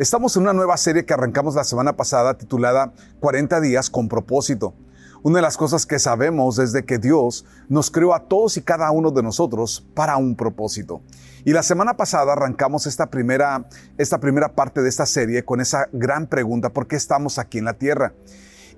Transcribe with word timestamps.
Estamos 0.00 0.34
en 0.34 0.44
una 0.44 0.54
nueva 0.54 0.78
serie 0.78 1.04
que 1.04 1.12
arrancamos 1.12 1.56
la 1.56 1.62
semana 1.62 1.94
pasada 1.94 2.32
titulada 2.32 2.94
40 3.20 3.60
días 3.60 3.90
con 3.90 4.08
propósito. 4.08 4.72
Una 5.22 5.36
de 5.36 5.42
las 5.42 5.58
cosas 5.58 5.84
que 5.84 5.98
sabemos 5.98 6.58
es 6.58 6.72
que 6.86 6.96
Dios 6.98 7.44
nos 7.68 7.90
creó 7.90 8.14
a 8.14 8.26
todos 8.26 8.56
y 8.56 8.62
cada 8.62 8.90
uno 8.92 9.10
de 9.10 9.22
nosotros 9.22 9.86
para 9.92 10.16
un 10.16 10.36
propósito. 10.36 11.02
Y 11.44 11.52
la 11.52 11.62
semana 11.62 11.98
pasada 11.98 12.32
arrancamos 12.32 12.86
esta 12.86 13.10
primera, 13.10 13.68
esta 13.98 14.18
primera 14.20 14.54
parte 14.54 14.80
de 14.80 14.88
esta 14.88 15.04
serie 15.04 15.44
con 15.44 15.60
esa 15.60 15.90
gran 15.92 16.26
pregunta, 16.28 16.70
¿por 16.70 16.86
qué 16.86 16.96
estamos 16.96 17.38
aquí 17.38 17.58
en 17.58 17.66
la 17.66 17.74
tierra? 17.74 18.14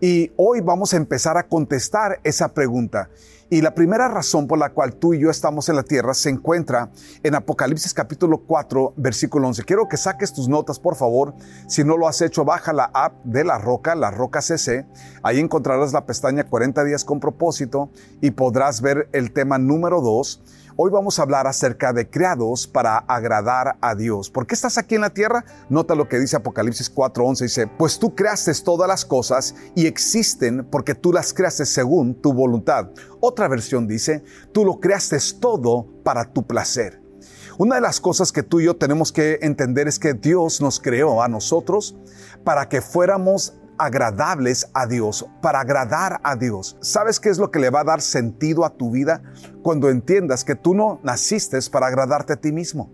Y 0.01 0.33
hoy 0.37 0.61
vamos 0.61 0.93
a 0.93 0.97
empezar 0.97 1.37
a 1.37 1.47
contestar 1.47 2.19
esa 2.25 2.49
pregunta. 2.49 3.11
Y 3.53 3.61
la 3.61 3.75
primera 3.75 4.09
razón 4.09 4.47
por 4.47 4.59
la 4.59 4.71
cual 4.71 4.95
tú 4.95 5.13
y 5.13 5.21
yo 5.21 5.29
estamos 5.29 5.69
en 5.69 5.77
la 5.77 5.83
tierra 5.83 6.15
se 6.15 6.31
encuentra 6.31 6.91
en 7.23 7.35
Apocalipsis 7.35 7.93
capítulo 7.93 8.39
4, 8.47 8.95
versículo 8.97 9.47
11. 9.49 9.65
Quiero 9.65 9.89
que 9.89 9.99
saques 9.99 10.33
tus 10.33 10.49
notas, 10.49 10.79
por 10.79 10.97
favor. 10.97 11.35
Si 11.69 11.85
no 11.85 11.99
lo 11.99 12.09
has 12.09 12.23
hecho, 12.23 12.47
baja 12.47 12.73
la 12.73 12.85
app 12.95 13.23
de 13.25 13.45
La 13.45 13.59
Roca, 13.59 13.95
La 13.95 14.11
Roca 14.11 14.41
CC. 14.41 14.87
Ahí 15.23 15.39
encontrarás 15.39 15.93
la 15.93 16.07
pestaña 16.07 16.45
40 16.45 16.83
días 16.85 17.05
con 17.05 17.21
propósito 17.21 17.91
y 18.23 18.31
podrás 18.31 18.81
ver 18.81 19.11
el 19.13 19.35
tema 19.35 19.59
número 19.59 20.01
2 20.01 20.41
Hoy 20.75 20.91
vamos 20.91 21.19
a 21.19 21.23
hablar 21.23 21.47
acerca 21.47 21.93
de 21.93 22.09
creados 22.09 22.67
para 22.67 22.97
agradar 22.97 23.77
a 23.83 23.95
Dios. 23.95 24.31
¿Por 24.31 24.47
qué 24.47 24.55
estás 24.55 24.79
aquí 24.79 24.95
en 24.95 25.03
la 25.03 25.11
tierra? 25.11 25.45
Nota 25.69 25.95
lo 25.95 26.09
que 26.09 26.19
dice 26.19 26.37
Apocalipsis 26.37 26.91
4:11. 26.91 27.45
Dice, 27.45 27.67
pues 27.67 27.99
tú 27.99 28.15
creaste 28.15 28.53
todas 28.65 28.89
las 28.89 29.05
cosas 29.05 29.55
y 29.75 29.87
existen 29.87 30.67
porque 30.71 30.95
tú 30.95 31.13
las 31.13 31.35
creaste 31.35 31.67
según 31.67 32.15
tu 32.15 32.33
voluntad. 32.33 32.89
Otra 33.21 33.49
versión 33.49 33.87
dice, 33.87 34.25
tú 34.53 34.65
lo 34.65 34.81
creaste 34.81 35.19
todo 35.39 35.89
para 36.03 36.33
tu 36.33 36.47
placer. 36.47 37.03
Una 37.59 37.75
de 37.75 37.83
las 37.83 38.01
cosas 38.01 38.33
que 38.33 38.43
tú 38.43 38.61
y 38.61 38.65
yo 38.65 38.77
tenemos 38.77 39.13
que 39.13 39.41
entender 39.43 39.89
es 39.89 39.99
que 39.99 40.15
Dios 40.15 40.63
nos 40.63 40.81
creó 40.81 41.23
a 41.23 41.29
nosotros 41.29 41.97
para 42.45 42.71
que 42.71 42.81
fuéramos 42.81 43.55
agradables 43.85 44.69
a 44.75 44.87
Dios, 44.87 45.27
para 45.41 45.61
agradar 45.61 46.21
a 46.23 46.37
Dios. 46.37 46.77
¿Sabes 46.81 47.19
qué 47.19 47.29
es 47.29 47.39
lo 47.39 47.51
que 47.51 47.59
le 47.59 47.71
va 47.71 47.81
a 47.81 47.85
dar 47.85 48.01
sentido 48.01 48.65
a 48.65 48.71
tu 48.71 48.91
vida? 48.91 49.23
Cuando 49.63 49.91
entiendas 49.91 50.45
que 50.45 50.55
tú 50.55 50.75
no 50.75 51.01
naciste 51.03 51.59
para 51.71 51.89
agradarte 51.89 52.35
a 52.35 52.37
ti 52.37 52.53
mismo. 52.53 52.91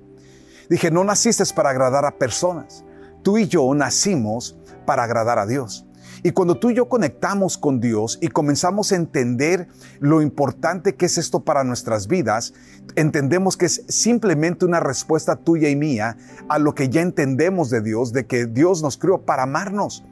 Dije, 0.68 0.90
no 0.90 1.04
naciste 1.04 1.44
para 1.54 1.70
agradar 1.70 2.04
a 2.04 2.18
personas. 2.18 2.84
Tú 3.22 3.38
y 3.38 3.48
yo 3.48 3.74
nacimos 3.74 4.58
para 4.86 5.04
agradar 5.04 5.38
a 5.38 5.46
Dios. 5.46 5.86
Y 6.22 6.32
cuando 6.32 6.58
tú 6.58 6.70
y 6.70 6.74
yo 6.74 6.88
conectamos 6.88 7.58
con 7.58 7.80
Dios 7.80 8.18
y 8.20 8.28
comenzamos 8.28 8.90
a 8.92 8.96
entender 8.96 9.68
lo 10.00 10.20
importante 10.20 10.96
que 10.96 11.06
es 11.06 11.18
esto 11.18 11.40
para 11.40 11.64
nuestras 11.64 12.08
vidas, 12.08 12.54
entendemos 12.96 13.56
que 13.56 13.66
es 13.66 13.84
simplemente 13.88 14.64
una 14.64 14.80
respuesta 14.80 15.36
tuya 15.36 15.68
y 15.68 15.76
mía 15.76 16.16
a 16.48 16.58
lo 16.58 16.74
que 16.74 16.88
ya 16.88 17.02
entendemos 17.02 17.70
de 17.70 17.82
Dios, 17.82 18.12
de 18.12 18.26
que 18.26 18.46
Dios 18.46 18.82
nos 18.82 18.96
creó 18.96 19.22
para 19.22 19.44
amarnos. 19.44 20.04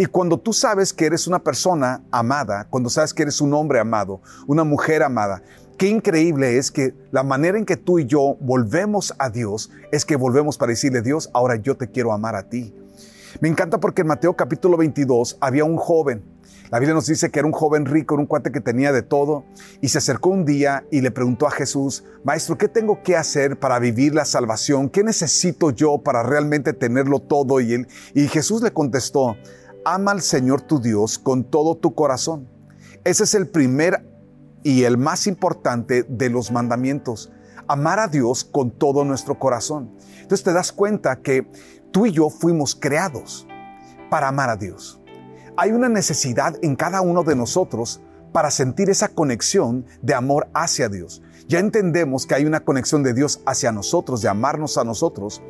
Y 0.00 0.06
cuando 0.06 0.38
tú 0.38 0.54
sabes 0.54 0.94
que 0.94 1.04
eres 1.04 1.26
una 1.26 1.40
persona 1.40 2.02
amada, 2.10 2.66
cuando 2.70 2.88
sabes 2.88 3.12
que 3.12 3.20
eres 3.20 3.42
un 3.42 3.52
hombre 3.52 3.80
amado, 3.80 4.22
una 4.46 4.64
mujer 4.64 5.02
amada, 5.02 5.42
qué 5.76 5.88
increíble 5.88 6.56
es 6.56 6.70
que 6.70 6.94
la 7.10 7.22
manera 7.22 7.58
en 7.58 7.66
que 7.66 7.76
tú 7.76 7.98
y 7.98 8.06
yo 8.06 8.38
volvemos 8.40 9.12
a 9.18 9.28
Dios 9.28 9.70
es 9.92 10.06
que 10.06 10.16
volvemos 10.16 10.56
para 10.56 10.70
decirle, 10.70 11.02
Dios, 11.02 11.28
ahora 11.34 11.56
yo 11.56 11.76
te 11.76 11.90
quiero 11.90 12.14
amar 12.14 12.34
a 12.34 12.48
ti. 12.48 12.74
Me 13.42 13.50
encanta 13.50 13.78
porque 13.78 14.00
en 14.00 14.06
Mateo 14.06 14.34
capítulo 14.34 14.78
22 14.78 15.36
había 15.38 15.64
un 15.64 15.76
joven. 15.76 16.24
La 16.70 16.78
Biblia 16.78 16.94
nos 16.94 17.06
dice 17.06 17.30
que 17.30 17.40
era 17.40 17.46
un 17.46 17.52
joven 17.52 17.84
rico, 17.84 18.14
era 18.14 18.20
un 18.20 18.26
cuate 18.26 18.52
que 18.52 18.60
tenía 18.60 18.92
de 18.92 19.02
todo, 19.02 19.44
y 19.80 19.88
se 19.88 19.98
acercó 19.98 20.30
un 20.30 20.44
día 20.44 20.84
y 20.92 21.00
le 21.00 21.10
preguntó 21.10 21.48
a 21.48 21.50
Jesús, 21.50 22.04
Maestro, 22.22 22.56
¿qué 22.56 22.68
tengo 22.68 23.02
que 23.02 23.16
hacer 23.16 23.58
para 23.58 23.80
vivir 23.80 24.14
la 24.14 24.24
salvación? 24.24 24.88
¿Qué 24.88 25.02
necesito 25.02 25.72
yo 25.72 25.98
para 25.98 26.22
realmente 26.22 26.72
tenerlo 26.72 27.18
todo? 27.18 27.60
Y, 27.60 27.86
Jesús 28.28 28.62
le 28.62 28.70
contestó, 28.70 29.36
ama 29.84 30.12
al 30.12 30.22
Señor 30.22 30.62
tu 30.62 30.80
Dios 30.80 31.18
con 31.18 31.44
todo 31.44 31.76
tu 31.76 31.94
corazón. 31.94 32.48
Ese 33.04 33.24
es 33.24 33.34
el 33.34 33.48
primer 33.48 34.06
y 34.62 34.84
el 34.84 34.98
más 34.98 35.26
importante 35.26 36.02
de 36.02 36.30
los 36.30 36.50
mandamientos. 36.50 37.32
Amar 37.66 37.98
a 37.98 38.08
Dios 38.08 38.44
con 38.44 38.70
todo 38.70 39.04
nuestro 39.04 39.38
corazón. 39.38 39.90
Entonces 40.20 40.44
te 40.44 40.52
das 40.52 40.72
cuenta 40.72 41.20
que 41.20 41.46
tú 41.92 42.06
y 42.06 42.12
yo 42.12 42.30
fuimos 42.30 42.74
creados 42.74 43.46
para 44.10 44.28
amar 44.28 44.50
a 44.50 44.56
Dios. 44.56 45.00
Hay 45.56 45.72
una 45.72 45.88
necesidad 45.88 46.56
en 46.62 46.76
cada 46.76 47.00
uno 47.00 47.22
de 47.22 47.36
nosotros 47.36 48.00
para 48.32 48.50
sentir 48.50 48.90
esa 48.90 49.08
conexión 49.08 49.86
de 50.02 50.14
amor 50.14 50.48
hacia 50.54 50.88
Dios. 50.88 51.22
Ya 51.48 51.58
entendemos 51.58 52.26
que 52.26 52.34
hay 52.34 52.44
una 52.44 52.60
conexión 52.60 53.02
de 53.02 53.12
Dios 53.12 53.40
hacia 53.44 53.72
nosotros, 53.72 54.22
de 54.22 54.28
amarnos 54.28 54.78
a 54.78 54.84
nosotros, 54.84 55.42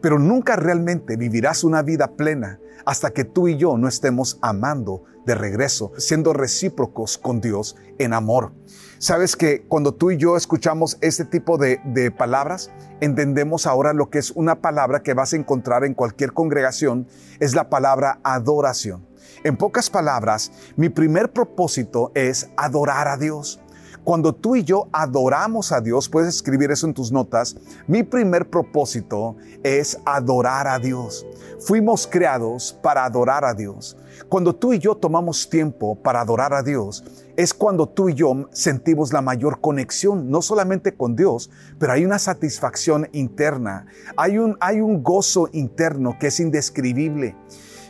pero 0.00 0.18
nunca 0.18 0.56
realmente 0.56 1.16
vivirás 1.16 1.64
una 1.64 1.82
vida 1.82 2.12
plena 2.16 2.60
hasta 2.84 3.10
que 3.10 3.24
tú 3.24 3.48
y 3.48 3.56
yo 3.56 3.76
no 3.76 3.88
estemos 3.88 4.38
amando 4.42 5.04
de 5.26 5.34
regreso, 5.34 5.92
siendo 5.98 6.32
recíprocos 6.32 7.18
con 7.18 7.40
Dios 7.40 7.76
en 7.98 8.12
amor. 8.12 8.52
Sabes 8.98 9.36
que 9.36 9.66
cuando 9.66 9.92
tú 9.92 10.12
y 10.12 10.16
yo 10.16 10.36
escuchamos 10.36 10.96
este 11.00 11.24
tipo 11.24 11.58
de, 11.58 11.80
de, 11.84 12.10
palabras, 12.10 12.70
entendemos 13.00 13.66
ahora 13.66 13.92
lo 13.92 14.08
que 14.08 14.18
es 14.18 14.30
una 14.30 14.60
palabra 14.60 15.02
que 15.02 15.14
vas 15.14 15.32
a 15.32 15.36
encontrar 15.36 15.84
en 15.84 15.94
cualquier 15.94 16.32
congregación, 16.32 17.08
es 17.40 17.54
la 17.54 17.68
palabra 17.68 18.20
adoración. 18.22 19.04
En 19.44 19.56
pocas 19.56 19.90
palabras, 19.90 20.52
mi 20.76 20.88
primer 20.88 21.32
propósito 21.32 22.10
es 22.14 22.48
adorar 22.56 23.08
a 23.08 23.16
Dios. 23.16 23.60
Cuando 24.06 24.32
tú 24.32 24.54
y 24.54 24.62
yo 24.62 24.86
adoramos 24.92 25.72
a 25.72 25.80
Dios, 25.80 26.08
puedes 26.08 26.36
escribir 26.36 26.70
eso 26.70 26.86
en 26.86 26.94
tus 26.94 27.10
notas, 27.10 27.56
mi 27.88 28.04
primer 28.04 28.48
propósito 28.48 29.34
es 29.64 29.98
adorar 30.04 30.68
a 30.68 30.78
Dios. 30.78 31.26
Fuimos 31.58 32.06
creados 32.06 32.72
para 32.80 33.04
adorar 33.04 33.44
a 33.44 33.52
Dios. 33.52 33.96
Cuando 34.28 34.54
tú 34.54 34.72
y 34.72 34.78
yo 34.78 34.94
tomamos 34.94 35.50
tiempo 35.50 35.96
para 35.96 36.20
adorar 36.20 36.54
a 36.54 36.62
Dios, 36.62 37.02
es 37.36 37.52
cuando 37.52 37.88
tú 37.88 38.08
y 38.08 38.14
yo 38.14 38.48
sentimos 38.52 39.12
la 39.12 39.22
mayor 39.22 39.60
conexión, 39.60 40.30
no 40.30 40.40
solamente 40.40 40.94
con 40.94 41.16
Dios, 41.16 41.50
pero 41.80 41.92
hay 41.92 42.04
una 42.04 42.20
satisfacción 42.20 43.08
interna, 43.10 43.86
hay 44.16 44.38
un, 44.38 44.56
hay 44.60 44.80
un 44.80 45.02
gozo 45.02 45.48
interno 45.52 46.16
que 46.20 46.28
es 46.28 46.38
indescribible. 46.38 47.34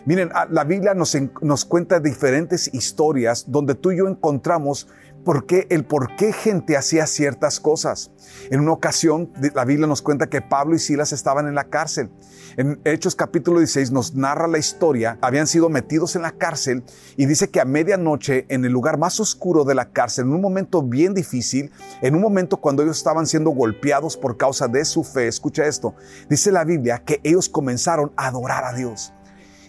Miren, 0.06 0.31
la 0.50 0.62
Biblia 0.62 0.94
nos, 0.94 1.15
nos 1.43 1.65
cuenta 1.65 1.98
diferentes 1.98 2.72
historias 2.72 3.44
donde 3.48 3.75
tú 3.75 3.91
y 3.91 3.98
yo 3.98 4.06
encontramos 4.06 4.87
por 5.27 5.45
qué, 5.45 5.67
el 5.71 5.85
por 5.85 6.15
qué 6.15 6.33
gente 6.33 6.77
hacía 6.77 7.05
ciertas 7.09 7.59
cosas. 7.59 8.13
En 8.49 8.61
una 8.61 8.71
ocasión, 8.71 9.33
la 9.57 9.65
Biblia 9.65 9.89
nos 9.89 10.01
cuenta 10.01 10.29
que 10.29 10.41
Pablo 10.41 10.77
y 10.77 10.79
Silas 10.79 11.13
estaban 11.13 11.49
en 11.49 11.57
la 11.57 11.65
cárcel. 11.65 12.11
En 12.57 12.81
Hechos 12.85 13.17
capítulo 13.17 13.59
16 13.59 13.91
nos 13.91 14.15
narra 14.15 14.47
la 14.47 14.59
historia, 14.59 15.19
habían 15.21 15.49
sido 15.49 15.69
metidos 15.69 16.15
en 16.15 16.23
la 16.23 16.31
cárcel 16.31 16.85
y 17.17 17.27
dice 17.27 17.51
que 17.51 17.61
a 17.61 17.65
medianoche, 17.65 18.47
en 18.49 18.65
el 18.65 18.71
lugar 18.71 18.99
más 18.99 19.19
oscuro 19.19 19.65
de 19.65 19.75
la 19.75 19.91
cárcel, 19.91 20.27
en 20.27 20.33
un 20.33 20.41
momento 20.41 20.81
bien 20.81 21.13
difícil, 21.13 21.73
en 22.03 22.15
un 22.15 22.23
momento 22.23 22.59
cuando 22.59 22.85
ellos 22.85 22.97
estaban 22.97 23.27
siendo 23.27 23.51
golpeados 23.51 24.17
por 24.17 24.37
causa 24.37 24.69
de 24.69 24.85
su 24.85 25.03
fe, 25.03 25.27
escucha 25.27 25.67
esto, 25.67 25.97
dice 26.31 26.53
la 26.53 26.63
Biblia 26.63 27.03
que 27.05 27.21
ellos 27.25 27.49
comenzaron 27.49 28.13
a 28.17 28.29
adorar 28.29 28.65
a 28.65 28.73
Dios. 28.75 29.13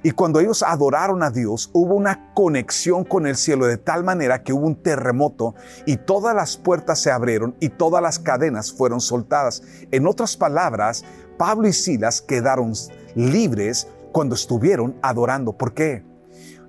Y 0.03 0.11
cuando 0.11 0.39
ellos 0.39 0.63
adoraron 0.63 1.23
a 1.23 1.31
Dios, 1.31 1.69
hubo 1.73 1.95
una 1.95 2.33
conexión 2.33 3.03
con 3.03 3.27
el 3.27 3.35
cielo 3.35 3.65
de 3.65 3.77
tal 3.77 4.03
manera 4.03 4.43
que 4.43 4.53
hubo 4.53 4.67
un 4.67 4.81
terremoto 4.81 5.55
y 5.85 5.97
todas 5.97 6.35
las 6.35 6.57
puertas 6.57 6.99
se 6.99 7.11
abrieron 7.11 7.55
y 7.59 7.69
todas 7.69 8.01
las 8.01 8.19
cadenas 8.19 8.71
fueron 8.71 9.01
soltadas. 9.01 9.63
En 9.91 10.07
otras 10.07 10.37
palabras, 10.37 11.03
Pablo 11.37 11.67
y 11.67 11.73
Silas 11.73 12.21
quedaron 12.21 12.73
libres 13.15 13.87
cuando 14.11 14.35
estuvieron 14.35 14.97
adorando. 15.01 15.57
¿Por 15.57 15.73
qué? 15.73 16.03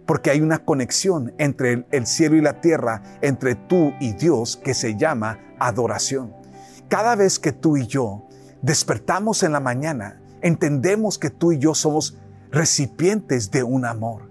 Porque 0.06 0.30
hay 0.30 0.40
una 0.40 0.64
conexión 0.64 1.34
entre 1.38 1.86
el 1.90 2.06
cielo 2.06 2.36
y 2.36 2.40
la 2.40 2.60
tierra, 2.60 3.02
entre 3.20 3.54
tú 3.54 3.92
y 4.00 4.12
Dios, 4.14 4.56
que 4.56 4.74
se 4.74 4.96
llama 4.96 5.38
adoración. 5.58 6.34
Cada 6.88 7.14
vez 7.16 7.38
que 7.38 7.52
tú 7.52 7.76
y 7.76 7.86
yo 7.86 8.26
despertamos 8.62 9.42
en 9.42 9.52
la 9.52 9.60
mañana, 9.60 10.20
entendemos 10.40 11.18
que 11.18 11.30
tú 11.30 11.52
y 11.52 11.58
yo 11.58 11.74
somos 11.74 12.18
recipientes 12.50 13.50
de 13.50 13.62
un 13.62 13.84
amor. 13.84 14.30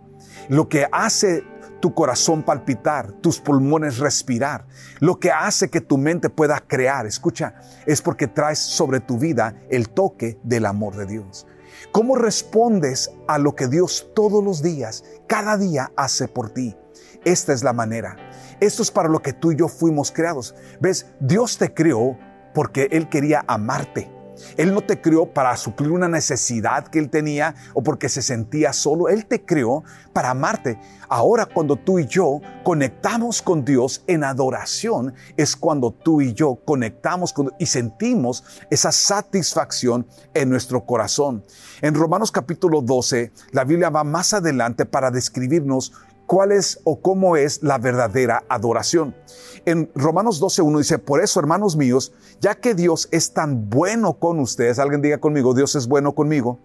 Lo 0.50 0.70
que 0.70 0.88
hace 0.92 1.44
tu 1.80 1.94
corazón 1.94 2.44
palpitar, 2.44 3.12
tus 3.14 3.40
pulmones 3.40 4.00
respirar, 4.00 4.66
lo 5.00 5.20
que 5.20 5.32
hace 5.32 5.70
que 5.70 5.82
tu 5.82 5.98
mente 5.98 6.30
pueda 6.30 6.60
crear, 6.60 7.06
escucha, 7.06 7.56
es 7.86 8.02
porque 8.02 8.28
traes 8.28 8.60
sobre 8.60 9.00
tu 9.00 9.18
vida 9.18 9.56
el 9.70 9.90
toque 9.90 10.40
del 10.44 10.66
amor 10.66 10.96
de 10.96 11.06
Dios. 11.06 11.48
¿Cómo 11.92 12.16
respondes 12.16 13.12
a 13.28 13.38
lo 13.38 13.56
que 13.56 13.68
Dios 13.68 14.10
todos 14.16 14.44
los 14.44 14.62
días, 14.62 15.04
cada 15.28 15.58
día 15.58 15.92
hace 15.96 16.28
por 16.28 16.50
ti? 16.50 16.76
Esta 17.26 17.54
es 17.54 17.64
la 17.64 17.74
manera. 17.74 18.16
Esto 18.60 18.82
es 18.82 18.92
para 18.92 19.10
lo 19.10 19.22
que 19.22 19.34
tú 19.34 19.52
y 19.52 19.56
yo 19.56 19.68
fuimos 19.68 20.12
creados. 20.12 20.56
¿Ves? 20.80 21.08
Dios 21.20 21.58
te 21.58 21.74
creó 21.74 22.18
porque 22.54 22.88
Él 22.92 23.10
quería 23.10 23.44
amarte. 23.48 24.12
Él 24.58 24.74
no 24.74 24.82
te 24.82 25.02
creó 25.02 25.34
para 25.34 25.56
suplir 25.58 25.92
una 25.92 26.08
necesidad 26.08 26.88
que 26.88 27.00
Él 27.00 27.10
tenía 27.10 27.56
o 27.74 27.84
porque 27.84 28.10
se 28.10 28.22
sentía 28.22 28.74
solo. 28.74 29.10
Él 29.10 29.26
te 29.26 29.44
creó 29.44 29.84
para 30.14 30.32
amarte. 30.32 30.80
Ahora 31.10 31.46
cuando 31.46 31.76
tú 31.76 32.00
y 32.00 32.06
yo 32.06 32.42
conectamos 32.64 33.42
con 33.42 33.64
Dios 33.64 34.04
en 34.08 34.24
adoración, 34.24 35.14
es 35.38 35.56
cuando 35.56 35.92
tú 35.92 36.22
y 36.22 36.34
yo 36.34 36.56
conectamos 36.66 37.34
con, 37.34 37.52
y 37.60 37.66
sentimos 37.66 38.44
esa 38.70 38.92
satisfacción 38.92 40.08
en 40.34 40.50
nuestro 40.50 40.86
corazón. 40.86 41.44
En 41.82 41.94
Romanos 41.94 42.32
capítulo 42.32 42.82
12, 42.82 43.32
la 43.52 43.64
Biblia 43.64 43.90
va 43.90 44.04
más 44.04 44.34
adelante 44.34 44.86
para 44.86 45.12
describirnos 45.12 45.94
cuál 46.28 46.52
es 46.52 46.80
o 46.84 47.02
cómo 47.02 47.38
es 47.38 47.64
la 47.64 47.80
verdadera 47.80 48.44
adoración. 48.50 49.16
En 49.66 49.90
Romanos 49.96 50.42
12.1 50.42 50.78
dice, 50.78 51.00
por 51.00 51.24
eso, 51.24 51.40
hermanos 51.40 51.76
míos, 51.76 52.14
ya 52.40 52.56
que 52.56 52.76
Dios 52.76 53.08
es 53.12 53.34
tan 53.34 53.70
bueno 53.70 54.14
con 54.20 54.40
ustedes, 54.40 54.78
alguien 54.78 55.02
diga 55.02 55.18
conmigo, 55.18 55.56
Dios 55.56 55.76
es 55.76 55.88
bueno 55.88 56.14
conmigo. 56.14 56.60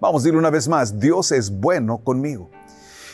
Vamos 0.00 0.22
a 0.22 0.24
decir 0.24 0.38
una 0.38 0.50
vez 0.50 0.68
más, 0.68 0.98
Dios 0.98 1.32
es 1.32 1.50
bueno 1.50 1.98
conmigo. 1.98 2.50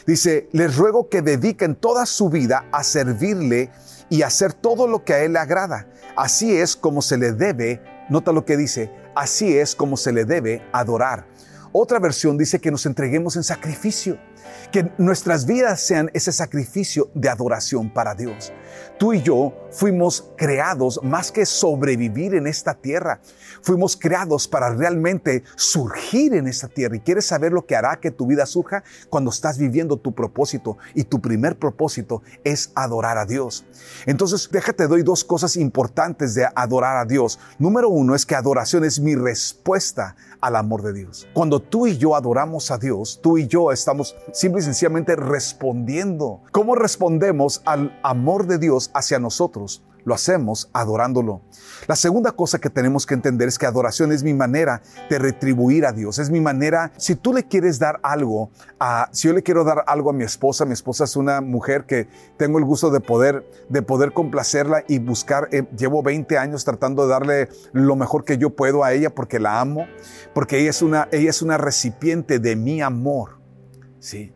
Dice, 0.07 0.49
les 0.53 0.77
ruego 0.77 1.09
que 1.09 1.23
dediquen 1.23 1.75
toda 1.75 2.07
su 2.07 2.31
vida 2.31 2.67
a 2.73 2.85
servirle 2.85 3.71
y 4.09 4.23
hacer 4.23 4.53
todo 4.53 4.87
lo 4.87 5.05
que 5.05 5.15
a 5.15 5.23
Él 5.23 5.35
le 5.35 5.39
agrada. 5.39 5.89
Así 6.17 6.57
es 6.57 6.77
como 6.77 7.03
se 7.03 7.17
le 7.17 7.33
debe, 7.33 7.83
nota 8.09 8.33
lo 8.33 8.45
que 8.45 8.57
dice, 8.57 8.91
así 9.15 9.57
es 9.57 9.75
como 9.75 9.97
se 9.97 10.13
le 10.13 10.25
debe 10.25 10.63
adorar. 10.73 11.27
Otra 11.73 11.99
versión 12.01 12.37
dice 12.37 12.61
que 12.61 12.71
nos 12.71 12.85
entreguemos 12.87 13.37
en 13.37 13.45
sacrificio 13.45 14.19
que 14.73 14.91
nuestras 14.99 15.47
vidas 15.47 15.81
sean 15.81 16.11
ese 16.15 16.33
sacrificio 16.33 17.11
de 17.15 17.29
adoración 17.29 17.93
para 17.93 18.15
Dios. 18.15 18.53
Tú 18.99 19.13
y 19.13 19.23
yo 19.23 19.55
fuimos 19.71 20.31
creados 20.37 21.01
más 21.03 21.33
que 21.33 21.47
sobrevivir 21.47 22.35
en 22.35 22.47
esta 22.47 22.75
tierra. 22.75 23.21
Fuimos 23.63 23.97
creados 23.97 24.49
para 24.49 24.71
realmente 24.71 25.45
surgir 25.57 26.35
en 26.35 26.47
esta 26.47 26.69
tierra. 26.69 26.97
¿Y 26.97 27.01
quieres 27.01 27.27
saber 27.27 27.53
lo 27.53 27.67
que 27.67 27.77
hará 27.77 28.01
que 28.01 28.11
tu 28.11 28.27
vida 28.27 28.47
surja? 28.47 28.83
Cuando 29.09 29.31
estás 29.31 29.59
viviendo 29.59 29.97
tu 29.97 30.15
propósito. 30.15 30.79
Y 30.95 31.05
tu 31.05 31.21
primer 31.21 31.59
propósito 31.59 32.23
es 32.45 32.73
adorar 32.75 33.19
a 33.19 33.27
Dios. 33.27 33.65
Entonces, 34.07 34.49
déjate, 34.51 34.87
doy 34.87 35.03
dos 35.03 35.25
cosas 35.25 35.57
importantes 35.57 36.35
de 36.35 36.47
adorar 36.55 36.97
a 36.97 37.05
Dios. 37.05 37.39
Número 37.59 37.89
uno 37.89 38.15
es 38.15 38.27
que 38.27 38.35
adoración 38.35 38.85
es 38.85 39.01
mi 39.01 39.15
respuesta 39.15 40.17
al 40.41 40.57
amor 40.57 40.83
de 40.83 40.93
Dios. 40.93 41.29
Cuando 41.35 41.61
tú 41.61 41.87
y 41.87 41.99
yo 41.99 42.17
adoramos 42.17 42.71
a 42.71 42.79
Dios, 42.79 43.21
tú 43.23 43.39
y 43.39 43.47
yo 43.47 43.73
estamos 43.73 44.17
simple 44.33 44.61
y 44.61 44.65
sencillamente 44.65 45.17
respondiendo. 45.17 46.43
¿Cómo 46.53 46.75
respondemos 46.75 47.63
al 47.65 47.99
amor 48.03 48.47
de 48.47 48.59
Dios 48.59 48.60
hacia 48.95 49.19
nosotros? 49.19 49.83
lo 50.05 50.15
hacemos 50.15 50.71
adorándolo. 50.73 51.43
La 51.87 51.97
segunda 51.97 52.33
cosa 52.33 52.59
que 52.59 52.71
tenemos 52.71 53.07
que 53.07 53.15
entender 53.15 53.49
es 53.49 53.59
que 53.59 53.67
adoración 53.67 54.13
es 54.13 54.23
mi 54.23 54.35
manera 54.35 54.83
de 55.09 55.19
retribuir 55.19 55.87
a 55.87 55.93
Dios, 55.93 56.19
es 56.19 56.31
mi 56.31 56.41
manera, 56.41 56.93
si 56.97 57.15
tú 57.15 57.33
le 57.33 57.45
quieres 57.45 57.79
dar 57.79 58.01
algo, 58.03 58.51
a, 58.79 59.09
si 59.13 59.29
yo 59.29 59.35
le 59.35 59.43
quiero 59.43 59.65
dar 59.65 59.85
algo 59.87 60.11
a 60.11 60.13
mi 60.13 60.25
esposa, 60.25 60.65
mi 60.65 60.73
esposa 60.73 61.05
es 61.05 61.17
una 61.17 61.41
mujer 61.41 61.87
que 61.87 62.09
tengo 62.37 62.59
el 62.59 62.65
gusto 62.65 62.91
de 62.91 63.01
poder, 63.01 63.49
de 63.69 63.83
poder 63.83 64.13
complacerla 64.13 64.85
y 64.89 64.99
buscar, 64.99 65.49
eh, 65.53 65.67
llevo 65.77 66.03
20 66.03 66.39
años 66.39 66.65
tratando 66.65 67.05
de 67.05 67.09
darle 67.09 67.49
lo 67.73 67.97
mejor 67.97 68.25
que 68.25 68.39
yo 68.39 68.51
puedo 68.51 68.85
a 68.85 68.93
ella 68.93 69.15
porque 69.15 69.39
la 69.39 69.61
amo, 69.61 69.87
porque 70.35 70.59
ella 70.59 70.71
es 70.71 70.83
una, 70.83 71.09
ella 71.13 71.31
es 71.31 71.43
una 71.43 71.59
recipiente 71.59 72.39
de 72.39 72.57
mi 72.57 72.81
amor, 72.81 73.41
¿sí? 73.99 74.35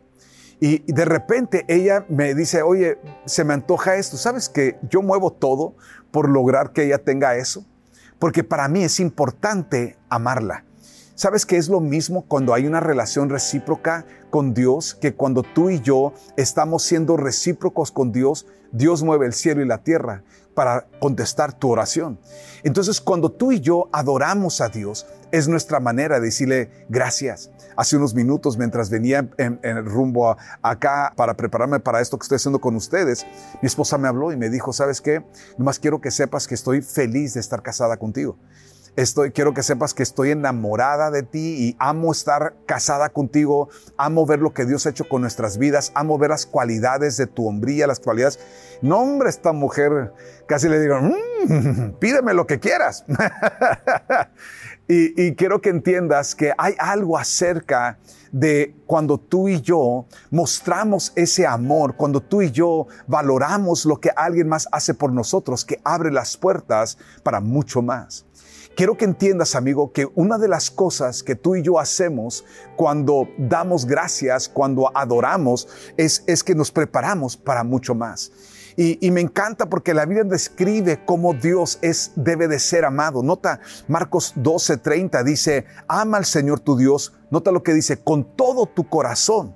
Y 0.59 0.91
de 0.91 1.05
repente 1.05 1.65
ella 1.67 2.05
me 2.09 2.33
dice, 2.33 2.61
oye, 2.61 2.97
se 3.25 3.43
me 3.43 3.53
antoja 3.53 3.95
esto. 3.95 4.17
¿Sabes 4.17 4.49
que 4.49 4.77
yo 4.89 5.01
muevo 5.01 5.31
todo 5.31 5.75
por 6.11 6.29
lograr 6.29 6.71
que 6.71 6.83
ella 6.83 6.97
tenga 6.97 7.35
eso? 7.35 7.65
Porque 8.19 8.43
para 8.43 8.67
mí 8.67 8.83
es 8.83 8.99
importante 8.99 9.97
amarla. 10.09 10.63
¿Sabes 11.15 11.45
que 11.45 11.55
es 11.55 11.69
lo 11.69 11.79
mismo 11.79 12.25
cuando 12.25 12.53
hay 12.53 12.67
una 12.67 12.81
relación 12.81 13.29
recíproca 13.29 14.05
con 14.29 14.53
Dios 14.53 14.95
que 14.95 15.13
cuando 15.13 15.43
tú 15.43 15.69
y 15.69 15.79
yo 15.79 16.13
estamos 16.35 16.83
siendo 16.83 17.15
recíprocos 17.15 17.91
con 17.91 18.11
Dios? 18.11 18.45
Dios 18.73 19.01
mueve 19.03 19.25
el 19.25 19.33
cielo 19.33 19.61
y 19.61 19.65
la 19.65 19.77
tierra 19.77 20.23
para 20.53 20.87
contestar 20.99 21.53
tu 21.53 21.69
oración. 21.69 22.19
Entonces, 22.63 22.99
cuando 22.99 23.31
tú 23.31 23.53
y 23.53 23.61
yo 23.61 23.89
adoramos 23.93 24.59
a 24.59 24.67
Dios, 24.67 25.05
es 25.37 25.49
nuestra 25.49 25.81
manera 25.81 26.19
de 26.19 26.27
decirle 26.27 26.69
gracias. 26.87 27.51
Hace 27.75 27.97
unos 27.97 28.13
minutos, 28.13 28.57
mientras 28.57 28.89
venía 28.89 29.29
en, 29.37 29.59
el 29.63 29.85
rumbo 29.85 30.37
acá 30.61 31.11
para 31.17 31.35
prepararme 31.35 31.81
para 31.81 31.99
esto 31.99 32.17
que 32.17 32.23
estoy 32.23 32.37
haciendo 32.37 32.61
con 32.61 32.75
ustedes, 32.77 33.25
mi 33.61 33.67
esposa 33.67 33.97
me 33.97 34.07
habló 34.07 34.31
y 34.31 34.37
me 34.37 34.49
dijo, 34.49 34.71
¿sabes 34.71 35.01
qué? 35.01 35.25
Nomás 35.57 35.77
quiero 35.77 35.99
que 35.99 36.09
sepas 36.09 36.47
que 36.47 36.55
estoy 36.55 36.81
feliz 36.81 37.33
de 37.33 37.41
estar 37.41 37.61
casada 37.61 37.97
contigo. 37.97 38.37
Estoy, 38.95 39.31
quiero 39.31 39.53
que 39.53 39.61
sepas 39.61 39.93
que 39.93 40.03
estoy 40.03 40.31
enamorada 40.31 41.11
de 41.11 41.23
ti 41.23 41.55
y 41.59 41.75
amo 41.79 42.13
estar 42.13 42.55
casada 42.65 43.09
contigo, 43.09 43.67
amo 43.97 44.25
ver 44.25 44.39
lo 44.39 44.53
que 44.53 44.65
Dios 44.65 44.85
ha 44.85 44.91
hecho 44.91 45.09
con 45.09 45.21
nuestras 45.21 45.57
vidas, 45.57 45.91
amo 45.95 46.17
ver 46.17 46.29
las 46.29 46.45
cualidades 46.45 47.17
de 47.17 47.27
tu 47.27 47.45
hombría, 47.45 47.87
las 47.87 47.99
cualidades. 47.99 48.39
No, 48.81 48.99
hombre, 48.99 49.29
esta 49.29 49.51
mujer 49.51 50.13
casi 50.47 50.69
le 50.69 50.79
digo, 50.79 50.97
mm, 51.01 51.95
pídeme 51.99 52.33
lo 52.33 52.47
que 52.47 52.59
quieras. 52.59 53.03
y 54.87 55.35
quiero 55.35 55.59
que 55.59 55.69
entiendas 55.71 56.33
que 56.33 56.53
hay 56.57 56.75
algo 56.79 57.17
acerca 57.17 57.97
de 58.31 58.75
cuando 58.85 59.17
tú 59.17 59.47
y 59.47 59.61
yo 59.61 60.05
mostramos 60.29 61.13
ese 61.15 61.47
amor, 61.47 61.95
cuando 61.95 62.21
tú 62.21 62.41
y 62.41 62.51
yo 62.51 62.87
valoramos 63.07 63.85
lo 63.85 63.99
que 63.99 64.11
alguien 64.15 64.49
más 64.49 64.67
hace 64.71 64.93
por 64.93 65.11
nosotros, 65.11 65.63
que 65.63 65.79
abre 65.83 66.11
las 66.11 66.35
puertas 66.35 66.97
para 67.23 67.39
mucho 67.39 67.81
más. 67.81 68.24
Quiero 68.75 68.97
que 68.97 69.05
entiendas, 69.05 69.55
amigo, 69.55 69.93
que 69.93 70.05
una 70.15 70.37
de 70.37 70.49
las 70.49 70.69
cosas 70.69 71.23
que 71.23 71.35
tú 71.35 71.55
y 71.55 71.61
yo 71.61 71.79
hacemos 71.79 72.43
cuando 72.75 73.29
damos 73.37 73.85
gracias, 73.85 74.49
cuando 74.49 74.91
adoramos, 74.93 75.69
es, 75.95 76.25
es 76.27 76.43
que 76.43 76.55
nos 76.55 76.71
preparamos 76.71 77.37
para 77.37 77.63
mucho 77.63 77.95
más. 77.95 78.33
Y, 78.77 79.09
me 79.11 79.21
encanta 79.21 79.69
porque 79.69 79.93
la 79.93 80.05
Biblia 80.05 80.25
describe 80.25 80.99
cómo 81.05 81.33
Dios 81.33 81.79
es, 81.81 82.11
debe 82.17 82.49
de 82.49 82.59
ser 82.59 82.83
amado. 82.83 83.23
Nota 83.23 83.61
Marcos 83.87 84.33
12:30 84.35 85.23
dice, 85.23 85.65
ama 85.87 86.17
al 86.17 86.25
Señor 86.25 86.59
tu 86.59 86.75
Dios. 86.75 87.13
Nota 87.31 87.53
lo 87.53 87.63
que 87.63 87.73
dice, 87.73 88.03
con 88.03 88.35
todo 88.35 88.65
tu 88.65 88.89
corazón. 88.89 89.55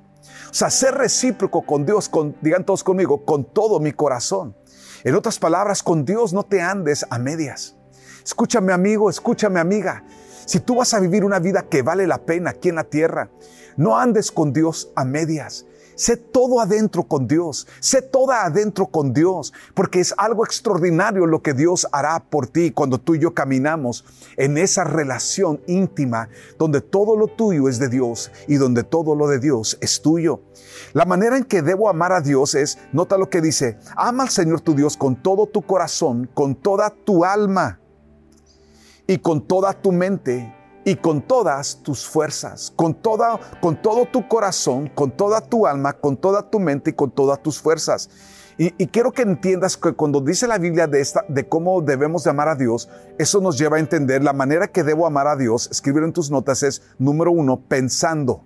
O 0.49 0.53
sea, 0.53 0.69
ser 0.69 0.95
recíproco 0.95 1.65
con 1.65 1.85
Dios, 1.85 2.07
con, 2.07 2.37
digan 2.41 2.65
todos 2.65 2.85
conmigo, 2.85 3.25
con 3.25 3.43
todo 3.43 3.81
mi 3.81 3.91
corazón. 3.91 4.55
En 5.03 5.15
otras 5.15 5.37
palabras, 5.37 5.83
con 5.83 6.05
Dios 6.05 6.31
no 6.31 6.43
te 6.43 6.61
andes 6.61 7.05
a 7.09 7.19
medias. 7.19 7.75
Escúchame 8.23 8.73
amigo, 8.73 9.09
escúchame 9.09 9.59
amiga. 9.59 10.03
Si 10.45 10.59
tú 10.59 10.75
vas 10.75 10.93
a 10.93 10.99
vivir 10.99 11.23
una 11.23 11.39
vida 11.39 11.67
que 11.69 11.81
vale 11.81 12.07
la 12.07 12.19
pena 12.19 12.51
aquí 12.51 12.69
en 12.69 12.75
la 12.75 12.83
tierra, 12.83 13.29
no 13.77 13.97
andes 13.97 14.31
con 14.31 14.51
Dios 14.51 14.91
a 14.95 15.05
medias. 15.05 15.65
Sé 15.95 16.15
todo 16.15 16.61
adentro 16.61 17.03
con 17.03 17.27
Dios, 17.27 17.67
sé 17.81 18.01
toda 18.01 18.45
adentro 18.45 18.87
con 18.87 19.13
Dios, 19.13 19.51
porque 19.73 19.99
es 19.99 20.13
algo 20.17 20.45
extraordinario 20.45 21.25
lo 21.25 21.41
que 21.41 21.53
Dios 21.53 21.85
hará 21.91 22.23
por 22.23 22.47
ti 22.47 22.71
cuando 22.71 22.99
tú 22.99 23.15
y 23.15 23.19
yo 23.19 23.33
caminamos 23.33 24.05
en 24.37 24.57
esa 24.57 24.85
relación 24.85 25.61
íntima 25.67 26.29
donde 26.57 26.79
todo 26.79 27.17
lo 27.17 27.27
tuyo 27.27 27.67
es 27.67 27.79
de 27.79 27.89
Dios 27.89 28.31
y 28.47 28.55
donde 28.55 28.83
todo 28.83 29.13
lo 29.13 29.27
de 29.27 29.39
Dios 29.39 29.77
es 29.81 30.01
tuyo. 30.01 30.41
La 30.93 31.03
manera 31.03 31.35
en 31.35 31.43
que 31.43 31.61
debo 31.61 31.89
amar 31.89 32.13
a 32.13 32.21
Dios 32.21 32.55
es, 32.55 32.77
nota 32.93 33.17
lo 33.17 33.29
que 33.29 33.41
dice, 33.41 33.77
ama 33.97 34.23
al 34.23 34.29
Señor 34.29 34.61
tu 34.61 34.73
Dios 34.73 34.95
con 34.95 35.21
todo 35.21 35.47
tu 35.47 35.61
corazón, 35.63 36.29
con 36.33 36.55
toda 36.55 36.91
tu 36.91 37.25
alma 37.25 37.78
y 39.09 39.17
con 39.17 39.41
toda 39.41 39.73
tu 39.73 39.91
mente 39.91 40.55
y 40.85 40.95
con 40.95 41.23
todas 41.23 41.81
tus 41.81 42.05
fuerzas, 42.05 42.71
con, 42.75 42.93
toda, 42.93 43.39
con 43.59 43.81
todo 43.81 44.05
tu 44.05 44.27
corazón, 44.27 44.87
con 44.93 45.09
toda 45.09 45.41
tu 45.41 45.65
alma, 45.65 45.93
con 45.93 46.15
toda 46.15 46.47
tu 46.47 46.59
mente 46.59 46.91
y 46.91 46.93
con 46.93 47.09
todas 47.09 47.41
tus 47.41 47.59
fuerzas. 47.59 48.07
Y, 48.59 48.69
quiero 48.87 49.11
que 49.11 49.23
entiendas 49.23 49.77
que 49.77 49.93
cuando 49.93 50.21
dice 50.21 50.45
la 50.45 50.59
Biblia 50.59 50.85
de, 50.85 51.01
esta, 51.01 51.25
de 51.27 51.47
cómo 51.47 51.81
debemos 51.81 52.23
de 52.23 52.29
amar 52.29 52.49
a 52.49 52.55
Dios, 52.55 52.87
eso 53.17 53.41
nos 53.41 53.57
lleva 53.57 53.77
a 53.77 53.79
entender 53.79 54.23
la 54.23 54.33
manera 54.33 54.67
que 54.67 54.83
debo 54.83 55.07
amar 55.07 55.25
a 55.25 55.35
Dios. 55.35 55.69
Escribir 55.71 56.03
en 56.03 56.13
tus 56.13 56.29
notas 56.29 56.61
es, 56.61 56.83
número 56.99 57.31
uno, 57.31 57.61
pensando. 57.67 58.43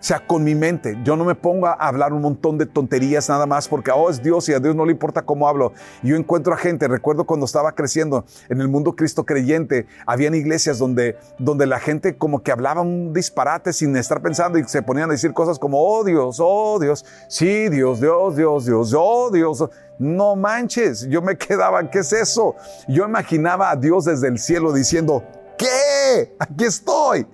O 0.00 0.02
sea, 0.02 0.26
con 0.26 0.42
mi 0.42 0.54
mente. 0.54 0.98
Yo 1.04 1.14
no 1.14 1.26
me 1.26 1.34
pongo 1.34 1.66
a 1.66 1.74
hablar 1.74 2.14
un 2.14 2.22
montón 2.22 2.56
de 2.56 2.64
tonterías 2.64 3.28
nada 3.28 3.44
más 3.44 3.68
porque, 3.68 3.90
oh, 3.90 4.08
es 4.08 4.22
Dios 4.22 4.48
y 4.48 4.54
a 4.54 4.58
Dios 4.58 4.74
no 4.74 4.86
le 4.86 4.92
importa 4.92 5.20
cómo 5.20 5.46
hablo. 5.46 5.74
Yo 6.02 6.16
encuentro 6.16 6.54
a 6.54 6.56
gente, 6.56 6.88
recuerdo 6.88 7.24
cuando 7.24 7.44
estaba 7.44 7.72
creciendo 7.72 8.24
en 8.48 8.62
el 8.62 8.68
mundo 8.68 8.96
Cristo 8.96 9.26
creyente, 9.26 9.86
habían 10.06 10.34
iglesias 10.34 10.78
donde, 10.78 11.18
donde 11.38 11.66
la 11.66 11.78
gente 11.78 12.16
como 12.16 12.42
que 12.42 12.50
hablaba 12.50 12.80
un 12.80 13.12
disparate 13.12 13.74
sin 13.74 13.94
estar 13.94 14.22
pensando 14.22 14.58
y 14.58 14.64
se 14.64 14.80
ponían 14.80 15.10
a 15.10 15.12
decir 15.12 15.34
cosas 15.34 15.58
como, 15.58 15.78
oh 15.78 16.02
Dios, 16.02 16.38
oh 16.40 16.78
Dios, 16.80 17.04
sí, 17.28 17.68
Dios, 17.68 18.00
Dios, 18.00 18.36
Dios, 18.36 18.64
Dios, 18.64 18.94
oh 18.96 19.30
Dios. 19.30 19.68
No 19.98 20.34
manches, 20.34 21.06
yo 21.10 21.20
me 21.20 21.36
quedaba, 21.36 21.90
¿qué 21.90 21.98
es 21.98 22.14
eso? 22.14 22.56
Yo 22.88 23.04
imaginaba 23.04 23.70
a 23.70 23.76
Dios 23.76 24.06
desde 24.06 24.28
el 24.28 24.38
cielo 24.38 24.72
diciendo, 24.72 25.22
qué? 25.58 26.34
Aquí 26.38 26.64
estoy. 26.64 27.26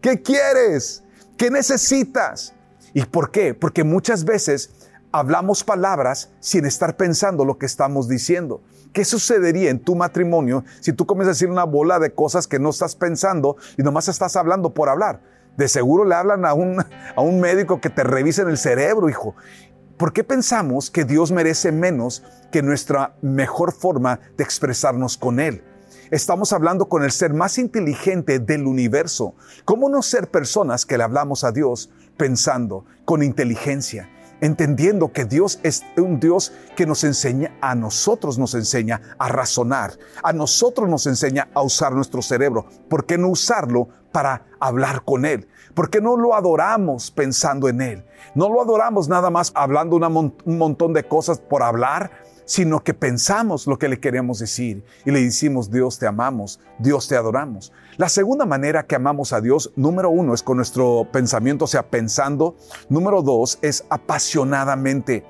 ¿Qué 0.00 0.22
quieres? 0.22 1.03
¿Qué 1.36 1.50
necesitas? 1.50 2.54
¿Y 2.92 3.04
por 3.06 3.32
qué? 3.32 3.54
Porque 3.54 3.82
muchas 3.82 4.24
veces 4.24 4.70
hablamos 5.10 5.64
palabras 5.64 6.30
sin 6.38 6.64
estar 6.64 6.96
pensando 6.96 7.44
lo 7.44 7.58
que 7.58 7.66
estamos 7.66 8.08
diciendo. 8.08 8.62
¿Qué 8.92 9.04
sucedería 9.04 9.70
en 9.70 9.80
tu 9.80 9.96
matrimonio 9.96 10.64
si 10.80 10.92
tú 10.92 11.06
comienzas 11.06 11.30
a 11.30 11.34
decir 11.34 11.50
una 11.50 11.64
bola 11.64 11.98
de 11.98 12.14
cosas 12.14 12.46
que 12.46 12.60
no 12.60 12.70
estás 12.70 12.94
pensando 12.94 13.56
y 13.76 13.82
nomás 13.82 14.06
estás 14.06 14.36
hablando 14.36 14.74
por 14.74 14.88
hablar? 14.88 15.22
De 15.56 15.66
seguro 15.66 16.04
le 16.04 16.14
hablan 16.14 16.44
a 16.44 16.54
un, 16.54 16.78
a 17.16 17.20
un 17.20 17.40
médico 17.40 17.80
que 17.80 17.90
te 17.90 18.04
revise 18.04 18.42
en 18.42 18.50
el 18.50 18.58
cerebro, 18.58 19.08
hijo. 19.08 19.34
¿Por 19.96 20.12
qué 20.12 20.22
pensamos 20.22 20.88
que 20.90 21.04
Dios 21.04 21.32
merece 21.32 21.72
menos 21.72 22.22
que 22.52 22.62
nuestra 22.62 23.16
mejor 23.22 23.72
forma 23.72 24.20
de 24.36 24.44
expresarnos 24.44 25.16
con 25.16 25.40
Él? 25.40 25.64
Estamos 26.10 26.52
hablando 26.52 26.88
con 26.88 27.02
el 27.02 27.10
ser 27.10 27.32
más 27.32 27.56
inteligente 27.56 28.38
del 28.38 28.66
universo. 28.66 29.34
¿Cómo 29.64 29.88
no 29.88 30.02
ser 30.02 30.30
personas 30.30 30.84
que 30.84 30.98
le 30.98 31.04
hablamos 31.04 31.44
a 31.44 31.52
Dios 31.52 31.90
pensando 32.16 32.84
con 33.04 33.22
inteligencia? 33.22 34.10
entendiendo 34.40 35.12
que 35.12 35.24
Dios 35.24 35.58
es 35.62 35.84
un 35.96 36.20
Dios 36.20 36.52
que 36.76 36.84
nos 36.86 37.04
enseña, 37.04 37.56
a 37.62 37.74
nosotros 37.74 38.36
nos 38.36 38.52
enseña 38.54 39.00
a 39.18 39.28
razonar, 39.28 39.96
a 40.22 40.34
nosotros 40.34 40.86
nos 40.88 41.06
enseña 41.06 41.48
a 41.54 41.62
usar 41.62 41.92
nuestro 41.92 42.20
cerebro. 42.20 42.66
¿Por 42.90 43.06
qué 43.06 43.16
no 43.16 43.28
usarlo 43.28 43.88
para 44.12 44.44
hablar 44.60 45.02
con 45.04 45.24
Él? 45.24 45.48
¿Por 45.72 45.88
qué 45.88 46.02
no 46.02 46.16
lo 46.16 46.34
adoramos 46.34 47.10
pensando 47.10 47.68
en 47.68 47.80
Él? 47.80 48.04
No 48.34 48.50
lo 48.50 48.60
adoramos 48.60 49.08
nada 49.08 49.30
más 49.30 49.50
hablando 49.54 49.96
un 49.96 50.58
montón 50.58 50.92
de 50.92 51.04
cosas 51.04 51.38
por 51.38 51.62
hablar, 51.62 52.10
sino 52.44 52.82
que 52.82 52.94
pensamos 52.94 53.66
lo 53.66 53.78
que 53.78 53.88
le 53.88 54.00
queremos 54.00 54.38
decir 54.38 54.84
y 55.04 55.10
le 55.10 55.22
decimos, 55.22 55.70
Dios 55.70 55.98
te 55.98 56.06
amamos, 56.06 56.60
Dios 56.78 57.08
te 57.08 57.16
adoramos. 57.16 57.72
La 57.96 58.08
segunda 58.08 58.44
manera 58.44 58.86
que 58.86 58.96
amamos 58.96 59.32
a 59.32 59.40
Dios, 59.40 59.72
número 59.76 60.10
uno, 60.10 60.34
es 60.34 60.42
con 60.42 60.56
nuestro 60.56 61.08
pensamiento, 61.12 61.64
o 61.64 61.68
sea, 61.68 61.90
pensando. 61.90 62.56
Número 62.88 63.22
dos, 63.22 63.58
es 63.62 63.84
apasionadamente. 63.88 65.24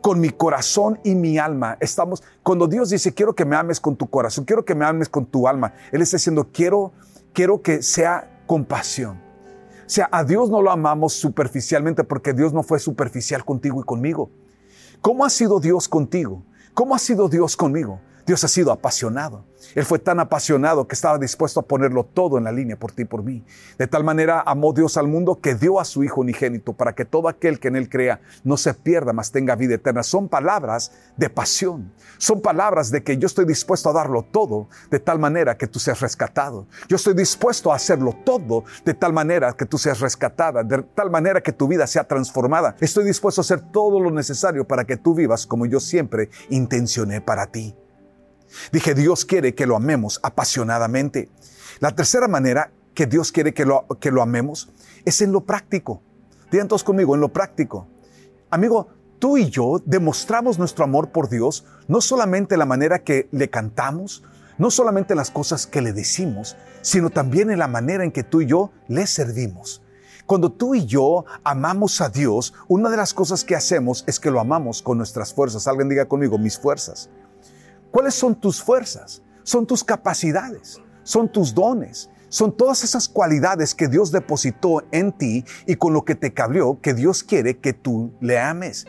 Con 0.00 0.20
mi 0.20 0.30
corazón 0.30 1.00
y 1.04 1.14
mi 1.14 1.38
alma 1.38 1.76
estamos, 1.80 2.22
cuando 2.42 2.68
Dios 2.68 2.90
dice, 2.90 3.12
quiero 3.12 3.34
que 3.34 3.44
me 3.44 3.56
ames 3.56 3.80
con 3.80 3.96
tu 3.96 4.08
corazón, 4.08 4.44
quiero 4.44 4.64
que 4.64 4.74
me 4.74 4.84
ames 4.84 5.08
con 5.08 5.26
tu 5.26 5.48
alma, 5.48 5.74
Él 5.90 6.00
está 6.00 6.16
diciendo, 6.16 6.48
quiero, 6.52 6.92
quiero 7.32 7.60
que 7.60 7.82
sea 7.82 8.42
compasión. 8.46 9.20
O 9.86 9.88
sea, 9.88 10.08
a 10.12 10.24
Dios 10.24 10.50
no 10.50 10.62
lo 10.62 10.70
amamos 10.70 11.12
superficialmente 11.12 12.04
porque 12.04 12.32
Dios 12.32 12.52
no 12.52 12.62
fue 12.62 12.78
superficial 12.78 13.44
contigo 13.44 13.80
y 13.80 13.84
conmigo. 13.84 14.30
¿Cómo 15.00 15.24
ha 15.24 15.30
sido 15.30 15.60
Dios 15.60 15.88
contigo? 15.88 16.42
¿Cómo 16.76 16.94
ha 16.94 16.98
sido 16.98 17.30
Dios 17.30 17.56
conmigo? 17.56 18.00
Dios 18.26 18.42
ha 18.42 18.48
sido 18.48 18.72
apasionado. 18.72 19.44
Él 19.76 19.84
fue 19.84 20.00
tan 20.00 20.18
apasionado 20.18 20.88
que 20.88 20.94
estaba 20.94 21.16
dispuesto 21.16 21.60
a 21.60 21.62
ponerlo 21.62 22.04
todo 22.04 22.38
en 22.38 22.44
la 22.44 22.50
línea 22.52 22.76
por 22.76 22.90
ti 22.90 23.02
y 23.02 23.04
por 23.04 23.22
mí. 23.22 23.44
De 23.78 23.86
tal 23.86 24.02
manera 24.02 24.42
amó 24.44 24.72
Dios 24.72 24.96
al 24.96 25.06
mundo 25.06 25.40
que 25.40 25.54
dio 25.54 25.78
a 25.78 25.84
su 25.84 26.02
Hijo 26.02 26.22
unigénito 26.22 26.72
para 26.72 26.94
que 26.94 27.04
todo 27.04 27.28
aquel 27.28 27.60
que 27.60 27.68
en 27.68 27.76
Él 27.76 27.88
crea 27.88 28.20
no 28.42 28.56
se 28.56 28.74
pierda, 28.74 29.12
mas 29.12 29.30
tenga 29.30 29.54
vida 29.54 29.74
eterna. 29.74 30.02
Son 30.02 30.28
palabras 30.28 30.92
de 31.16 31.30
pasión. 31.30 31.92
Son 32.18 32.40
palabras 32.40 32.90
de 32.90 33.04
que 33.04 33.16
yo 33.16 33.26
estoy 33.26 33.44
dispuesto 33.44 33.90
a 33.90 33.92
darlo 33.92 34.22
todo 34.22 34.68
de 34.90 34.98
tal 34.98 35.20
manera 35.20 35.56
que 35.56 35.68
tú 35.68 35.78
seas 35.78 36.00
rescatado. 36.00 36.66
Yo 36.88 36.96
estoy 36.96 37.14
dispuesto 37.14 37.70
a 37.70 37.76
hacerlo 37.76 38.12
todo 38.24 38.64
de 38.84 38.94
tal 38.94 39.12
manera 39.12 39.52
que 39.52 39.66
tú 39.66 39.78
seas 39.78 40.00
rescatada, 40.00 40.64
de 40.64 40.82
tal 40.82 41.10
manera 41.10 41.40
que 41.40 41.52
tu 41.52 41.68
vida 41.68 41.86
sea 41.86 42.02
transformada. 42.02 42.74
Estoy 42.80 43.04
dispuesto 43.04 43.40
a 43.40 43.42
hacer 43.42 43.60
todo 43.70 44.00
lo 44.00 44.10
necesario 44.10 44.66
para 44.66 44.84
que 44.84 44.96
tú 44.96 45.14
vivas 45.14 45.46
como 45.46 45.64
yo 45.66 45.78
siempre 45.78 46.28
intencioné 46.50 47.20
para 47.20 47.46
ti. 47.46 47.74
Dije, 48.72 48.94
Dios 48.94 49.24
quiere 49.24 49.54
que 49.54 49.66
lo 49.66 49.76
amemos 49.76 50.20
apasionadamente. 50.22 51.28
La 51.80 51.94
tercera 51.94 52.28
manera 52.28 52.72
que 52.94 53.06
Dios 53.06 53.32
quiere 53.32 53.52
que 53.52 53.66
lo, 53.66 53.86
que 54.00 54.10
lo 54.10 54.22
amemos 54.22 54.72
es 55.04 55.20
en 55.20 55.32
lo 55.32 55.42
práctico. 55.42 56.02
Digan 56.50 56.68
todos 56.68 56.84
conmigo, 56.84 57.14
en 57.14 57.20
lo 57.20 57.32
práctico. 57.32 57.88
Amigo, 58.50 58.88
tú 59.18 59.36
y 59.36 59.50
yo 59.50 59.82
demostramos 59.84 60.58
nuestro 60.58 60.84
amor 60.84 61.10
por 61.10 61.28
Dios 61.28 61.64
no 61.88 62.00
solamente 62.00 62.54
en 62.54 62.60
la 62.60 62.66
manera 62.66 63.00
que 63.00 63.28
le 63.32 63.50
cantamos, 63.50 64.22
no 64.58 64.70
solamente 64.70 65.12
en 65.12 65.18
las 65.18 65.30
cosas 65.30 65.66
que 65.66 65.82
le 65.82 65.92
decimos, 65.92 66.56
sino 66.82 67.10
también 67.10 67.50
en 67.50 67.58
la 67.58 67.68
manera 67.68 68.04
en 68.04 68.12
que 68.12 68.24
tú 68.24 68.40
y 68.40 68.46
yo 68.46 68.70
le 68.88 69.06
servimos. 69.06 69.82
Cuando 70.26 70.50
tú 70.50 70.74
y 70.74 70.86
yo 70.86 71.24
amamos 71.44 72.00
a 72.00 72.08
Dios, 72.08 72.52
una 72.66 72.90
de 72.90 72.96
las 72.96 73.14
cosas 73.14 73.44
que 73.44 73.54
hacemos 73.54 74.02
es 74.08 74.18
que 74.18 74.30
lo 74.30 74.40
amamos 74.40 74.82
con 74.82 74.98
nuestras 74.98 75.32
fuerzas. 75.32 75.68
Alguien 75.68 75.88
diga 75.88 76.06
conmigo, 76.06 76.36
mis 76.36 76.58
fuerzas. 76.58 77.10
¿Cuáles 77.96 78.14
son 78.14 78.34
tus 78.34 78.62
fuerzas? 78.62 79.22
Son 79.42 79.66
tus 79.66 79.82
capacidades, 79.82 80.82
son 81.02 81.32
tus 81.32 81.54
dones, 81.54 82.10
son 82.28 82.54
todas 82.54 82.84
esas 82.84 83.08
cualidades 83.08 83.74
que 83.74 83.88
Dios 83.88 84.12
depositó 84.12 84.84
en 84.92 85.12
ti 85.12 85.46
y 85.66 85.76
con 85.76 85.94
lo 85.94 86.04
que 86.04 86.14
te 86.14 86.34
cabrió 86.34 86.78
que 86.82 86.92
Dios 86.92 87.22
quiere 87.22 87.56
que 87.56 87.72
tú 87.72 88.12
le 88.20 88.38
ames. 88.38 88.86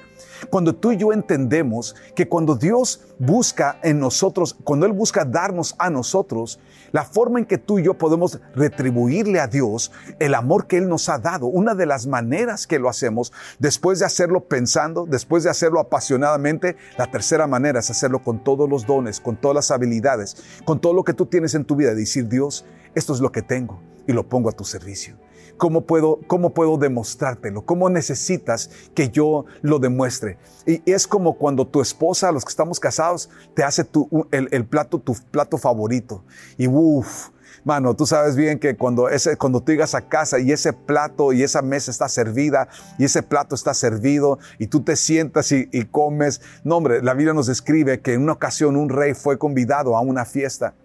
Cuando 0.50 0.75
tú 0.75 0.91
y 0.91 0.98
yo 0.98 1.13
entendemos 1.13 1.96
que 2.15 2.27
cuando 2.27 2.56
Dios 2.56 3.01
busca 3.20 3.79
en 3.84 4.00
nosotros, 4.00 4.56
cuando 4.63 4.86
Él 4.86 4.91
busca 4.91 5.25
darnos 5.25 5.75
a 5.79 5.89
nosotros, 5.89 6.60
la 6.91 7.03
forma 7.03 7.39
en 7.39 7.46
que 7.46 7.58
tú 7.58 7.79
y 7.79 7.84
yo 7.84 7.96
podemos 7.96 8.39
retribuirle 8.56 9.39
a 9.39 9.48
Dios 9.48 9.91
el 10.20 10.34
amor 10.34 10.67
que 10.67 10.77
Él 10.77 10.88
nos 10.88 11.10
ha 11.10 11.20
dado, 11.20 11.48
una 11.48 11.75
de 11.75 11.86
las 11.86 12.08
maneras 12.08 12.67
que 12.67 12.79
lo 12.79 12.89
hacemos, 12.89 13.34
después 13.60 14.00
de 14.00 14.06
hacerlo 14.06 14.46
pensando, 14.46 15.06
después 15.06 15.44
de 15.44 15.50
hacerlo 15.50 15.79
apasionadamente, 15.79 16.77
la 16.98 17.10
tercera 17.12 17.48
manera 17.48 17.79
es 17.79 17.89
hacerlo 17.89 18.22
con 18.22 18.44
todos 18.44 18.70
los 18.70 18.86
dones, 18.86 19.20
con 19.20 19.36
todas 19.36 19.56
las 19.56 19.72
habilidades, 19.72 20.38
con 20.65 20.79
todo 20.79 20.94
lo 20.94 21.03
que 21.03 21.13
tú 21.13 21.25
tienes 21.25 21.56
en 21.56 21.65
tu 21.65 21.75
vida, 21.75 21.94
decir 21.94 22.27
Dios, 22.27 22.65
esto 22.96 23.13
es 23.13 23.20
lo 23.20 23.32
que 23.32 23.41
tengo 23.41 23.82
y 24.08 24.13
lo 24.13 24.27
pongo 24.27 24.50
a 24.50 24.53
tu 24.53 24.63
servicio. 24.63 25.26
¿Cómo 25.57 25.81
puedo, 25.81 26.19
¿Cómo 26.27 26.53
puedo 26.53 26.77
demostrártelo? 26.77 27.65
¿Cómo 27.65 27.89
necesitas 27.89 28.69
que 28.93 29.09
yo 29.09 29.45
lo 29.61 29.79
demuestre? 29.79 30.37
Y 30.65 30.81
es 30.91 31.07
como 31.07 31.37
cuando 31.37 31.65
tu 31.65 31.81
esposa, 31.81 32.31
los 32.31 32.45
que 32.45 32.49
estamos 32.49 32.79
casados, 32.79 33.29
te 33.55 33.63
hace 33.63 33.83
tu, 33.83 34.27
el, 34.31 34.47
el, 34.51 34.65
plato, 34.65 34.99
tu 34.99 35.15
plato 35.31 35.57
favorito. 35.57 36.23
Y 36.57 36.67
uff, 36.67 37.29
Mano, 37.67 37.97
tú 37.97 38.05
sabes 38.05 38.38
bien 38.38 38.59
que 38.59 38.77
cuando, 38.77 39.09
ese, 39.09 39.36
cuando 39.36 39.59
tú 39.59 39.74
llegas 39.74 39.93
a 39.93 40.07
casa 40.07 40.39
y 40.39 40.53
ese 40.53 40.71
plato 40.71 41.33
y 41.33 41.43
esa 41.43 41.62
mesa 41.62 41.91
está 41.91 42.07
servida 42.07 42.69
y 42.97 43.03
ese 43.03 43.24
plato 43.24 43.55
está 43.55 43.74
servido 43.74 44.39
y 44.57 44.67
tú 44.67 44.83
te 44.83 44.95
sientas 44.95 45.51
y, 45.51 45.67
comes, 45.91 46.39
no 46.63 46.77
hombre, 46.77 47.01
la 47.01 47.13
Biblia 47.13 47.33
nos 47.33 47.47
describe 47.47 48.00
que 48.00 48.13
en 48.13 48.21
una 48.21 48.31
ocasión 48.31 48.77
un 48.77 48.88
rey 48.88 49.13
fue 49.13 49.38
convidado 49.38 49.97
a 49.97 50.00
una 50.00 50.24
fiesta 50.24 50.75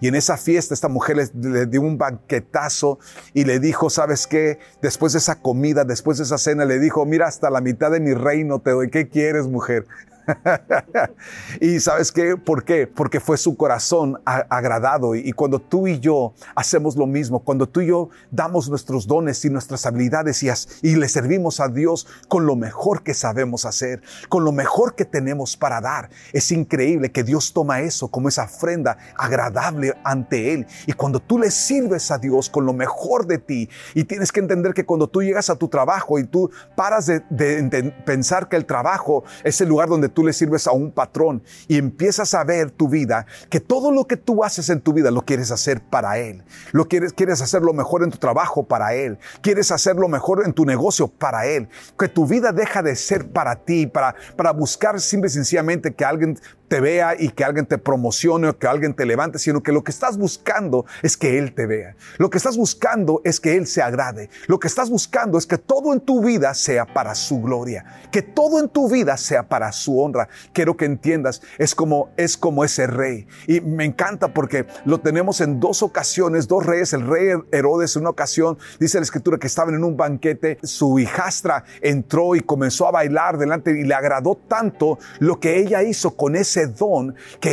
y 0.00 0.08
en 0.08 0.16
esa 0.16 0.36
fiesta 0.36 0.74
esta 0.74 0.88
mujer 0.88 1.16
le, 1.16 1.48
le, 1.48 1.66
dio 1.66 1.80
un 1.80 1.96
banquetazo 1.96 2.98
y 3.34 3.44
le 3.44 3.60
dijo, 3.60 3.88
¿sabes 3.88 4.26
qué? 4.26 4.58
Después 4.82 5.12
de 5.12 5.20
esa 5.20 5.36
comida, 5.40 5.84
después 5.84 6.18
de 6.18 6.24
esa 6.24 6.38
cena, 6.38 6.64
le 6.64 6.80
dijo, 6.80 7.06
mira, 7.06 7.28
hasta 7.28 7.50
la 7.50 7.60
mitad 7.60 7.92
de 7.92 8.00
mi 8.00 8.14
reino 8.14 8.58
te 8.58 8.72
doy. 8.72 8.90
¿Qué 8.90 9.08
quieres, 9.08 9.46
mujer? 9.46 9.86
y 11.60 11.80
sabes 11.80 12.12
qué? 12.12 12.36
¿Por 12.36 12.64
qué? 12.64 12.86
Porque 12.86 13.20
fue 13.20 13.36
su 13.36 13.56
corazón 13.56 14.20
agradado. 14.24 15.14
Y, 15.14 15.32
cuando 15.32 15.58
tú 15.58 15.86
y 15.86 15.98
yo 16.00 16.34
hacemos 16.54 16.96
lo 16.96 17.06
mismo, 17.06 17.40
cuando 17.40 17.68
tú 17.68 17.80
y 17.80 17.86
yo 17.86 18.10
damos 18.30 18.68
nuestros 18.68 19.06
dones 19.06 19.44
y 19.44 19.50
nuestras 19.50 19.86
habilidades 19.86 20.42
y, 20.82 20.96
le 20.96 21.08
servimos 21.08 21.60
a 21.60 21.68
Dios 21.68 22.06
con 22.28 22.46
lo 22.46 22.54
mejor 22.54 23.02
que 23.02 23.14
sabemos 23.14 23.64
hacer, 23.64 24.02
con 24.28 24.44
lo 24.44 24.52
mejor 24.52 24.94
que 24.94 25.04
tenemos 25.04 25.56
para 25.56 25.80
dar, 25.80 26.10
es 26.32 26.52
increíble 26.52 27.10
que 27.10 27.24
Dios 27.24 27.52
toma 27.52 27.80
eso 27.80 28.08
como 28.08 28.28
esa 28.28 28.44
ofrenda 28.44 28.98
agradable 29.16 29.94
ante 30.04 30.54
Él. 30.54 30.66
Y 30.86 30.92
cuando 30.92 31.20
tú 31.20 31.38
le 31.38 31.50
sirves 31.50 32.10
a 32.10 32.18
Dios 32.18 32.48
con 32.50 32.66
lo 32.66 32.72
mejor 32.72 33.26
de 33.26 33.38
ti, 33.38 33.68
y 33.94 34.04
tienes 34.04 34.30
que 34.30 34.40
entender 34.40 34.74
que 34.74 34.84
cuando 34.84 35.08
tú 35.08 35.22
llegas 35.22 35.50
a 35.50 35.56
tu 35.56 35.68
trabajo 35.68 36.18
y 36.18 36.24
tú 36.24 36.50
paras 36.76 37.06
de, 37.06 37.20
de 37.30 37.92
pensar 38.04 38.48
que 38.48 38.56
el 38.56 38.66
trabajo 38.66 39.24
es 39.44 39.60
el 39.60 39.68
lugar 39.68 39.88
donde 39.88 40.08
tú 40.12 40.24
le 40.24 40.32
sirves 40.32 40.66
a 40.66 40.72
un 40.72 40.92
patrón 40.92 41.42
y 41.68 41.78
empiezas 41.78 42.34
a 42.34 42.44
ver 42.44 42.70
tu 42.70 42.88
vida, 42.88 43.26
que 43.50 43.60
todo 43.60 43.90
lo 43.90 44.06
que 44.06 44.16
tú 44.16 44.44
haces 44.44 44.68
en 44.70 44.80
tu 44.80 44.92
vida 44.92 45.10
lo 45.10 45.22
quieres 45.22 45.50
hacer 45.50 45.80
para 45.80 46.18
Él. 46.18 46.44
Lo 46.72 46.86
quieres, 46.88 47.12
quieres 47.12 47.40
hacer 47.42 47.62
lo 47.62 47.72
mejor 47.72 48.02
en 48.02 48.10
tu 48.10 48.18
trabajo 48.18 48.64
para 48.64 48.94
Él. 48.94 49.18
Quieres 49.40 49.70
hacer 49.70 49.96
lo 49.96 50.08
mejor 50.08 50.42
en 50.44 50.52
tu 50.52 50.64
negocio 50.64 51.08
para 51.08 51.46
Él. 51.46 51.68
Que 51.98 52.08
tu 52.08 52.26
vida 52.26 52.52
deja 52.52 52.82
de 52.82 52.96
ser 52.96 53.30
para 53.30 53.56
ti, 53.64 53.86
para, 53.86 54.14
para 54.36 54.52
buscar 54.52 55.00
simple 55.00 55.28
y 55.28 55.32
sencillamente 55.32 55.94
que 55.94 56.04
alguien 56.04 56.38
te 56.72 56.80
vea 56.80 57.14
y 57.18 57.28
que 57.28 57.44
alguien 57.44 57.66
te 57.66 57.76
promocione 57.76 58.48
o 58.48 58.58
que 58.58 58.66
alguien 58.66 58.94
te 58.94 59.04
levante, 59.04 59.38
sino 59.38 59.62
que 59.62 59.72
lo 59.72 59.84
que 59.84 59.90
estás 59.90 60.16
buscando 60.16 60.86
es 61.02 61.18
que 61.18 61.38
Él 61.38 61.52
te 61.52 61.66
vea. 61.66 61.96
Lo 62.16 62.30
que 62.30 62.38
estás 62.38 62.56
buscando 62.56 63.20
es 63.24 63.40
que 63.40 63.58
Él 63.58 63.66
se 63.66 63.82
agrade. 63.82 64.30
Lo 64.46 64.58
que 64.58 64.68
estás 64.68 64.88
buscando 64.88 65.36
es 65.36 65.44
que 65.44 65.58
todo 65.58 65.92
en 65.92 66.00
tu 66.00 66.24
vida 66.24 66.54
sea 66.54 66.86
para 66.86 67.14
su 67.14 67.42
gloria, 67.42 67.84
que 68.10 68.22
todo 68.22 68.58
en 68.58 68.70
tu 68.70 68.88
vida 68.88 69.18
sea 69.18 69.50
para 69.50 69.70
su 69.70 69.98
honra. 70.02 70.28
Quiero 70.52 70.76
que 70.76 70.84
entiendas, 70.84 71.42
es 71.58 71.74
como, 71.74 72.10
es 72.16 72.36
como 72.36 72.64
ese 72.64 72.86
rey. 72.86 73.26
Y 73.46 73.60
me 73.60 73.84
encanta 73.84 74.32
porque 74.34 74.66
lo 74.84 75.00
tenemos 75.00 75.40
en 75.40 75.60
dos 75.60 75.82
ocasiones, 75.82 76.48
dos 76.48 76.66
reyes. 76.66 76.92
El 76.92 77.06
rey 77.06 77.28
Herodes 77.50 77.96
en 77.96 78.02
una 78.02 78.10
ocasión, 78.10 78.58
dice 78.78 78.98
la 78.98 79.04
escritura 79.04 79.38
que 79.38 79.46
estaban 79.46 79.74
en 79.74 79.84
un 79.84 79.96
banquete, 79.96 80.58
su 80.62 80.98
hijastra 80.98 81.64
entró 81.80 82.34
y 82.34 82.40
comenzó 82.40 82.86
a 82.86 82.90
bailar 82.90 83.38
delante 83.38 83.78
y 83.78 83.84
le 83.84 83.94
agradó 83.94 84.38
tanto 84.48 84.98
lo 85.18 85.38
que 85.40 85.58
ella 85.58 85.82
hizo 85.82 86.16
con 86.16 86.36
ese 86.36 86.66
don 86.66 87.14
que, 87.40 87.50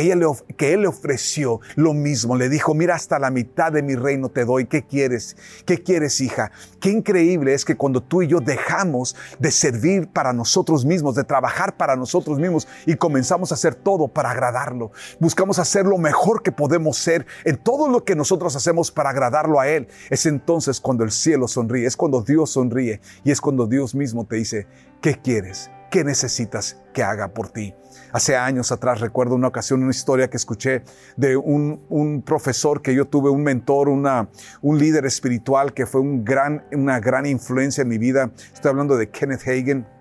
que 0.56 0.72
él 0.72 0.82
le 0.82 0.88
ofreció, 0.88 1.60
lo 1.76 1.94
mismo. 1.94 2.36
Le 2.36 2.48
dijo, 2.48 2.74
mira, 2.74 2.94
hasta 2.94 3.18
la 3.18 3.30
mitad 3.30 3.72
de 3.72 3.82
mi 3.82 3.94
reino 3.94 4.28
te 4.28 4.44
doy. 4.44 4.66
¿Qué 4.66 4.82
quieres? 4.82 5.36
¿Qué 5.64 5.82
quieres, 5.82 6.20
hija? 6.20 6.50
Qué 6.80 6.90
increíble 6.90 7.54
es 7.54 7.64
que 7.64 7.76
cuando 7.76 8.02
tú 8.02 8.22
y 8.22 8.28
yo 8.28 8.40
dejamos 8.40 9.16
de 9.38 9.50
servir 9.50 10.08
para 10.08 10.32
nosotros 10.32 10.84
mismos, 10.84 11.14
de 11.14 11.24
trabajar 11.24 11.76
para 11.76 11.96
nosotros 11.96 12.38
y 12.86 12.96
comenzamos 12.96 13.50
a 13.52 13.54
hacer 13.54 13.74
todo 13.74 14.08
para 14.08 14.30
agradarlo. 14.30 14.92
Buscamos 15.18 15.58
hacer 15.58 15.86
lo 15.86 15.98
mejor 15.98 16.42
que 16.42 16.52
podemos 16.52 16.96
ser 16.96 17.26
en 17.44 17.56
todo 17.56 17.88
lo 17.88 18.04
que 18.04 18.16
nosotros 18.16 18.56
hacemos 18.56 18.90
para 18.90 19.10
agradarlo 19.10 19.60
a 19.60 19.68
Él. 19.68 19.88
Es 20.10 20.26
entonces 20.26 20.80
cuando 20.80 21.04
el 21.04 21.10
cielo 21.10 21.48
sonríe, 21.48 21.86
es 21.86 21.96
cuando 21.96 22.22
Dios 22.22 22.50
sonríe 22.50 23.00
y 23.24 23.30
es 23.30 23.40
cuando 23.40 23.66
Dios 23.66 23.94
mismo 23.94 24.26
te 24.26 24.36
dice, 24.36 24.66
¿qué 25.00 25.20
quieres? 25.20 25.70
¿Qué 25.90 26.04
necesitas 26.04 26.76
que 26.94 27.02
haga 27.02 27.34
por 27.34 27.48
ti? 27.48 27.74
Hace 28.12 28.36
años 28.36 28.72
atrás 28.72 29.00
recuerdo 29.00 29.34
una 29.34 29.48
ocasión, 29.48 29.82
una 29.82 29.90
historia 29.90 30.30
que 30.30 30.36
escuché 30.36 30.82
de 31.16 31.36
un, 31.36 32.22
profesor 32.24 32.82
que 32.82 32.94
yo 32.94 33.06
tuve, 33.06 33.30
un 33.30 33.42
mentor, 33.42 33.88
una, 33.88 34.28
un 34.62 34.78
líder 34.78 35.06
espiritual 35.06 35.74
que 35.74 35.86
fue 35.86 36.00
un 36.00 36.24
gran, 36.24 36.64
una 36.72 37.00
gran 37.00 37.26
influencia 37.26 37.82
en 37.82 37.88
mi 37.88 37.98
vida. 37.98 38.30
Estoy 38.52 38.70
hablando 38.70 38.96
de 38.96 39.10
Kenneth 39.10 39.42
Hagen. 39.42 39.99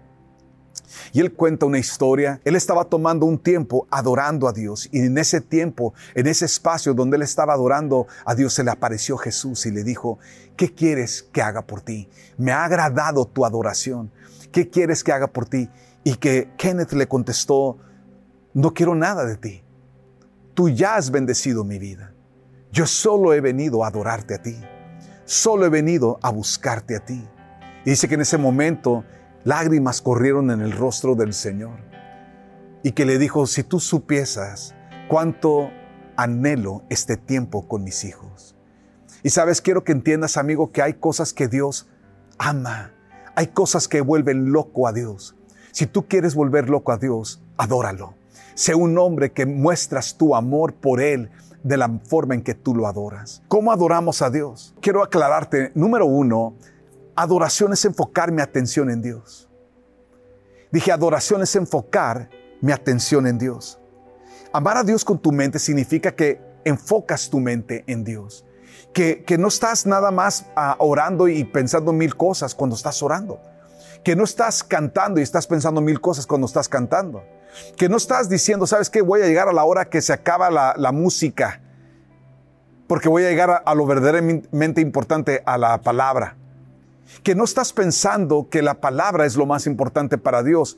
Y 1.12 1.20
él 1.20 1.34
cuenta 1.34 1.66
una 1.66 1.80
historia. 1.80 2.42
Él 2.44 2.56
estaba 2.56 2.86
tomando 2.86 3.26
un 3.26 3.38
tiempo 3.38 3.88
adorando 3.92 4.48
a 4.48 4.54
Dios. 4.54 4.90
Y 4.92 5.00
en 5.00 5.18
ese 5.18 5.42
tiempo, 5.42 5.94
en 6.16 6.28
ese 6.28 6.46
espacio 6.46 6.94
donde 6.94 7.18
él 7.18 7.24
estaba 7.24 7.54
adorando 7.54 8.08
a 8.26 8.36
Dios, 8.36 8.54
se 8.54 8.64
le 8.64 8.72
apareció 8.72 9.18
Jesús 9.18 9.66
y 9.66 9.72
le 9.72 9.84
dijo, 9.84 10.20
¿qué 10.56 10.74
quieres 10.74 11.24
que 11.24 11.42
haga 11.42 11.66
por 11.66 11.82
ti? 11.82 12.10
Me 12.38 12.52
ha 12.52 12.66
agradado 12.66 13.26
tu 13.26 13.46
adoración. 13.46 14.12
¿Qué 14.52 14.70
quieres 14.70 15.04
que 15.04 15.12
haga 15.12 15.28
por 15.28 15.48
ti? 15.48 15.70
Y 16.04 16.16
que 16.16 16.50
Kenneth 16.58 16.94
le 16.94 17.08
contestó, 17.08 17.78
no 18.54 18.74
quiero 18.74 18.96
nada 18.96 19.26
de 19.26 19.38
ti. 19.38 19.64
Tú 20.54 20.70
ya 20.70 20.96
has 20.96 21.12
bendecido 21.12 21.64
mi 21.64 21.80
vida. 21.80 22.14
Yo 22.72 22.86
solo 22.86 23.34
he 23.34 23.42
venido 23.42 23.84
a 23.84 23.88
adorarte 23.88 24.36
a 24.36 24.42
ti. 24.42 24.56
Solo 25.26 25.66
he 25.66 25.70
venido 25.70 26.20
a 26.22 26.32
buscarte 26.32 26.96
a 26.96 27.06
ti. 27.06 27.24
Y 27.86 27.92
dice 27.92 28.08
que 28.08 28.16
en 28.16 28.22
ese 28.22 28.38
momento 28.38 29.04
lágrimas 29.44 30.02
corrieron 30.02 30.52
en 30.52 30.62
el 30.62 30.72
rostro 30.72 31.16
del 31.16 31.34
Señor. 31.34 31.78
Y 32.84 32.92
que 32.92 33.06
le 33.06 33.18
dijo, 33.18 33.46
si 33.48 33.64
tú 33.64 33.80
supiesas 33.80 34.76
cuánto 35.08 35.70
anhelo 36.16 36.84
este 36.90 37.18
tiempo 37.18 37.68
con 37.68 37.84
mis 37.84 38.04
hijos. 38.04 38.56
Y 39.24 39.30
sabes, 39.30 39.62
quiero 39.62 39.84
que 39.84 39.92
entiendas, 39.92 40.38
amigo, 40.38 40.72
que 40.72 40.82
hay 40.82 40.94
cosas 40.94 41.34
que 41.34 41.48
Dios 41.48 41.90
ama. 42.38 42.94
Hay 43.36 43.48
cosas 43.48 43.88
que 43.88 44.02
vuelven 44.02 44.52
loco 44.52 44.88
a 44.88 44.94
Dios. 44.94 45.36
Si 45.72 45.86
tú 45.86 46.08
quieres 46.08 46.36
volver 46.36 46.70
loco 46.70 46.92
a 46.92 46.98
Dios, 46.98 47.42
adóralo. 47.58 48.16
Sé 48.54 48.76
un 48.76 48.98
hombre 48.98 49.32
que 49.32 49.46
muestras 49.46 50.18
tu 50.18 50.36
amor 50.36 50.74
por 50.74 51.02
Él 51.02 51.30
de 51.64 51.78
la 51.78 51.90
forma 52.06 52.36
en 52.36 52.42
que 52.42 52.54
tú 52.54 52.76
lo 52.76 52.88
adoras. 52.88 53.42
¿Cómo 53.48 53.72
adoramos 53.72 54.22
a 54.22 54.30
Dios? 54.30 54.76
Quiero 54.82 55.04
aclararte, 55.04 55.72
número 55.76 56.06
uno, 56.06 56.56
adoración 57.22 57.74
es 57.74 57.86
enfocar 57.86 58.32
mi 58.32 58.42
atención 58.42 58.90
en 58.90 59.02
Dios. 59.02 59.50
Dije, 60.72 60.92
adoración 60.92 61.42
es 61.42 61.56
enfocar 61.56 62.30
mi 62.62 62.72
atención 62.72 63.28
en 63.28 63.38
Dios. 63.38 63.80
Amar 64.54 64.78
a 64.78 64.84
Dios 64.84 65.04
con 65.04 65.20
tu 65.20 65.32
mente 65.32 65.60
significa 65.60 66.16
que 66.16 66.42
enfocas 66.64 67.30
tu 67.30 67.40
mente 67.40 67.84
en 67.88 68.04
Dios. 68.04 68.46
Que, 68.94 69.24
que 69.24 69.38
no 69.38 69.48
estás 69.48 69.86
nada 69.86 70.12
más 70.12 70.46
ah, 70.56 70.76
orando 70.80 71.28
y 71.28 71.44
pensando 71.44 71.94
mil 71.94 72.16
cosas 72.16 72.56
cuando 72.56 72.76
estás 72.76 73.02
orando. 73.04 73.40
Que 74.04 74.16
no 74.16 74.24
estás 74.24 74.64
cantando 74.64 75.20
y 75.20 75.24
estás 75.24 75.48
pensando 75.48 75.82
mil 75.82 76.02
cosas 76.02 76.26
cuando 76.26 76.48
estás 76.48 76.70
cantando 76.70 77.24
que 77.78 77.90
no 77.90 77.98
estás 77.98 78.30
diciendo, 78.30 78.68
¿sabes 78.68 78.90
qué? 78.90 79.02
Voy 79.02 79.22
a 79.22 79.26
llegar 79.26 79.48
a 79.48 79.54
la 79.54 79.64
hora 79.64 79.86
que 79.86 80.02
se 80.02 80.14
acaba 80.14 80.50
la, 80.50 80.92
música, 80.92 81.62
porque 82.88 83.10
voy 83.10 83.24
a 83.24 83.30
llegar 83.30 83.64
a, 83.66 83.76
lo 83.76 83.86
verdaderamente 83.86 84.82
importante, 84.82 85.42
a 85.46 85.58
la 85.58 85.82
palabra. 85.82 86.36
Que 87.24 87.36
no 87.36 87.44
estás 87.44 87.74
pensando 87.74 88.48
que 88.50 88.62
la 88.62 88.82
palabra 88.82 89.26
es 89.26 89.36
lo 89.36 89.46
más 89.46 89.68
importante 89.68 90.18
para 90.18 90.44
Dios. 90.44 90.78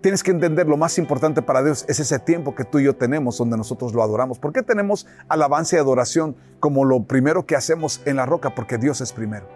Tienes 0.00 0.22
que 0.22 0.32
entender, 0.32 0.66
lo 0.66 0.76
más 0.76 0.98
importante 0.98 1.42
para 1.42 1.62
Dios 1.62 1.84
es 1.88 2.00
ese 2.00 2.18
tiempo 2.18 2.54
que 2.54 2.64
tú 2.64 2.80
y 2.80 2.84
yo 2.84 2.96
tenemos 2.96 3.38
donde 3.38 3.56
nosotros 3.56 3.94
lo 3.94 4.02
adoramos. 4.02 4.38
¿Por 4.38 4.52
qué 4.52 4.62
tenemos 4.62 5.06
alabanza 5.28 5.76
y 5.76 5.78
adoración 5.78 6.36
como 6.58 6.84
lo 6.84 7.04
primero 7.04 7.46
que 7.46 7.54
hacemos 7.54 8.00
en 8.04 8.16
la 8.16 8.26
roca? 8.26 8.54
Porque 8.54 8.78
Dios 8.78 9.00
es 9.00 9.12
primero. 9.12 9.46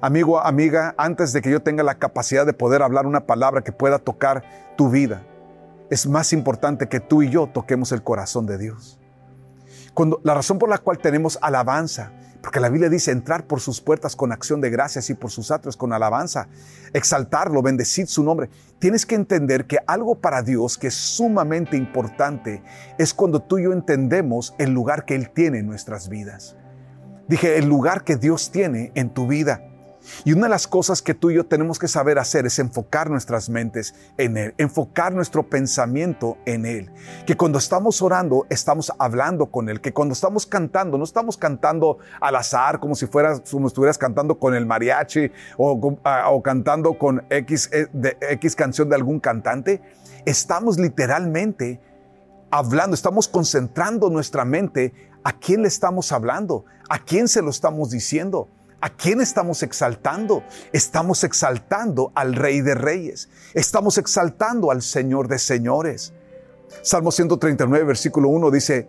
Amigo, 0.00 0.38
amiga, 0.38 0.94
antes 0.98 1.32
de 1.32 1.40
que 1.40 1.50
yo 1.50 1.62
tenga 1.62 1.82
la 1.82 1.94
capacidad 1.94 2.44
de 2.44 2.52
poder 2.52 2.82
hablar 2.82 3.06
una 3.06 3.26
palabra 3.26 3.64
que 3.64 3.72
pueda 3.72 3.98
tocar 3.98 4.44
tu 4.76 4.90
vida, 4.90 5.26
es 5.90 6.06
más 6.06 6.32
importante 6.32 6.88
que 6.88 7.00
tú 7.00 7.22
y 7.22 7.30
yo 7.30 7.46
toquemos 7.46 7.90
el 7.90 8.02
corazón 8.02 8.46
de 8.46 8.58
Dios. 8.58 9.00
Cuando, 9.94 10.20
la 10.22 10.34
razón 10.34 10.58
por 10.58 10.68
la 10.68 10.78
cual 10.78 10.98
tenemos 10.98 11.38
alabanza, 11.40 12.12
porque 12.44 12.60
la 12.60 12.68
Biblia 12.68 12.90
dice 12.90 13.10
entrar 13.10 13.46
por 13.46 13.60
sus 13.60 13.80
puertas 13.80 14.14
con 14.14 14.30
acción 14.30 14.60
de 14.60 14.68
gracias 14.68 15.08
y 15.08 15.14
por 15.14 15.30
sus 15.30 15.50
atrios 15.50 15.78
con 15.78 15.94
alabanza, 15.94 16.46
exaltarlo, 16.92 17.62
bendecir 17.62 18.06
su 18.06 18.22
nombre. 18.22 18.50
Tienes 18.78 19.06
que 19.06 19.14
entender 19.14 19.66
que 19.66 19.78
algo 19.86 20.16
para 20.16 20.42
Dios 20.42 20.76
que 20.76 20.88
es 20.88 20.94
sumamente 20.94 21.78
importante 21.78 22.62
es 22.98 23.14
cuando 23.14 23.40
tú 23.40 23.56
y 23.56 23.62
yo 23.64 23.72
entendemos 23.72 24.54
el 24.58 24.72
lugar 24.72 25.06
que 25.06 25.14
Él 25.14 25.30
tiene 25.30 25.60
en 25.60 25.66
nuestras 25.66 26.10
vidas. 26.10 26.54
Dije, 27.28 27.56
el 27.56 27.64
lugar 27.64 28.04
que 28.04 28.16
Dios 28.16 28.50
tiene 28.50 28.92
en 28.94 29.08
tu 29.08 29.26
vida. 29.26 29.62
Y 30.24 30.32
una 30.32 30.44
de 30.44 30.50
las 30.50 30.66
cosas 30.66 31.02
que 31.02 31.14
tú 31.14 31.30
y 31.30 31.34
yo 31.34 31.46
tenemos 31.46 31.78
que 31.78 31.88
saber 31.88 32.18
hacer 32.18 32.46
es 32.46 32.58
enfocar 32.58 33.10
nuestras 33.10 33.48
mentes 33.48 33.94
en 34.16 34.36
Él, 34.36 34.54
enfocar 34.58 35.12
nuestro 35.12 35.48
pensamiento 35.48 36.36
en 36.46 36.66
Él. 36.66 36.90
Que 37.26 37.36
cuando 37.36 37.58
estamos 37.58 38.02
orando, 38.02 38.46
estamos 38.50 38.92
hablando 38.98 39.46
con 39.46 39.68
Él. 39.68 39.80
Que 39.80 39.92
cuando 39.92 40.12
estamos 40.12 40.46
cantando, 40.46 40.98
no 40.98 41.04
estamos 41.04 41.36
cantando 41.36 41.98
al 42.20 42.36
azar 42.36 42.80
como 42.80 42.94
si 42.94 43.06
fueras, 43.06 43.42
como 43.50 43.68
estuvieras 43.68 43.98
cantando 43.98 44.38
con 44.38 44.54
el 44.54 44.66
mariachi 44.66 45.30
o, 45.56 45.72
o 45.72 46.42
cantando 46.42 46.98
con 46.98 47.24
X, 47.30 47.70
eh, 47.72 47.88
X 48.30 48.56
canción 48.56 48.88
de 48.88 48.96
algún 48.96 49.20
cantante. 49.20 49.80
Estamos 50.24 50.78
literalmente 50.78 51.80
hablando, 52.50 52.94
estamos 52.94 53.28
concentrando 53.28 54.10
nuestra 54.10 54.44
mente 54.44 54.94
a 55.24 55.32
quién 55.32 55.62
le 55.62 55.68
estamos 55.68 56.12
hablando, 56.12 56.64
a 56.88 56.98
quién 56.98 57.28
se 57.28 57.42
lo 57.42 57.50
estamos 57.50 57.90
diciendo. 57.90 58.48
¿A 58.84 58.90
quién 58.90 59.22
estamos 59.22 59.62
exaltando? 59.62 60.42
Estamos 60.70 61.24
exaltando 61.24 62.12
al 62.14 62.34
Rey 62.34 62.60
de 62.60 62.74
Reyes. 62.74 63.30
Estamos 63.54 63.96
exaltando 63.96 64.70
al 64.70 64.82
Señor 64.82 65.26
de 65.26 65.38
Señores. 65.38 66.12
Salmo 66.82 67.10
139, 67.10 67.82
versículo 67.86 68.28
1 68.28 68.50
dice, 68.50 68.86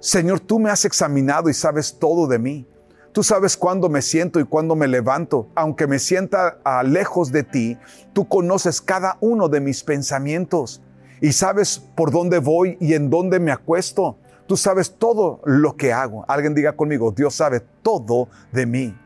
Señor, 0.00 0.40
tú 0.40 0.58
me 0.58 0.70
has 0.70 0.86
examinado 0.86 1.50
y 1.50 1.52
sabes 1.52 1.98
todo 1.98 2.26
de 2.26 2.38
mí. 2.38 2.66
Tú 3.12 3.22
sabes 3.22 3.58
cuándo 3.58 3.90
me 3.90 4.00
siento 4.00 4.40
y 4.40 4.44
cuándo 4.44 4.74
me 4.74 4.88
levanto. 4.88 5.50
Aunque 5.54 5.86
me 5.86 5.98
sienta 5.98 6.56
a 6.64 6.82
lejos 6.82 7.30
de 7.30 7.42
ti, 7.42 7.76
tú 8.14 8.28
conoces 8.28 8.80
cada 8.80 9.18
uno 9.20 9.50
de 9.50 9.60
mis 9.60 9.84
pensamientos 9.84 10.80
y 11.20 11.32
sabes 11.32 11.78
por 11.94 12.12
dónde 12.12 12.38
voy 12.38 12.78
y 12.80 12.94
en 12.94 13.10
dónde 13.10 13.40
me 13.40 13.52
acuesto. 13.52 14.16
Tú 14.46 14.56
sabes 14.56 14.94
todo 14.94 15.42
lo 15.44 15.76
que 15.76 15.92
hago. 15.92 16.24
Alguien 16.28 16.54
diga 16.54 16.72
conmigo, 16.72 17.12
Dios 17.12 17.34
sabe 17.34 17.60
todo 17.82 18.30
de 18.52 18.64
mí. 18.64 18.96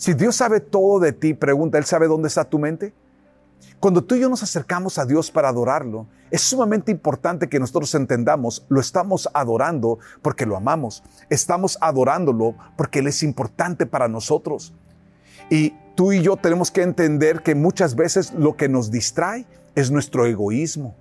Si 0.00 0.14
Dios 0.14 0.34
sabe 0.34 0.60
todo 0.60 0.98
de 0.98 1.12
ti, 1.12 1.34
pregunta, 1.34 1.76
¿Él 1.76 1.84
sabe 1.84 2.08
dónde 2.08 2.28
está 2.28 2.46
tu 2.46 2.58
mente? 2.58 2.94
Cuando 3.78 4.02
tú 4.02 4.14
y 4.14 4.20
yo 4.20 4.30
nos 4.30 4.42
acercamos 4.42 4.96
a 4.96 5.04
Dios 5.04 5.30
para 5.30 5.50
adorarlo, 5.50 6.06
es 6.30 6.40
sumamente 6.40 6.90
importante 6.90 7.50
que 7.50 7.60
nosotros 7.60 7.94
entendamos, 7.94 8.64
lo 8.70 8.80
estamos 8.80 9.28
adorando 9.34 9.98
porque 10.22 10.46
lo 10.46 10.56
amamos, 10.56 11.02
estamos 11.28 11.76
adorándolo 11.82 12.54
porque 12.78 13.00
Él 13.00 13.08
es 13.08 13.22
importante 13.22 13.84
para 13.84 14.08
nosotros. 14.08 14.72
Y 15.50 15.74
tú 15.96 16.12
y 16.12 16.22
yo 16.22 16.38
tenemos 16.38 16.70
que 16.70 16.80
entender 16.80 17.42
que 17.42 17.54
muchas 17.54 17.94
veces 17.94 18.32
lo 18.32 18.56
que 18.56 18.70
nos 18.70 18.90
distrae 18.90 19.44
es 19.74 19.90
nuestro 19.90 20.24
egoísmo. 20.24 20.96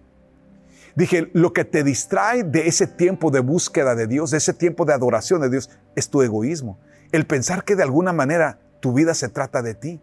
Dije, 0.97 1.31
lo 1.31 1.53
que 1.53 1.63
te 1.63 1.85
distrae 1.85 2.43
de 2.43 2.67
ese 2.67 2.85
tiempo 2.85 3.31
de 3.31 3.39
búsqueda 3.39 3.95
de 3.95 4.07
Dios, 4.07 4.31
de 4.31 4.39
ese 4.39 4.53
tiempo 4.53 4.83
de 4.83 4.91
adoración 4.91 5.39
de 5.39 5.49
Dios, 5.49 5.69
es 5.95 6.09
tu 6.09 6.21
egoísmo. 6.21 6.77
El 7.13 7.25
pensar 7.25 7.63
que 7.63 7.77
de 7.77 7.83
alguna 7.83 8.11
manera 8.11 8.59
tu 8.79 8.93
vida 8.93 9.13
se 9.13 9.29
trata 9.29 9.61
de 9.61 9.73
ti. 9.73 10.01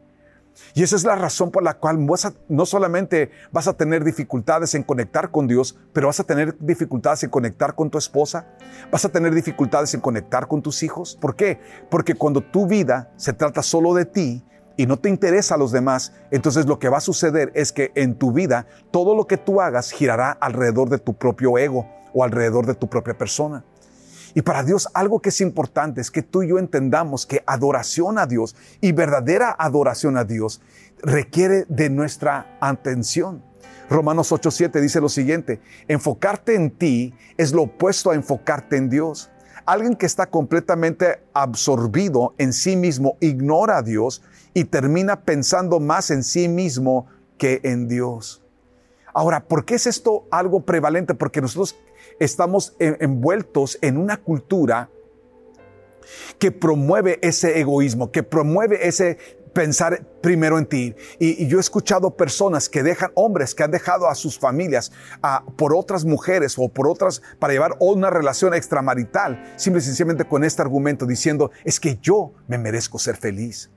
Y 0.75 0.83
esa 0.83 0.97
es 0.97 1.05
la 1.05 1.17
razón 1.17 1.51
por 1.51 1.63
la 1.63 1.75
cual 1.75 2.07
no 2.49 2.67
solamente 2.67 3.31
vas 3.53 3.69
a 3.69 3.75
tener 3.75 4.05
dificultades 4.05 4.75
en 4.75 4.83
conectar 4.83 5.31
con 5.31 5.47
Dios, 5.47 5.79
pero 5.93 6.07
vas 6.07 6.21
a 6.21 6.25
tener 6.25 6.57
dificultades 6.59 7.23
en 7.25 7.31
conectar 7.31 7.75
con 7.75 7.91
tu 7.91 7.99
esposa, 7.99 8.47
vas 8.91 9.05
a 9.05 9.11
tener 9.11 9.35
dificultades 9.35 9.93
en 9.95 10.01
conectar 10.01 10.49
con 10.49 10.63
tus 10.63 10.83
hijos. 10.83 11.17
¿Por 11.21 11.37
qué? 11.37 11.61
Porque 11.91 12.15
cuando 12.15 12.41
tu 12.41 12.67
vida 12.67 13.13
se 13.17 13.33
trata 13.33 13.63
solo 13.63 13.95
de 13.95 14.07
ti 14.07 14.45
y 14.77 14.87
no 14.87 14.99
te 14.99 15.09
interesa 15.09 15.55
a 15.55 15.59
los 15.59 15.73
demás, 15.73 16.13
entonces 16.31 16.67
lo 16.67 16.79
que 16.79 16.89
va 16.89 16.99
a 16.99 17.03
suceder 17.03 17.53
es 17.55 17.73
que 17.73 17.93
en 17.95 18.15
tu 18.15 18.33
vida 18.33 18.67
todo 18.91 19.15
lo 19.15 19.27
que 19.27 19.37
tú 19.37 19.61
hagas 19.61 19.91
girará 19.91 20.31
alrededor 20.33 20.89
de 20.89 20.99
tu 20.99 21.15
propio 21.15 21.59
ego 21.59 21.87
o 22.15 22.25
alrededor 22.25 22.67
de 22.67 22.75
tu 22.75 22.89
propia 22.89 23.17
persona. 23.17 23.65
Y 24.37 24.43
para 24.43 24.63
Dios 24.63 24.87
algo 24.93 25.21
que 25.21 25.31
es 25.31 25.41
importante 25.41 26.03
es 26.03 26.11
que 26.11 26.21
tú 26.21 26.43
y 26.43 26.49
yo 26.49 26.59
entendamos 26.59 27.25
que 27.25 27.43
adoración 27.47 28.19
a 28.19 28.27
Dios 28.27 28.55
y 28.83 28.93
verdadera 28.93 29.57
adoración 29.59 30.19
a 30.19 30.25
Dios 30.25 30.61
requiere 30.99 31.65
de 31.71 31.89
nuestra 31.89 32.59
atención. 32.61 33.43
Romanos 33.89 34.31
8:7 34.33 34.79
dice 34.83 35.01
lo 35.01 35.09
siguiente, 35.09 35.63
enfocarte 35.89 36.55
en 36.55 36.71
ti 36.71 37.15
es 37.39 37.55
lo 37.55 37.63
opuesto 37.63 38.11
a 38.11 38.15
enfocarte 38.15 38.77
en 38.77 38.91
Dios. 38.91 39.31
Alguien 39.65 39.97
que 39.97 40.05
está 40.05 40.27
completamente 40.27 41.23
absorbido 41.33 42.35
en 42.37 42.53
sí 42.53 42.77
mismo 42.77 43.17
ignora 43.21 43.79
a 43.79 43.83
Dios 43.83 44.23
y 44.53 44.65
termina 44.65 45.23
pensando 45.23 45.81
más 45.81 46.11
en 46.11 46.23
sí 46.23 46.47
mismo 46.47 47.07
que 47.39 47.63
en 47.65 47.89
Dios. 47.89 48.43
Ahora, 49.15 49.49
¿por 49.49 49.65
qué 49.65 49.77
es 49.77 49.87
esto 49.87 50.27
algo 50.31 50.61
prevalente? 50.61 51.15
Porque 51.15 51.41
nosotros 51.41 51.75
estamos 52.19 52.75
envueltos 52.79 53.79
en 53.81 53.97
una 53.97 54.17
cultura 54.19 54.91
que 56.39 56.53
promueve 56.53 57.19
ese 57.23 57.59
egoísmo, 57.59 58.13
que 58.13 58.23
promueve 58.23 58.87
ese 58.87 59.19
pensar 59.57 60.07
primero 60.21 60.59
en 60.59 60.67
ti. 60.67 60.95
Y, 61.19 61.47
yo 61.47 61.57
he 61.57 61.61
escuchado 61.61 62.15
personas 62.15 62.69
que 62.69 62.83
dejan, 62.83 63.11
hombres 63.15 63.55
que 63.55 63.63
han 63.63 63.71
dejado 63.71 64.07
a 64.07 64.15
sus 64.15 64.39
familias 64.39 64.93
por 65.57 65.75
otras 65.75 66.05
mujeres 66.05 66.57
o 66.59 66.69
por 66.69 66.87
otras 66.87 67.23
para 67.39 67.55
llevar 67.55 67.75
una 67.81 68.11
relación 68.11 68.53
extramarital, 68.53 69.55
simple 69.57 69.81
y 69.81 69.85
sencillamente 69.85 70.27
con 70.27 70.45
este 70.45 70.61
argumento 70.61 71.07
diciendo, 71.07 71.51
es 71.65 71.81
que 71.81 71.99
yo 72.03 72.35
me 72.47 72.59
merezco 72.59 72.99
ser 72.99 73.17
feliz. 73.17 73.71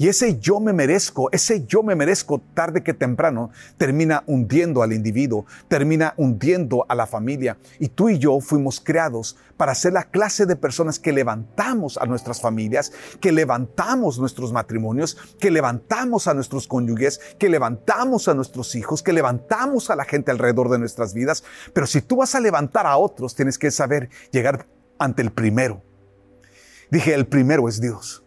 Y 0.00 0.08
ese 0.08 0.38
yo 0.38 0.60
me 0.60 0.72
merezco, 0.72 1.30
ese 1.30 1.66
yo 1.66 1.82
me 1.82 1.94
merezco 1.94 2.40
tarde 2.54 2.82
que 2.82 2.94
temprano 2.94 3.50
termina 3.76 4.24
hundiendo 4.26 4.82
al 4.82 4.94
individuo, 4.94 5.44
termina 5.68 6.14
hundiendo 6.16 6.86
a 6.88 6.94
la 6.94 7.06
familia. 7.06 7.58
Y 7.78 7.88
tú 7.88 8.08
y 8.08 8.18
yo 8.18 8.40
fuimos 8.40 8.80
creados 8.80 9.36
para 9.58 9.74
ser 9.74 9.92
la 9.92 10.04
clase 10.04 10.46
de 10.46 10.56
personas 10.56 10.98
que 10.98 11.12
levantamos 11.12 11.98
a 11.98 12.06
nuestras 12.06 12.40
familias, 12.40 12.94
que 13.20 13.30
levantamos 13.30 14.18
nuestros 14.18 14.54
matrimonios, 14.54 15.18
que 15.38 15.50
levantamos 15.50 16.28
a 16.28 16.32
nuestros 16.32 16.66
cónyuges, 16.66 17.20
que 17.38 17.50
levantamos 17.50 18.26
a 18.28 18.32
nuestros 18.32 18.74
hijos, 18.76 19.02
que 19.02 19.12
levantamos 19.12 19.90
a 19.90 19.96
la 19.96 20.06
gente 20.06 20.30
alrededor 20.30 20.70
de 20.70 20.78
nuestras 20.78 21.12
vidas. 21.12 21.44
Pero 21.74 21.86
si 21.86 22.00
tú 22.00 22.16
vas 22.16 22.34
a 22.34 22.40
levantar 22.40 22.86
a 22.86 22.96
otros, 22.96 23.34
tienes 23.34 23.58
que 23.58 23.70
saber 23.70 24.08
llegar 24.32 24.66
ante 24.98 25.20
el 25.20 25.30
primero. 25.30 25.82
Dije, 26.90 27.12
el 27.12 27.26
primero 27.26 27.68
es 27.68 27.82
Dios. 27.82 28.24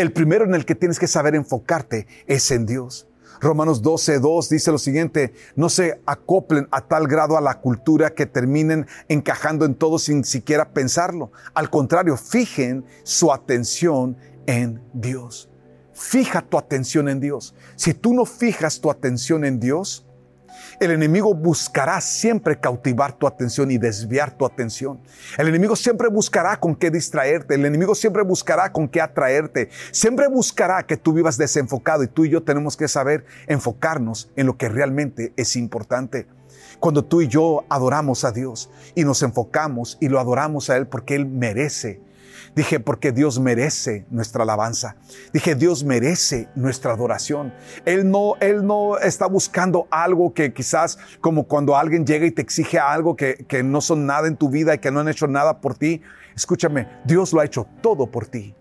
El 0.00 0.12
primero 0.12 0.46
en 0.46 0.54
el 0.54 0.64
que 0.64 0.74
tienes 0.74 0.98
que 0.98 1.06
saber 1.06 1.34
enfocarte 1.34 2.06
es 2.26 2.50
en 2.52 2.64
Dios. 2.64 3.06
Romanos 3.38 3.82
12, 3.82 4.18
2 4.18 4.48
dice 4.48 4.72
lo 4.72 4.78
siguiente, 4.78 5.34
no 5.56 5.68
se 5.68 6.00
acoplen 6.06 6.68
a 6.70 6.88
tal 6.88 7.06
grado 7.06 7.36
a 7.36 7.42
la 7.42 7.60
cultura 7.60 8.14
que 8.14 8.24
terminen 8.24 8.86
encajando 9.08 9.66
en 9.66 9.74
todo 9.74 9.98
sin 9.98 10.24
siquiera 10.24 10.70
pensarlo. 10.70 11.32
Al 11.52 11.68
contrario, 11.68 12.16
fijen 12.16 12.86
su 13.02 13.30
atención 13.30 14.16
en 14.46 14.82
Dios. 14.94 15.50
Fija 15.92 16.40
tu 16.40 16.56
atención 16.56 17.10
en 17.10 17.20
Dios. 17.20 17.54
Si 17.76 17.92
tú 17.92 18.14
no 18.14 18.24
fijas 18.24 18.80
tu 18.80 18.90
atención 18.90 19.44
en 19.44 19.60
Dios, 19.60 20.06
el 20.80 20.90
enemigo 20.90 21.34
buscará 21.34 22.00
siempre 22.00 22.58
cautivar 22.58 23.12
tu 23.12 23.26
atención 23.26 23.70
y 23.70 23.78
desviar 23.78 24.32
tu 24.32 24.46
atención. 24.46 25.00
El 25.36 25.48
enemigo 25.48 25.76
siempre 25.76 26.08
buscará 26.08 26.58
con 26.58 26.74
qué 26.74 26.90
distraerte. 26.90 27.54
El 27.54 27.66
enemigo 27.66 27.94
siempre 27.94 28.22
buscará 28.22 28.72
con 28.72 28.88
qué 28.88 29.00
atraerte. 29.00 29.68
Siempre 29.92 30.28
buscará 30.28 30.82
que 30.84 30.96
tú 30.96 31.12
vivas 31.12 31.36
desenfocado 31.36 32.02
y 32.02 32.08
tú 32.08 32.24
y 32.24 32.30
yo 32.30 32.42
tenemos 32.42 32.76
que 32.76 32.88
saber 32.88 33.24
enfocarnos 33.46 34.30
en 34.36 34.46
lo 34.46 34.56
que 34.56 34.68
realmente 34.68 35.32
es 35.36 35.56
importante. 35.56 36.26
Cuando 36.78 37.04
tú 37.04 37.20
y 37.20 37.28
yo 37.28 37.64
adoramos 37.68 38.24
a 38.24 38.32
Dios 38.32 38.70
y 38.94 39.04
nos 39.04 39.22
enfocamos 39.22 39.98
y 40.00 40.08
lo 40.08 40.18
adoramos 40.18 40.70
a 40.70 40.76
Él 40.78 40.86
porque 40.86 41.14
Él 41.14 41.26
merece 41.26 42.00
Dije, 42.54 42.80
porque 42.80 43.12
Dios 43.12 43.38
merece 43.38 44.06
nuestra 44.10 44.42
alabanza. 44.42 44.96
Dije, 45.32 45.54
Dios 45.54 45.84
merece 45.84 46.48
nuestra 46.54 46.92
adoración. 46.92 47.54
Él 47.84 48.10
no, 48.10 48.34
Él 48.40 48.66
no 48.66 48.98
está 48.98 49.26
buscando 49.26 49.86
algo 49.90 50.34
que 50.34 50.52
quizás 50.52 50.98
como 51.20 51.44
cuando 51.44 51.76
alguien 51.76 52.04
llega 52.04 52.26
y 52.26 52.30
te 52.30 52.42
exige 52.42 52.78
algo 52.78 53.16
que, 53.16 53.44
que 53.48 53.62
no 53.62 53.80
son 53.80 54.06
nada 54.06 54.26
en 54.26 54.36
tu 54.36 54.48
vida 54.48 54.74
y 54.74 54.78
que 54.78 54.90
no 54.90 55.00
han 55.00 55.08
hecho 55.08 55.26
nada 55.26 55.60
por 55.60 55.76
ti. 55.76 56.02
Escúchame, 56.34 56.88
Dios 57.04 57.32
lo 57.32 57.40
ha 57.40 57.44
hecho 57.44 57.66
todo 57.80 58.10
por 58.10 58.26
ti. 58.26 58.54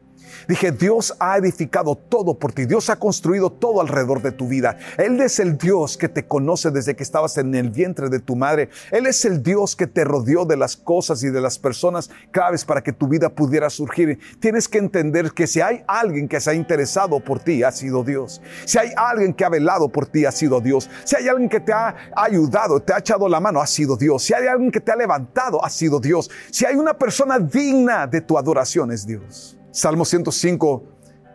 Dije, 0.50 0.72
Dios 0.72 1.16
ha 1.20 1.38
edificado 1.38 1.94
todo 1.96 2.40
por 2.40 2.54
ti. 2.54 2.66
Dios 2.66 2.90
ha 2.90 2.96
construido 2.96 3.52
todo 3.52 3.82
alrededor 3.82 4.24
de 4.24 4.32
tu 4.32 4.48
vida. 4.48 4.80
Él 4.98 5.22
es 5.22 5.40
el 5.40 5.60
Dios 5.60 5.96
que 5.96 6.10
te 6.10 6.26
conoce 6.26 6.72
desde 6.72 6.96
que 6.96 7.04
estabas 7.04 7.38
en 7.38 7.54
el 7.54 7.70
vientre 7.70 8.10
de 8.10 8.20
tu 8.20 8.36
madre. 8.36 8.70
Él 8.90 9.06
es 9.06 9.26
el 9.26 9.44
Dios 9.44 9.76
que 9.76 9.86
te 9.86 10.04
rodeó 10.04 10.46
de 10.46 10.58
las 10.58 10.76
cosas 10.76 11.22
y 11.22 11.30
de 11.30 11.40
las 11.40 11.60
personas 11.60 12.10
claves 12.32 12.66
para 12.66 12.82
que 12.82 12.92
tu 12.92 13.08
vida 13.08 13.30
pudiera 13.30 13.70
surgir. 13.70 14.18
Tienes 14.40 14.68
que 14.68 14.80
entender 14.80 15.34
que 15.34 15.46
si 15.46 15.62
hay 15.62 15.84
alguien 15.86 16.28
que 16.28 16.40
se 16.40 16.50
ha 16.50 16.56
interesado 16.56 17.20
por 17.20 17.38
ti, 17.38 17.62
ha 17.62 17.72
sido 17.72 18.04
Dios. 18.04 18.42
Si 18.66 18.80
hay 18.80 18.90
alguien 18.98 19.36
que 19.36 19.46
ha 19.46 19.50
velado 19.50 19.90
por 19.90 20.08
ti, 20.08 20.26
ha 20.26 20.32
sido 20.32 20.62
Dios. 20.62 20.90
Si 21.04 21.16
hay 21.16 21.28
alguien 21.28 21.48
que 21.48 21.60
te 21.60 21.74
ha 21.74 21.96
ayudado, 22.16 22.80
te 22.80 22.92
ha 22.92 22.98
echado 22.98 23.30
la 23.30 23.40
mano, 23.40 23.62
ha 23.62 23.68
sido 23.68 23.96
Dios. 23.96 24.24
Si 24.24 24.34
hay 24.34 24.48
alguien 24.48 24.72
que 24.72 24.82
te 24.82 24.92
ha 24.92 24.96
levantado, 24.96 25.64
ha 25.64 25.70
sido 25.70 26.00
Dios. 26.00 26.28
Si 26.50 26.66
hay 26.66 26.76
una 26.76 26.98
persona 26.98 27.38
digna 27.38 28.08
de 28.08 28.22
tu 28.22 28.36
adoración, 28.36 28.92
es 28.92 29.06
Dios. 29.06 29.59
Salmo 29.72 30.04
105, 30.04 30.84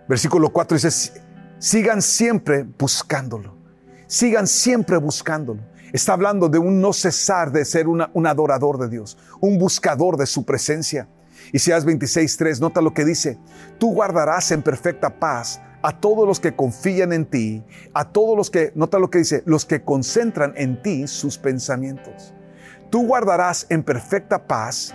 versículo 0.08 0.52
4 0.52 0.76
dice, 0.76 1.22
sigan 1.58 2.02
siempre 2.02 2.64
buscándolo, 2.78 3.56
sigan 4.08 4.48
siempre 4.48 4.96
buscándolo. 4.96 5.60
Está 5.92 6.14
hablando 6.14 6.48
de 6.48 6.58
un 6.58 6.80
no 6.80 6.92
cesar 6.92 7.52
de 7.52 7.64
ser 7.64 7.86
un 7.86 8.26
adorador 8.26 8.78
de 8.78 8.88
Dios, 8.88 9.16
un 9.40 9.58
buscador 9.58 10.16
de 10.16 10.26
su 10.26 10.44
presencia. 10.44 11.08
Isaías 11.52 11.84
26, 11.84 12.60
nota 12.60 12.80
lo 12.80 12.92
que 12.92 13.04
dice, 13.04 13.38
tú 13.78 13.92
guardarás 13.92 14.50
en 14.50 14.62
perfecta 14.62 15.20
paz 15.20 15.60
a 15.82 16.00
todos 16.00 16.26
los 16.26 16.40
que 16.40 16.56
confían 16.56 17.12
en 17.12 17.26
ti, 17.26 17.62
a 17.92 18.10
todos 18.10 18.36
los 18.36 18.50
que, 18.50 18.72
nota 18.74 18.98
lo 18.98 19.10
que 19.10 19.18
dice, 19.18 19.44
los 19.46 19.64
que 19.64 19.84
concentran 19.84 20.54
en 20.56 20.82
ti 20.82 21.06
sus 21.06 21.38
pensamientos. 21.38 22.34
Tú 22.90 23.06
guardarás 23.06 23.66
en 23.68 23.84
perfecta 23.84 24.46
paz 24.48 24.92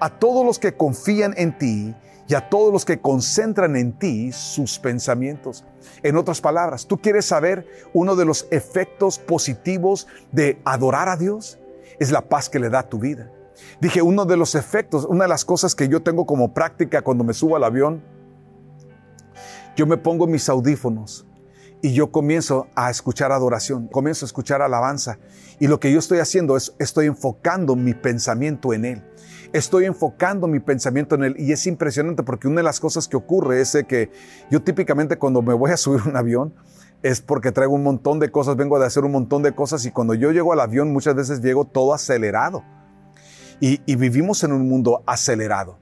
a 0.00 0.18
todos 0.18 0.44
los 0.44 0.58
que 0.58 0.76
confían 0.76 1.34
en 1.36 1.56
ti 1.56 1.94
y 2.30 2.34
a 2.36 2.48
todos 2.48 2.72
los 2.72 2.84
que 2.84 3.00
concentran 3.00 3.74
en 3.74 3.92
ti 3.92 4.30
sus 4.30 4.78
pensamientos. 4.78 5.64
En 6.04 6.16
otras 6.16 6.40
palabras, 6.40 6.86
¿tú 6.86 6.96
quieres 6.96 7.24
saber 7.24 7.66
uno 7.92 8.14
de 8.14 8.24
los 8.24 8.46
efectos 8.52 9.18
positivos 9.18 10.06
de 10.30 10.60
adorar 10.64 11.08
a 11.08 11.16
Dios? 11.16 11.58
Es 11.98 12.12
la 12.12 12.28
paz 12.28 12.48
que 12.48 12.60
le 12.60 12.70
da 12.70 12.78
a 12.78 12.88
tu 12.88 13.00
vida. 13.00 13.32
Dije, 13.80 14.00
uno 14.00 14.26
de 14.26 14.36
los 14.36 14.54
efectos, 14.54 15.06
una 15.06 15.24
de 15.24 15.28
las 15.28 15.44
cosas 15.44 15.74
que 15.74 15.88
yo 15.88 16.04
tengo 16.04 16.24
como 16.24 16.54
práctica 16.54 17.02
cuando 17.02 17.24
me 17.24 17.34
subo 17.34 17.56
al 17.56 17.64
avión, 17.64 18.00
yo 19.74 19.88
me 19.88 19.96
pongo 19.96 20.28
mis 20.28 20.48
audífonos 20.48 21.26
y 21.82 21.94
yo 21.94 22.12
comienzo 22.12 22.68
a 22.76 22.90
escuchar 22.90 23.32
adoración, 23.32 23.88
comienzo 23.88 24.24
a 24.24 24.28
escuchar 24.28 24.62
alabanza. 24.62 25.18
Y 25.58 25.66
lo 25.66 25.80
que 25.80 25.90
yo 25.90 25.98
estoy 25.98 26.20
haciendo 26.20 26.56
es, 26.56 26.76
estoy 26.78 27.06
enfocando 27.06 27.74
mi 27.74 27.92
pensamiento 27.92 28.72
en 28.72 28.84
Él 28.84 29.02
estoy 29.52 29.84
enfocando 29.84 30.46
mi 30.46 30.60
pensamiento 30.60 31.14
en 31.14 31.24
él 31.24 31.34
y 31.38 31.52
es 31.52 31.66
impresionante 31.66 32.22
porque 32.22 32.46
una 32.46 32.58
de 32.58 32.62
las 32.62 32.80
cosas 32.80 33.08
que 33.08 33.16
ocurre 33.16 33.60
es 33.60 33.76
que 33.88 34.10
yo 34.50 34.62
típicamente 34.62 35.16
cuando 35.16 35.42
me 35.42 35.54
voy 35.54 35.72
a 35.72 35.76
subir 35.76 36.02
un 36.06 36.16
avión 36.16 36.54
es 37.02 37.20
porque 37.20 37.50
traigo 37.50 37.74
un 37.74 37.82
montón 37.82 38.20
de 38.20 38.30
cosas, 38.30 38.56
vengo 38.56 38.78
de 38.78 38.86
hacer 38.86 39.04
un 39.04 39.12
montón 39.12 39.42
de 39.42 39.52
cosas 39.52 39.84
y 39.86 39.90
cuando 39.90 40.14
yo 40.14 40.30
llego 40.30 40.52
al 40.52 40.60
avión 40.60 40.92
muchas 40.92 41.14
veces 41.14 41.40
llego 41.40 41.64
todo 41.64 41.94
acelerado 41.94 42.62
y, 43.60 43.80
y 43.86 43.96
vivimos 43.96 44.44
en 44.44 44.52
un 44.52 44.68
mundo 44.68 45.02
acelerado. 45.06 45.78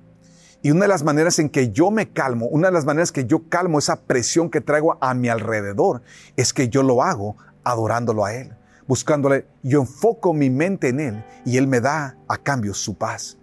Y 0.61 0.73
una 0.73 0.83
de 0.83 0.89
las 0.89 1.05
maneras 1.05 1.39
en 1.39 1.51
que 1.51 1.71
yo 1.71 1.93
me 1.93 2.11
calmo, 2.11 2.47
una 2.47 2.69
de 2.69 2.73
las 2.73 2.85
maneras 2.85 3.13
que 3.13 3.27
yo 3.27 3.49
calmo 3.49 3.79
esa 3.79 4.01
presión 4.01 4.51
que 4.51 4.61
traigo 4.61 4.99
a 5.01 5.15
mi 5.15 5.29
alrededor, 5.29 6.03
es 6.37 6.53
que 6.53 6.69
yo 6.69 6.83
lo 6.83 7.03
hago 7.03 7.37
adorándolo 7.63 8.25
a 8.25 8.35
Él, 8.35 8.57
buscándole. 8.89 9.47
Yo 9.63 9.83
enfoco 9.83 10.35
mi 10.35 10.51
mente 10.51 10.89
en 10.89 10.99
Él 10.99 11.25
y 11.45 11.59
Él 11.59 11.69
me 11.69 11.81
da 11.81 12.17
a 12.27 12.39
cambio 12.39 12.75
su 12.75 12.99
paz 12.99 13.38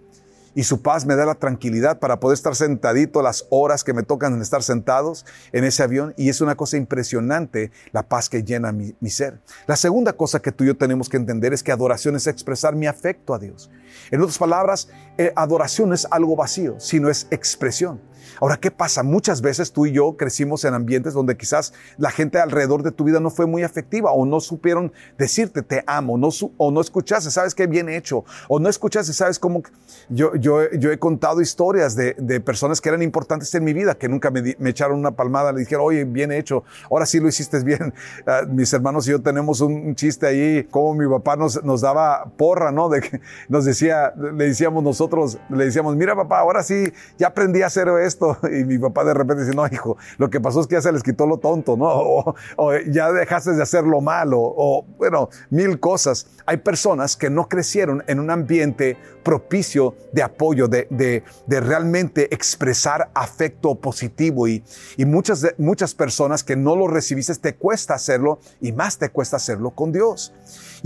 y 0.55 0.63
su 0.63 0.81
paz 0.81 1.05
me 1.05 1.15
da 1.15 1.25
la 1.25 1.35
tranquilidad 1.35 1.99
para 1.99 2.19
poder 2.19 2.35
estar 2.35 2.55
sentadito 2.55 3.21
las 3.21 3.45
horas 3.49 3.83
que 3.83 3.93
me 3.93 4.03
tocan 4.03 4.41
estar 4.41 4.63
sentados 4.63 5.25
en 5.51 5.65
ese 5.65 5.83
avión 5.83 6.13
y 6.17 6.29
es 6.29 6.41
una 6.41 6.55
cosa 6.55 6.77
impresionante 6.77 7.71
la 7.91 8.07
paz 8.07 8.29
que 8.29 8.43
llena 8.43 8.71
mi, 8.71 8.95
ser. 9.09 9.39
La 9.67 9.75
segunda 9.75 10.13
cosa 10.13 10.41
que 10.41 10.51
tú 10.51 10.63
y 10.63 10.67
yo 10.67 10.77
tenemos 10.77 11.09
que 11.09 11.17
entender 11.17 11.53
es 11.53 11.61
que 11.61 11.71
adoración 11.71 12.15
es 12.15 12.25
expresar 12.25 12.75
mi 12.75 12.87
afecto 12.87 13.33
a 13.33 13.39
Dios. 13.39 13.69
En 14.11 14.21
otras 14.21 14.37
palabras, 14.37 14.89
eh, 15.17 15.31
adoración 15.35 15.93
es 15.93 16.07
algo 16.09 16.35
vacío, 16.35 16.79
sino 16.79 17.09
es 17.09 17.27
expresión. 17.31 18.01
Ahora, 18.41 18.57
¿qué 18.57 18.71
pasa? 18.71 19.03
Muchas 19.03 19.41
veces 19.41 19.71
tú 19.71 19.85
y 19.85 19.91
yo 19.91 20.17
crecimos 20.17 20.65
en 20.65 20.73
ambientes 20.73 21.13
donde 21.13 21.37
quizás 21.37 21.73
la 21.97 22.11
gente 22.11 22.39
alrededor 22.39 22.83
de 22.83 22.91
tu 22.91 23.03
vida 23.03 23.19
no 23.19 23.29
fue 23.29 23.45
muy 23.45 23.63
afectiva 23.63 24.11
o 24.11 24.25
no 24.25 24.39
supieron 24.39 24.91
decirte 25.17 25.61
te 25.61 25.83
amo 25.87 26.17
no 26.17 26.29
o 26.57 26.71
no 26.71 26.81
escuchaste, 26.81 27.31
sabes 27.31 27.55
qué 27.55 27.67
bien 27.67 27.89
hecho 27.89 28.25
o 28.47 28.59
no 28.59 28.69
escuchaste, 28.69 29.13
sabes 29.13 29.39
cómo 29.39 29.63
yo, 30.09 30.31
he 30.61 30.99
contado 30.99 31.41
historias 31.41 31.95
de, 31.95 32.13
personas 32.41 32.81
que 32.81 32.89
eran 32.89 33.01
importantes 33.01 33.53
en 33.55 33.63
mi 33.63 33.73
vida 33.73 33.95
que 33.95 34.09
nunca 34.09 34.29
me, 34.31 34.69
echaron 34.69 34.99
una 34.99 35.11
palmada, 35.11 35.51
le 35.51 35.59
dijeron, 35.59 35.85
oye, 35.85 36.03
bien 36.03 36.31
hecho, 36.31 36.63
ahora 36.89 37.05
sí 37.05 37.19
lo 37.19 37.27
hiciste 37.27 37.63
bien. 37.63 37.93
Uh, 38.25 38.47
mis 38.51 38.71
hermanos 38.73 39.07
y 39.07 39.11
yo 39.11 39.21
tenemos 39.21 39.61
un, 39.61 39.73
un, 39.73 39.95
chiste 39.95 40.27
ahí, 40.27 40.63
como 40.69 40.93
mi 40.93 41.07
papá 41.07 41.35
nos, 41.35 41.63
nos 41.63 41.81
daba 41.81 42.25
porra, 42.37 42.71
¿no? 42.71 42.89
De 42.89 43.01
que 43.01 43.21
nos 43.49 43.65
decía, 43.65 44.13
le 44.15 44.45
decíamos 44.45 44.83
nosotros, 44.83 45.39
le 45.49 45.65
decíamos, 45.65 45.95
mira 45.95 46.15
papá, 46.15 46.39
ahora 46.39 46.63
sí, 46.63 46.91
ya 47.17 47.27
aprendí 47.27 47.61
a 47.61 47.67
hacer 47.67 47.87
esto 48.03 48.24
Y 48.51 48.63
mi 48.63 48.77
papá 48.77 49.03
de 49.03 49.13
repente 49.13 49.43
dice, 49.43 49.55
no, 49.55 49.65
hijo, 49.67 49.97
lo 50.17 50.29
que 50.29 50.39
pasó 50.39 50.61
es 50.61 50.67
que 50.67 50.75
ya 50.75 50.81
se 50.81 50.91
les 50.91 51.03
quitó 51.03 51.25
lo 51.25 51.37
tonto, 51.37 51.77
¿no? 51.77 51.85
O, 52.57 52.73
ya 52.89 53.11
dejaste 53.11 53.53
de 53.53 53.61
hacer 53.61 53.83
lo 53.83 54.01
malo, 54.01 54.39
o 54.39 54.85
bueno, 54.97 55.29
mil 55.49 55.79
cosas. 55.79 56.27
Hay 56.45 56.57
personas 56.57 57.15
que 57.15 57.29
no 57.29 57.47
crecieron 57.49 58.03
en 58.07 58.19
un 58.19 58.29
ambiente 58.29 58.97
propicio 59.23 59.95
de 60.13 60.23
apoyo, 60.23 60.67
de, 60.67 60.87
de, 60.89 61.23
de 61.47 61.59
realmente 61.59 62.33
expresar 62.33 63.09
afecto 63.13 63.75
positivo. 63.75 64.47
Y, 64.47 64.63
y 64.97 65.05
muchas, 65.05 65.45
muchas 65.57 65.93
personas 65.93 66.43
que 66.43 66.55
no 66.55 66.75
lo 66.75 66.87
recibiste, 66.87 67.35
te 67.35 67.55
cuesta 67.55 67.95
hacerlo 67.95 68.39
y 68.61 68.71
más 68.71 68.97
te 68.97 69.09
cuesta 69.09 69.37
hacerlo 69.37 69.71
con 69.71 69.91
Dios. 69.91 70.33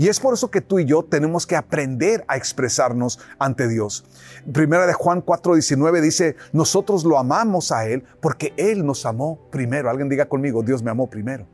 Y 0.00 0.08
es 0.08 0.18
por 0.18 0.32
eso 0.32 0.50
que 0.50 0.62
tú 0.62 0.78
y 0.78 0.86
yo 0.86 1.02
tenemos 1.02 1.46
que 1.46 1.56
aprender 1.56 2.24
a 2.26 2.38
expresarnos 2.38 3.18
ante 3.38 3.68
Dios. 3.68 4.06
Primera 4.50 4.86
de 4.86 4.94
Juan 4.94 5.22
4:19 5.22 6.00
dice, 6.00 6.36
nosotros 6.54 7.04
lo 7.04 7.18
amamos 7.18 7.70
a 7.70 7.86
Él 7.86 8.04
porque 8.22 8.54
Él 8.56 8.86
nos 8.86 9.04
amó 9.04 9.38
primero. 9.50 9.90
Alguien 9.90 10.08
diga 10.08 10.24
conmigo, 10.24 10.62
Dios 10.62 10.82
me 10.82 10.90
amó 10.90 11.10
primero. 11.10 11.46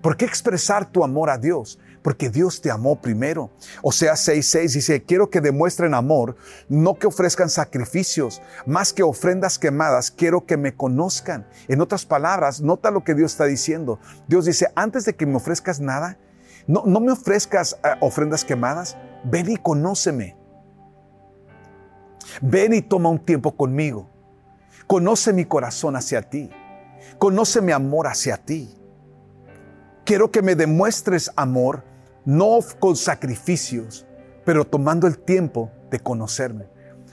¿Por 0.00 0.16
qué 0.16 0.24
expresar 0.24 0.90
tu 0.90 1.04
amor 1.04 1.28
a 1.28 1.36
Dios? 1.36 1.78
Porque 2.00 2.30
Dios 2.30 2.62
te 2.62 2.70
amó 2.70 3.02
primero. 3.02 3.50
O 3.82 3.92
sea, 3.92 4.14
6.6 4.14 4.72
dice, 4.72 5.02
quiero 5.02 5.28
que 5.28 5.42
demuestren 5.42 5.92
amor, 5.92 6.36
no 6.70 6.94
que 6.94 7.06
ofrezcan 7.06 7.50
sacrificios, 7.50 8.40
más 8.64 8.94
que 8.94 9.02
ofrendas 9.02 9.58
quemadas, 9.58 10.10
quiero 10.10 10.46
que 10.46 10.56
me 10.56 10.74
conozcan. 10.74 11.46
En 11.68 11.82
otras 11.82 12.06
palabras, 12.06 12.62
nota 12.62 12.90
lo 12.90 13.04
que 13.04 13.14
Dios 13.14 13.32
está 13.32 13.44
diciendo. 13.44 13.98
Dios 14.26 14.46
dice, 14.46 14.68
antes 14.74 15.04
de 15.04 15.16
que 15.16 15.26
me 15.26 15.36
ofrezcas 15.36 15.80
nada, 15.80 16.16
no, 16.66 16.84
me 16.84 17.12
ofrezcas 17.12 17.78
eh, 17.84 17.88
ofrendas 18.00 18.44
quemadas. 18.44 18.96
Ven 19.24 19.50
y 19.50 19.56
conóceme. 19.56 20.36
Ven 22.40 22.74
y 22.74 22.82
toma 22.82 23.10
un 23.10 23.18
tiempo 23.18 23.56
conmigo. 23.56 24.08
Conoce 24.86 25.32
mi 25.32 25.44
corazón 25.44 25.96
hacia 25.96 26.22
ti. 26.22 26.50
Conoce 27.18 27.60
mi 27.60 27.72
amor 27.72 28.06
hacia 28.06 28.36
ti. 28.36 28.74
Quiero 30.04 30.30
que 30.30 30.42
me 30.42 30.54
demuestres 30.54 31.32
amor, 31.36 31.84
no 32.24 32.58
con 32.78 32.96
sacrificios, 32.96 34.06
pero 34.44 34.66
tomando 34.66 35.06
el 35.06 35.18
tiempo 35.18 35.70
de 35.90 36.00
conocerme. 36.00 36.66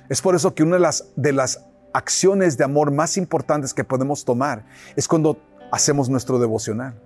Es 0.09 0.21
por 0.21 0.35
eso 0.35 0.53
que 0.53 0.63
una 0.63 0.77
de 1.15 1.31
las 1.31 1.65
acciones 1.93 2.57
de 2.57 2.65
amor 2.65 2.91
más 2.91 3.15
importantes 3.15 3.73
que 3.73 3.83
podemos 3.83 4.25
tomar 4.25 4.65
es 4.95 5.07
cuando 5.07 5.37
hacemos 5.71 6.09
nuestro 6.09 6.39
devocional. 6.39 6.99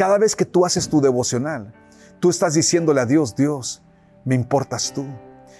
Cada 0.00 0.16
vez 0.16 0.34
que 0.34 0.46
tú 0.46 0.64
haces 0.64 0.88
tu 0.88 1.02
devocional, 1.02 1.74
tú 2.20 2.30
estás 2.30 2.54
diciéndole 2.54 3.02
a 3.02 3.04
Dios, 3.04 3.36
Dios, 3.36 3.82
me 4.24 4.34
importas 4.34 4.94
tú, 4.94 5.04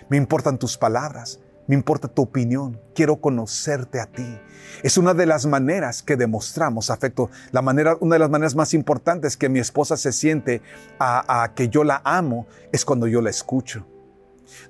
me 0.09 0.16
importan 0.16 0.57
tus 0.57 0.79
palabras, 0.79 1.40
me 1.66 1.74
importa 1.74 2.09
tu 2.09 2.22
opinión, 2.22 2.81
quiero 2.94 3.20
conocerte 3.20 4.00
a 4.00 4.07
ti. 4.07 4.40
Es 4.83 4.96
una 4.96 5.12
de 5.12 5.26
las 5.26 5.44
maneras 5.44 6.03
que 6.03 6.16
demostramos 6.16 6.88
afecto, 6.88 7.29
la 7.53 7.61
manera, 7.61 7.98
una 8.00 8.14
de 8.14 8.20
las 8.20 8.31
maneras 8.31 8.55
más 8.55 8.72
importantes 8.72 9.37
que 9.37 9.50
mi 9.50 9.59
esposa 9.59 9.98
se 9.98 10.11
siente 10.11 10.62
a, 10.98 11.42
a 11.42 11.53
que 11.53 11.68
yo 11.68 11.85
la 11.85 12.00
amo 12.03 12.46
es 12.72 12.87
cuando 12.87 13.07
yo 13.07 13.20
la 13.20 13.29
escucho. 13.29 13.87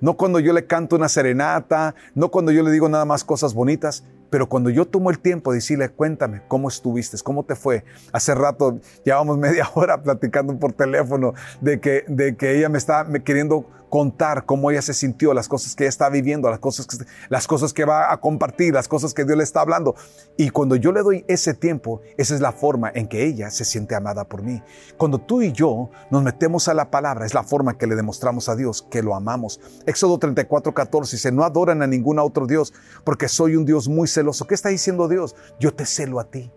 No 0.01 0.17
cuando 0.17 0.41
yo 0.41 0.53
le 0.53 0.67
canto 0.67 0.97
una 0.97 1.09
serenata, 1.09 1.95
no 2.17 2.33
cuando 2.33 2.51
yo 2.51 2.65
le 2.65 2.73
digo 2.73 2.89
nada 2.89 3.05
más 3.05 3.23
cosas 3.23 3.55
bonitas, 3.55 4.03
pero 4.31 4.49
cuando 4.49 4.71
yo 4.71 4.87
tomo 4.87 5.11
el 5.11 5.19
tiempo 5.19 5.51
de 5.51 5.57
decirle, 5.57 5.89
cuéntame, 5.89 6.43
¿cómo 6.49 6.69
estuviste? 6.69 7.17
¿Cómo 7.23 7.45
te 7.45 7.57
fue? 7.57 7.85
Hace 8.13 8.35
rato 8.35 8.79
llevamos 9.05 9.37
media 9.39 9.69
hora 9.75 10.03
platicando 10.03 10.57
por 10.59 10.73
teléfono 10.73 11.35
de 11.61 11.81
que, 11.81 12.05
de 12.07 12.37
que 12.37 12.57
ella 12.57 12.69
me 12.69 12.79
está 12.79 13.07
queriendo 13.25 13.67
contar 13.91 14.47
cómo 14.47 14.71
ella 14.71 14.81
se 14.81 14.95
sintió, 14.95 15.35
las 15.35 15.49
cosas 15.49 15.75
que 15.75 15.85
ella 15.85 15.91
está 15.91 16.09
viviendo, 16.09 16.49
las 16.49 16.61
cosas, 16.61 16.87
que, 16.87 17.05
las 17.29 17.47
cosas 17.47 17.73
que 17.75 17.85
va 17.85 18.13
a 18.13 18.21
compartir, 18.21 18.73
las 18.73 18.89
cosas 18.89 19.13
que 19.13 19.25
Dios 19.25 19.37
le 19.37 19.45
está 19.45 19.61
hablando. 19.61 19.97
Y 20.37 20.51
cuando 20.51 20.77
yo 20.77 20.93
le 20.93 21.03
doy 21.03 21.25
ese 21.29 21.53
tiempo, 21.53 22.01
esa 22.17 22.35
es 22.35 22.41
la 22.41 22.53
forma 22.53 22.91
en 22.95 23.09
que 23.09 23.27
ella 23.27 23.51
se 23.51 23.65
siente 23.65 23.95
amada 23.95 24.25
por 24.25 24.43
mí. 24.43 24.63
Cuando 24.97 25.19
tú 25.19 25.43
y 25.43 25.53
yo 25.53 25.91
nos 26.11 26.23
metemos 26.23 26.69
a 26.69 26.75
la 26.75 26.91
palabra, 26.91 27.27
es 27.27 27.35
la 27.35 27.43
forma 27.43 27.77
que 27.77 27.87
le 27.87 27.97
demostramos 27.97 28.49
a 28.49 28.57
Dios 28.57 28.87
que 28.91 29.03
lo 29.03 29.15
amamos. 29.15 29.61
Éxodo 29.87 30.19
34, 30.19 30.73
14 30.73 31.17
dice, 31.17 31.33
no 31.33 31.45
adoran 31.45 31.83
a 31.83 31.87
ningún 31.87 32.19
otro 32.21 32.47
Dios 32.47 32.73
porque 33.05 33.29
soy 33.29 33.57
un 33.57 33.67
Dios 33.67 33.89
muy 33.89 34.07
celoso. 34.07 34.47
¿Qué 34.47 34.55
está 34.55 34.69
diciendo 34.69 35.09
Dios? 35.09 35.35
Yo 35.59 35.75
te 35.75 35.85
celo 35.85 36.21
a 36.21 36.31
ti. 36.31 36.51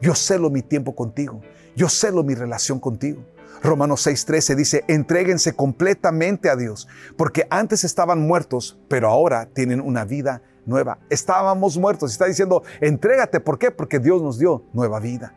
Yo 0.00 0.14
celo 0.14 0.50
mi 0.50 0.62
tiempo 0.62 0.94
contigo. 0.94 1.40
Yo 1.74 1.88
celo 1.88 2.22
mi 2.22 2.34
relación 2.34 2.78
contigo. 2.78 3.22
Romanos 3.62 4.06
6:13 4.06 4.54
dice, 4.54 4.84
entréguense 4.88 5.52
completamente 5.52 6.48
a 6.48 6.56
Dios, 6.56 6.88
porque 7.16 7.46
antes 7.50 7.84
estaban 7.84 8.26
muertos, 8.26 8.78
pero 8.88 9.08
ahora 9.08 9.46
tienen 9.52 9.80
una 9.80 10.04
vida 10.04 10.42
nueva. 10.64 10.98
Estábamos 11.10 11.76
muertos, 11.76 12.12
está 12.12 12.26
diciendo, 12.26 12.62
entrégate, 12.80 13.40
¿por 13.40 13.58
qué? 13.58 13.70
Porque 13.70 13.98
Dios 13.98 14.22
nos 14.22 14.38
dio 14.38 14.64
nueva 14.72 15.00
vida. 15.00 15.34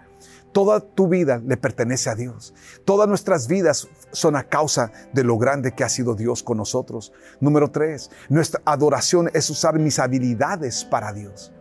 Toda 0.54 0.80
tu 0.80 1.08
vida 1.08 1.42
le 1.44 1.58
pertenece 1.58 2.12
a 2.12 2.16
Dios. 2.16 2.54
Todas 2.86 3.10
nuestras 3.10 3.48
vidas 3.48 3.88
son 4.12 4.36
a 4.36 4.44
causa 4.44 4.92
de 5.12 5.24
lo 5.24 5.38
grande 5.40 5.74
que 5.74 5.84
ha 5.84 5.90
sido 5.90 6.14
Dios 6.14 6.44
con 6.44 6.58
nosotros. 6.58 7.12
Número 7.40 7.72
tres, 7.72 8.12
nuestra 8.30 8.62
adoración 8.64 9.32
es 9.34 9.50
usar 9.50 9.80
mis 9.80 9.98
habilidades 9.98 10.86
para 10.86 11.12
Dios. 11.12 11.52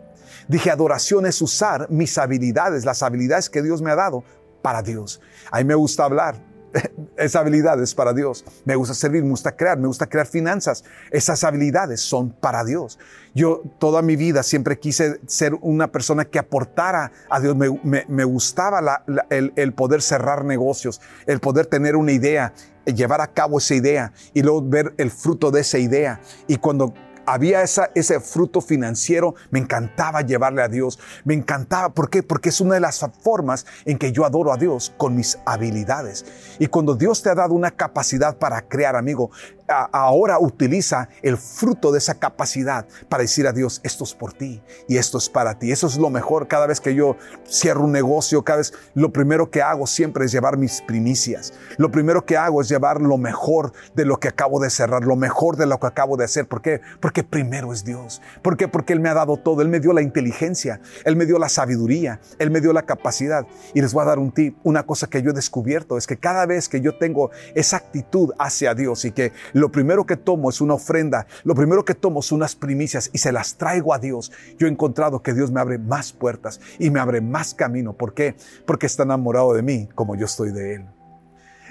Dije, 0.47 0.71
adoración 0.71 1.25
es 1.25 1.41
usar 1.41 1.89
mis 1.91 2.19
habilidades, 2.19 2.85
las 2.85 3.03
habilidades 3.03 3.49
que 3.49 3.63
Dios 3.63 3.81
me 3.81 3.91
ha 3.91 3.97
dado 3.97 4.25
para 4.61 4.83
Dios. 4.83 5.23
A 5.51 5.59
mí 5.59 5.65
me 5.65 5.75
gusta 5.75 6.05
hablar, 6.05 6.52
esas 7.17 7.37
habilidades 7.37 7.95
para 7.95 8.13
Dios. 8.13 8.45
Me 8.65 8.75
gusta 8.75 8.95
servir, 8.95 9.23
me 9.23 9.31
gusta 9.31 9.57
crear, 9.57 9.79
me 9.79 9.87
gusta 9.87 10.07
crear 10.09 10.27
finanzas. 10.27 10.85
Esas 11.11 11.45
habilidades 11.45 12.01
son 12.01 12.31
para 12.31 12.65
Dios. 12.65 12.99
Yo 13.35 13.63
toda 13.79 14.03
mi 14.03 14.17
vida 14.17 14.43
siempre 14.43 14.79
quise 14.79 15.21
ser 15.27 15.55
una 15.61 15.91
persona 15.91 16.25
que 16.25 16.39
aportara 16.39 17.13
a 17.31 17.41
Dios. 17.41 17.57
Me, 17.57 18.25
gustaba 18.25 19.05
el, 19.31 19.53
el 19.57 19.73
poder 19.73 20.03
cerrar 20.03 20.45
negocios, 20.45 21.01
el 21.27 21.41
poder 21.41 21.67
tener 21.67 21.97
una 21.97 22.13
idea, 22.13 22.53
llevar 22.85 23.21
a 23.21 23.29
cabo 23.29 23.59
esa 23.59 23.75
idea 23.75 24.13
y 24.35 24.43
luego 24.43 24.63
ver 24.63 24.95
el 24.99 25.11
fruto 25.11 25.51
de 25.51 25.61
esa 25.61 25.79
idea. 25.79 26.21
Y 26.47 26.57
cuando 26.57 26.95
había 27.27 27.63
ese 27.63 28.21
fruto 28.21 28.61
financiero, 28.61 29.35
me 29.51 29.59
encantaba 29.59 30.23
llevarle 30.23 30.63
a 30.63 30.69
Dios, 30.69 30.99
me 31.25 31.35
encantaba, 31.35 31.91
¿por 31.91 32.11
qué? 32.11 32.23
Porque 32.23 32.49
es 32.49 32.61
una 32.61 32.75
de 32.75 32.81
las 32.81 33.05
formas 33.23 33.67
en 33.85 33.99
que 33.99 34.13
yo 34.13 34.25
adoro 34.25 34.53
a 34.53 34.57
Dios 34.57 34.93
con 34.97 35.15
mis 35.15 35.39
habilidades. 35.45 36.25
Y 36.59 36.67
cuando 36.67 36.95
Dios 36.95 37.23
te 37.23 37.31
ha 37.31 37.35
dado 37.35 37.55
una 37.55 37.71
capacidad 37.71 38.37
para 38.37 38.63
crear, 38.63 38.97
amigo, 38.97 39.31
ahora 39.73 40.39
utiliza 40.39 41.09
el 41.23 41.37
fruto 41.37 41.93
de 41.93 41.99
esa 41.99 42.15
capacidad 42.15 42.87
para 43.09 43.23
decir 43.23 43.47
a 43.47 43.53
Dios, 43.53 43.81
esto 43.85 44.05
es 44.05 44.15
por 44.15 44.33
ti 44.33 44.63
y 44.89 44.97
esto 44.97 45.19
es 45.19 45.29
para 45.29 45.59
ti. 45.59 45.73
Eso 45.73 45.87
es 45.87 45.97
lo 45.97 46.11
mejor. 46.11 46.49
Cada 46.49 46.67
vez 46.67 46.81
que 46.81 46.95
yo 46.95 47.17
cierro 47.49 47.85
un 47.85 47.93
negocio, 47.93 48.43
cada 48.43 48.59
vez 48.59 48.73
lo 48.95 49.13
primero 49.13 49.51
que 49.51 49.63
hago 49.63 49.87
siempre 49.87 50.25
es 50.25 50.33
llevar 50.33 50.57
mis 50.57 50.83
primicias. 50.83 51.53
Lo 51.77 51.91
primero 51.91 52.25
que 52.25 52.37
hago 52.37 52.61
es 52.61 52.69
llevar 52.69 53.01
lo 53.01 53.19
mejor 53.19 53.73
de 53.95 54.05
lo 54.05 54.19
que 54.19 54.29
acabo 54.29 54.61
de 54.61 54.71
cerrar, 54.71 55.05
lo 55.05 55.17
mejor 55.17 55.57
de 55.57 55.67
lo 55.67 55.79
que 55.79 55.87
acabo 55.87 56.17
de 56.17 56.25
hacer. 56.25 56.47
¿Por 56.47 56.63
qué? 56.63 56.81
Porque 57.01 57.25
primero 57.25 57.73
es 57.73 57.85
Dios. 57.85 58.21
¿Por 58.43 58.57
qué? 58.57 58.69
Porque 58.69 58.93
Él 58.93 59.01
me 59.01 59.09
ha 59.09 59.15
dado 59.15 59.37
todo. 59.37 59.63
Él 59.63 59.69
me 59.69 59.81
dio 59.81 59.93
la 59.93 60.03
inteligencia, 60.03 60.81
Él 61.05 61.17
me 61.17 61.27
dio 61.27 61.39
la 61.39 61.49
sabiduría, 61.49 62.21
Él 62.39 62.51
me 62.51 62.61
dio 62.61 62.73
la 62.73 62.83
capacidad. 62.83 63.47
Y 63.75 63.81
les 63.81 63.93
voy 63.93 64.03
a 64.03 64.07
dar 64.07 64.19
un 64.19 64.33
tip. 64.33 64.57
Una 64.63 64.85
cosa 64.85 65.09
que 65.09 65.23
yo 65.23 65.31
he 65.31 65.35
descubierto 65.35 65.97
es 65.97 66.07
que 66.07 66.17
cada 66.17 66.47
vez 66.47 66.69
que 66.69 66.81
yo 66.81 66.97
tengo 66.97 67.31
esa 67.55 67.77
actitud 67.77 68.33
hacia 68.39 68.75
Dios 68.75 69.05
y 69.05 69.13
que 69.13 69.33
lo 69.63 69.71
primero 69.71 70.05
que 70.05 70.17
tomo 70.17 70.51
es 70.51 70.61
una 70.61 70.75
ofrenda, 70.75 71.29
lo 71.45 71.55
primero 71.55 71.85
que 71.85 71.95
tomo 71.95 72.21
son 72.21 72.39
unas 72.39 72.57
primicias 72.57 73.11
y 73.13 73.19
se 73.19 73.31
las 73.31 73.57
traigo 73.57 73.95
a 73.95 74.01
Dios. 74.01 74.33
Yo 74.59 74.67
he 74.67 74.71
encontrado 74.71 75.23
que 75.23 75.35
Dios 75.35 75.53
me 75.53 75.61
abre 75.61 75.79
más 75.79 76.13
puertas 76.13 76.61
y 76.81 76.91
me 76.91 76.99
abre 76.99 77.21
más 77.21 77.55
camino. 77.55 77.93
¿Por 77.93 78.13
qué? 78.13 78.35
Porque 78.67 78.87
está 78.87 79.05
enamorado 79.05 79.55
de 79.55 79.63
mí 79.63 79.89
como 79.95 80.17
yo 80.17 80.27
estoy 80.27 80.51
de 80.51 80.75
Él. 80.75 80.87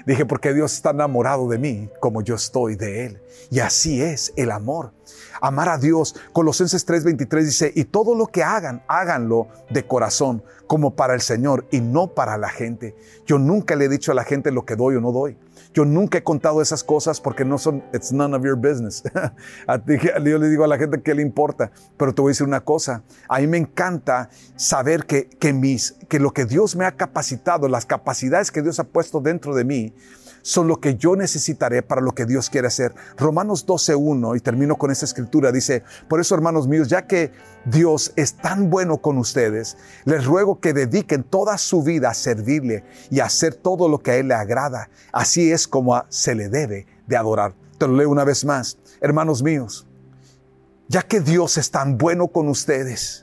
Dije, 0.06 0.24
porque 0.24 0.54
Dios 0.54 0.72
está 0.72 0.90
enamorado 0.90 1.48
de 1.48 1.58
mí 1.58 1.90
como 2.00 2.22
yo 2.22 2.34
estoy 2.34 2.76
de 2.76 3.04
Él. 3.04 3.22
Y 3.50 3.60
así 3.60 4.00
es 4.00 4.32
el 4.36 4.50
amor. 4.50 4.94
Amar 5.42 5.68
a 5.68 5.76
Dios. 5.76 6.16
Colosenses 6.32 6.86
3:23 6.86 7.44
dice, 7.44 7.72
y 7.74 7.84
todo 7.84 8.14
lo 8.14 8.26
que 8.28 8.42
hagan, 8.42 8.82
háganlo 8.88 9.48
de 9.68 9.86
corazón, 9.86 10.42
como 10.66 10.96
para 10.96 11.12
el 11.12 11.20
Señor 11.20 11.66
y 11.70 11.82
no 11.82 12.14
para 12.14 12.38
la 12.38 12.48
gente. 12.48 12.96
Yo 13.26 13.38
nunca 13.38 13.76
le 13.76 13.84
he 13.84 13.88
dicho 13.90 14.12
a 14.12 14.14
la 14.14 14.24
gente 14.24 14.50
lo 14.50 14.64
que 14.64 14.76
doy 14.76 14.96
o 14.96 15.00
no 15.02 15.12
doy. 15.12 15.36
Yo 15.74 15.84
nunca 15.84 16.18
he 16.18 16.22
contado 16.22 16.60
esas 16.60 16.84
cosas 16.84 17.20
porque 17.20 17.44
no 17.44 17.58
son, 17.58 17.82
it's 17.94 18.12
none 18.12 18.36
of 18.36 18.44
your 18.44 18.56
business. 18.56 19.02
Yo 20.24 20.38
le 20.38 20.48
digo 20.48 20.64
a 20.64 20.68
la 20.68 20.78
gente 20.78 21.00
que 21.02 21.14
le 21.14 21.22
importa, 21.22 21.70
pero 21.96 22.14
te 22.14 22.20
voy 22.20 22.30
a 22.30 22.32
decir 22.32 22.46
una 22.46 22.60
cosa. 22.60 23.02
A 23.28 23.40
mí 23.40 23.46
me 23.46 23.58
encanta 23.58 24.28
saber 24.56 25.06
que, 25.06 25.28
que, 25.28 25.52
mis, 25.52 25.96
que 26.08 26.20
lo 26.20 26.32
que 26.32 26.44
Dios 26.44 26.76
me 26.76 26.84
ha 26.84 26.92
capacitado, 26.92 27.68
las 27.68 27.86
capacidades 27.86 28.50
que 28.50 28.62
Dios 28.62 28.78
ha 28.80 28.84
puesto 28.84 29.20
dentro 29.20 29.54
de 29.54 29.64
mí, 29.64 29.94
son 30.42 30.68
lo 30.68 30.80
que 30.80 30.96
yo 30.96 31.16
necesitaré 31.16 31.82
para 31.82 32.00
lo 32.00 32.12
que 32.12 32.26
Dios 32.26 32.50
quiere 32.50 32.66
hacer. 32.66 32.94
Romanos 33.16 33.66
12.1, 33.66 34.36
y 34.36 34.40
termino 34.40 34.76
con 34.76 34.90
esa 34.90 35.04
escritura, 35.04 35.52
dice, 35.52 35.82
por 36.08 36.20
eso 36.20 36.34
hermanos 36.34 36.68
míos, 36.68 36.88
ya 36.88 37.06
que 37.06 37.32
Dios 37.64 38.12
es 38.16 38.34
tan 38.34 38.68
bueno 38.70 38.98
con 38.98 39.18
ustedes, 39.18 39.76
les 40.04 40.24
ruego 40.24 40.60
que 40.60 40.72
dediquen 40.72 41.22
toda 41.22 41.56
su 41.58 41.82
vida 41.82 42.10
a 42.10 42.14
servirle 42.14 42.84
y 43.10 43.20
a 43.20 43.26
hacer 43.26 43.54
todo 43.54 43.88
lo 43.88 44.00
que 44.00 44.10
a 44.10 44.16
Él 44.16 44.28
le 44.28 44.34
agrada. 44.34 44.90
Así 45.12 45.50
es 45.50 45.66
como 45.66 46.02
se 46.08 46.34
le 46.34 46.48
debe 46.48 46.86
de 47.06 47.16
adorar. 47.16 47.54
Te 47.78 47.86
lo 47.86 47.96
leo 47.96 48.10
una 48.10 48.24
vez 48.24 48.44
más. 48.44 48.78
Hermanos 49.00 49.42
míos, 49.42 49.86
ya 50.88 51.02
que 51.02 51.20
Dios 51.20 51.56
es 51.56 51.70
tan 51.70 51.98
bueno 51.98 52.28
con 52.28 52.48
ustedes, 52.48 53.21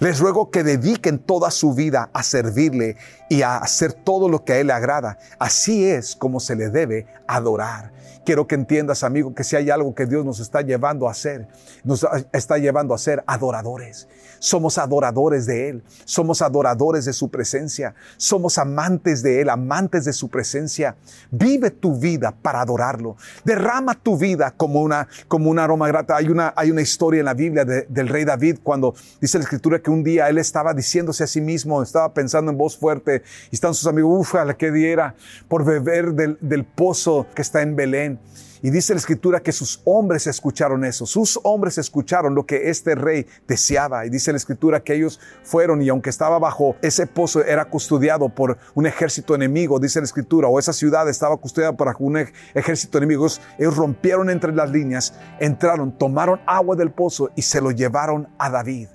Les 0.00 0.18
ruego 0.18 0.50
que 0.50 0.62
dediquen 0.62 1.18
toda 1.18 1.50
su 1.50 1.74
vida 1.74 2.10
a 2.12 2.22
servirle 2.22 2.96
y 3.28 3.42
a 3.42 3.58
hacer 3.58 3.92
todo 3.92 4.28
lo 4.28 4.44
que 4.44 4.54
a 4.54 4.58
Él 4.58 4.68
le 4.68 4.72
agrada. 4.72 5.18
Así 5.38 5.86
es 5.86 6.16
como 6.16 6.40
se 6.40 6.56
le 6.56 6.68
debe 6.70 7.06
adorar. 7.26 7.92
Quiero 8.24 8.46
que 8.46 8.54
entiendas, 8.54 9.02
amigo, 9.02 9.34
que 9.34 9.42
si 9.42 9.56
hay 9.56 9.70
algo 9.70 9.94
que 9.94 10.06
Dios 10.06 10.24
nos 10.24 10.38
está 10.38 10.62
llevando 10.62 11.08
a 11.08 11.10
hacer, 11.10 11.48
nos 11.82 12.06
está 12.32 12.56
llevando 12.56 12.94
a 12.94 12.98
ser 12.98 13.24
adoradores. 13.26 14.06
Somos 14.38 14.78
adoradores 14.78 15.46
de 15.46 15.68
Él, 15.68 15.82
somos 16.04 16.42
adoradores 16.42 17.04
de 17.04 17.12
su 17.12 17.30
presencia, 17.30 17.94
somos 18.16 18.58
amantes 18.58 19.22
de 19.22 19.40
Él, 19.40 19.48
amantes 19.48 20.04
de 20.04 20.12
su 20.12 20.28
presencia. 20.28 20.96
Vive 21.30 21.70
tu 21.70 21.96
vida 21.96 22.32
para 22.42 22.60
adorarlo. 22.60 23.16
Derrama 23.44 23.94
tu 23.94 24.16
vida 24.16 24.52
como 24.52 24.82
una, 24.82 25.08
como 25.26 25.50
una 25.50 25.64
aroma 25.64 25.88
grata. 25.88 26.16
Hay 26.16 26.28
una, 26.28 26.52
hay 26.56 26.70
una 26.70 26.80
historia 26.80 27.20
en 27.20 27.26
la 27.26 27.34
Biblia 27.34 27.64
del 27.64 28.08
rey 28.08 28.24
David 28.24 28.58
cuando 28.62 28.94
dice 29.20 29.38
la 29.38 29.44
escritura 29.44 29.71
que 29.80 29.90
un 29.90 30.02
día 30.04 30.28
él 30.28 30.38
estaba 30.38 30.74
diciéndose 30.74 31.24
a 31.24 31.26
sí 31.26 31.40
mismo, 31.40 31.82
estaba 31.82 32.12
pensando 32.12 32.50
en 32.50 32.58
voz 32.58 32.76
fuerte 32.76 33.22
y 33.50 33.54
están 33.54 33.74
sus 33.74 33.86
amigos, 33.86 34.20
uff, 34.20 34.34
la 34.34 34.54
que 34.54 34.70
diera 34.70 35.14
por 35.48 35.64
beber 35.64 36.12
del, 36.12 36.36
del 36.40 36.64
pozo 36.64 37.26
que 37.34 37.42
está 37.42 37.62
en 37.62 37.76
Belén. 37.76 38.18
Y 38.64 38.70
dice 38.70 38.94
la 38.94 39.00
escritura 39.00 39.40
que 39.40 39.50
sus 39.50 39.80
hombres 39.84 40.28
escucharon 40.28 40.84
eso, 40.84 41.04
sus 41.04 41.40
hombres 41.42 41.78
escucharon 41.78 42.36
lo 42.36 42.46
que 42.46 42.70
este 42.70 42.94
rey 42.94 43.26
deseaba. 43.48 44.06
Y 44.06 44.10
dice 44.10 44.30
la 44.30 44.36
escritura 44.36 44.84
que 44.84 44.94
ellos 44.94 45.18
fueron 45.42 45.82
y 45.82 45.88
aunque 45.88 46.10
estaba 46.10 46.38
bajo 46.38 46.76
ese 46.80 47.08
pozo 47.08 47.44
era 47.44 47.64
custodiado 47.64 48.28
por 48.28 48.58
un 48.74 48.86
ejército 48.86 49.34
enemigo, 49.34 49.80
dice 49.80 49.98
la 49.98 50.04
escritura, 50.04 50.46
o 50.46 50.60
esa 50.60 50.72
ciudad 50.72 51.08
estaba 51.08 51.36
custodiada 51.38 51.76
por 51.76 51.92
un 51.98 52.24
ejército 52.54 52.98
enemigo, 52.98 53.26
ellos 53.58 53.76
rompieron 53.76 54.30
entre 54.30 54.54
las 54.54 54.70
líneas, 54.70 55.14
entraron, 55.40 55.98
tomaron 55.98 56.40
agua 56.46 56.76
del 56.76 56.92
pozo 56.92 57.30
y 57.34 57.42
se 57.42 57.60
lo 57.60 57.72
llevaron 57.72 58.28
a 58.38 58.48
David. 58.48 58.88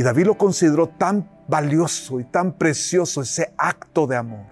Y 0.00 0.02
David 0.02 0.28
lo 0.28 0.38
consideró 0.38 0.88
tan 0.88 1.28
valioso 1.46 2.20
y 2.20 2.24
tan 2.24 2.54
precioso 2.54 3.20
ese 3.20 3.52
acto 3.58 4.06
de 4.06 4.16
amor, 4.16 4.46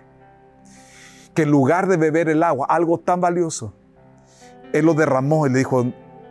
que 1.32 1.44
en 1.44 1.50
lugar 1.50 1.88
de 1.88 1.96
beber 1.96 2.28
el 2.28 2.42
agua, 2.42 2.66
algo 2.68 3.00
tan 3.00 3.22
valioso, 3.22 3.72
él 4.74 4.84
lo 4.84 4.92
derramó 4.92 5.46
y 5.46 5.50
le 5.50 5.60
dijo, 5.60 5.86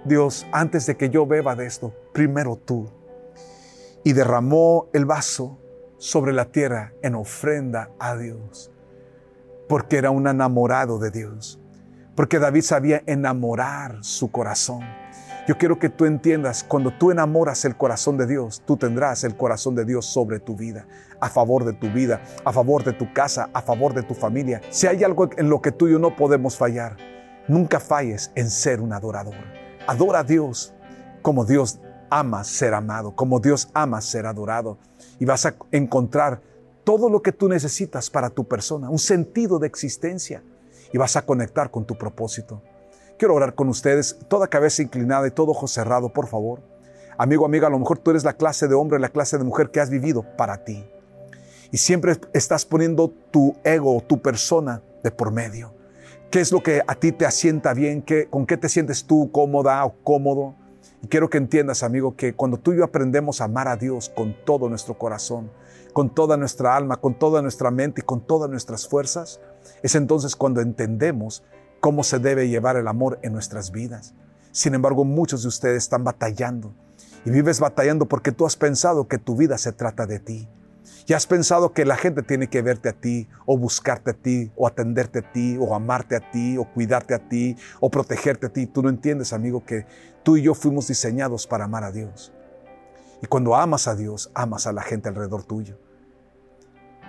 Dios, 0.06 0.46
antes 0.52 0.86
de 0.86 0.98
que 0.98 1.10
yo 1.10 1.26
beba 1.26 1.56
de 1.56 1.66
esto, 1.66 1.96
primero 2.14 2.58
tú. 2.58 2.92
Y 4.04 4.14
derramó 4.14 4.86
el 4.94 5.06
vaso 5.06 5.58
sobre 5.98 6.32
la 6.32 6.52
tierra 6.52 6.94
en 7.02 7.16
ofrenda 7.16 7.90
a 7.98 8.16
Dios, 8.16 8.72
porque 9.68 9.98
era 9.98 10.12
un 10.12 10.28
enamorado 10.28 11.00
de 11.00 11.10
Dios, 11.10 11.60
porque 12.14 12.38
David 12.38 12.62
sabía 12.62 13.02
enamorar 13.08 13.98
su 14.02 14.30
corazón. 14.30 14.82
Yo 15.48 15.58
quiero 15.58 15.80
que 15.80 15.90
tú 15.90 16.06
entiendas, 16.06 16.64
cuando 16.64 16.92
tú 16.92 17.10
enamoras 17.10 17.64
el 17.66 17.78
corazón 17.78 18.18
de 18.18 18.28
Dios, 18.28 18.62
tú 18.66 18.78
tendrás 18.78 19.24
el 19.24 19.38
corazón 19.38 19.76
de 19.76 19.86
Dios 19.86 20.06
sobre 20.06 20.40
tu 20.40 20.56
vida, 20.56 20.86
a 21.22 21.30
favor 21.30 21.64
de 21.64 21.74
tu 21.74 21.90
vida, 21.90 22.22
a 22.44 22.52
favor 22.52 22.84
de 22.84 22.94
tu 22.94 23.14
casa, 23.14 23.50
a 23.54 23.62
favor 23.62 23.94
de 23.94 24.04
tu 24.04 24.14
familia. 24.14 24.62
Si 24.70 24.88
hay 24.88 25.04
algo 25.04 25.30
en 25.38 25.50
lo 25.50 25.62
que 25.62 25.72
tú 25.72 25.88
y 25.88 25.94
yo 25.94 26.00
no 26.00 26.16
podemos 26.16 26.58
fallar, 26.58 26.98
Nunca 27.48 27.80
falles 27.80 28.32
en 28.36 28.50
ser 28.50 28.82
un 28.82 28.92
adorador. 28.92 29.36
Adora 29.88 30.20
a 30.20 30.24
Dios 30.24 30.74
como 31.22 31.46
Dios 31.46 31.80
ama 32.10 32.44
ser 32.44 32.74
amado, 32.74 33.16
como 33.16 33.40
Dios 33.40 33.70
ama 33.74 34.02
ser 34.02 34.26
adorado. 34.26 34.78
Y 35.18 35.26
vas 35.26 35.46
a 35.46 35.56
encontrar 35.72 36.42
todo 36.84 37.10
lo 37.10 37.22
que 37.22 37.32
tú 37.32 37.48
necesitas 37.48 38.10
para 38.10 38.30
tu 38.30 38.48
persona, 38.48 38.90
un 38.90 39.00
sentido 39.00 39.60
de 39.60 39.68
existencia. 39.68 40.44
Y 40.92 40.98
vas 40.98 41.16
a 41.16 41.26
conectar 41.26 41.72
con 41.72 41.86
tu 41.86 41.98
propósito. 41.98 42.62
Quiero 43.18 43.34
orar 43.34 43.56
con 43.56 43.68
ustedes, 43.68 44.16
toda 44.28 44.48
cabeza 44.48 44.84
inclinada 44.84 45.28
y 45.28 45.32
todo 45.32 45.50
ojo 45.50 45.68
cerrado, 45.68 46.10
por 46.10 46.28
favor. 46.28 46.62
Amigo, 47.18 47.48
amiga, 47.48 47.66
a 47.66 47.72
lo 47.72 47.80
mejor 47.80 47.98
tú 47.98 48.12
eres 48.12 48.24
la 48.24 48.34
clase 48.34 48.68
de 48.68 48.76
hombre, 48.76 49.00
la 49.00 49.10
clase 49.10 49.40
de 49.40 49.44
mujer 49.44 49.72
que 49.72 49.80
has 49.80 49.90
vivido 49.90 50.24
para 50.38 50.64
ti. 50.64 50.86
Y 51.72 51.78
siempre 51.78 52.16
estás 52.34 52.64
poniendo 52.64 53.12
tu 53.32 53.56
ego, 53.64 54.04
tu 54.06 54.22
persona 54.22 54.84
de 55.04 55.10
por 55.10 55.32
medio. 55.32 55.74
¿Qué 56.30 56.42
es 56.42 56.52
lo 56.52 56.62
que 56.62 56.84
a 56.86 56.94
ti 56.94 57.12
te 57.12 57.26
asienta 57.26 57.74
bien? 57.74 58.04
¿Qué, 58.04 58.28
¿Con 58.30 58.46
qué 58.46 58.56
te 58.56 58.70
sientes 58.70 59.06
tú 59.06 59.32
cómoda 59.32 59.84
o 59.84 59.96
cómodo? 60.04 60.54
Y 61.02 61.08
quiero 61.08 61.28
que 61.28 61.40
entiendas, 61.40 61.82
amigo, 61.82 62.16
que 62.16 62.36
cuando 62.36 62.58
tú 62.58 62.74
y 62.74 62.78
yo 62.78 62.84
aprendemos 62.84 63.42
a 63.42 63.46
amar 63.46 63.68
a 63.68 63.78
Dios 63.78 64.12
con 64.16 64.36
todo 64.46 64.70
nuestro 64.70 64.96
corazón, 64.96 65.50
con 65.92 66.14
toda 66.14 66.38
nuestra 66.38 66.76
alma, 66.76 66.98
con 66.98 67.18
toda 67.18 67.42
nuestra 67.42 67.72
mente 67.72 68.02
y 68.02 68.04
con 68.04 68.22
todas 68.22 68.48
nuestras 68.48 68.88
fuerzas, 68.88 69.40
es 69.82 69.96
entonces 69.96 70.36
cuando 70.36 70.62
entendemos 70.62 71.44
cómo 71.80 72.04
se 72.04 72.20
debe 72.20 72.50
llevar 72.50 72.78
el 72.78 72.88
amor 72.88 73.20
en 73.24 73.34
nuestras 73.34 73.72
vidas. 73.72 74.13
Sin 74.52 74.74
embargo, 74.74 75.06
muchos 75.06 75.44
de 75.44 75.50
ustedes 75.50 75.84
están 75.84 76.04
batallando 76.04 76.74
y 77.26 77.30
vives 77.30 77.60
batallando 77.60 78.08
porque 78.08 78.32
tú 78.32 78.46
has 78.46 78.56
pensado 78.56 79.08
que 79.08 79.18
tu 79.18 79.36
vida 79.36 79.58
se 79.58 79.72
trata 79.72 80.06
de 80.06 80.20
ti. 80.20 80.48
¿Ya 81.06 81.16
has 81.16 81.28
pensado 81.28 81.72
que 81.72 81.86
la 81.86 81.96
gente 81.96 82.22
tiene 82.22 82.48
que 82.50 82.62
verte 82.62 82.90
a 82.90 82.94
ti, 82.94 83.30
o 83.46 83.58
buscarte 83.58 84.12
a 84.12 84.13
ti, 84.13 84.52
o 84.58 84.68
atenderte 84.68 85.20
a 85.20 85.32
ti, 85.32 85.58
o 85.58 85.74
amarte 85.74 86.18
a 86.18 86.32
ti, 86.32 86.58
o 86.58 86.66
cuidarte 86.66 87.13
a 87.13 87.20
ti, 87.20 87.56
o 87.80 87.90
protegerte 87.90 88.48
a 88.48 88.50
ti? 88.50 88.68
Tú 88.68 88.84
no 88.84 88.90
entiendes, 88.90 89.32
amigo, 89.32 89.63
que 89.63 89.86
tú 90.24 90.36
y 90.36 90.42
yo 90.42 90.54
fuimos 90.54 90.88
diseñados 90.88 91.48
para 91.48 91.63
amar 91.66 91.86
a 91.86 91.92
Dios. 91.92 92.34
Y 93.22 93.28
cuando 93.28 93.56
amas 93.56 93.88
a 93.88 93.96
Dios, 93.96 94.32
amas 94.34 94.68
a 94.68 94.74
la 94.74 94.82
gente 94.82 95.08
alrededor 95.08 95.44
tuyo. 95.44 95.80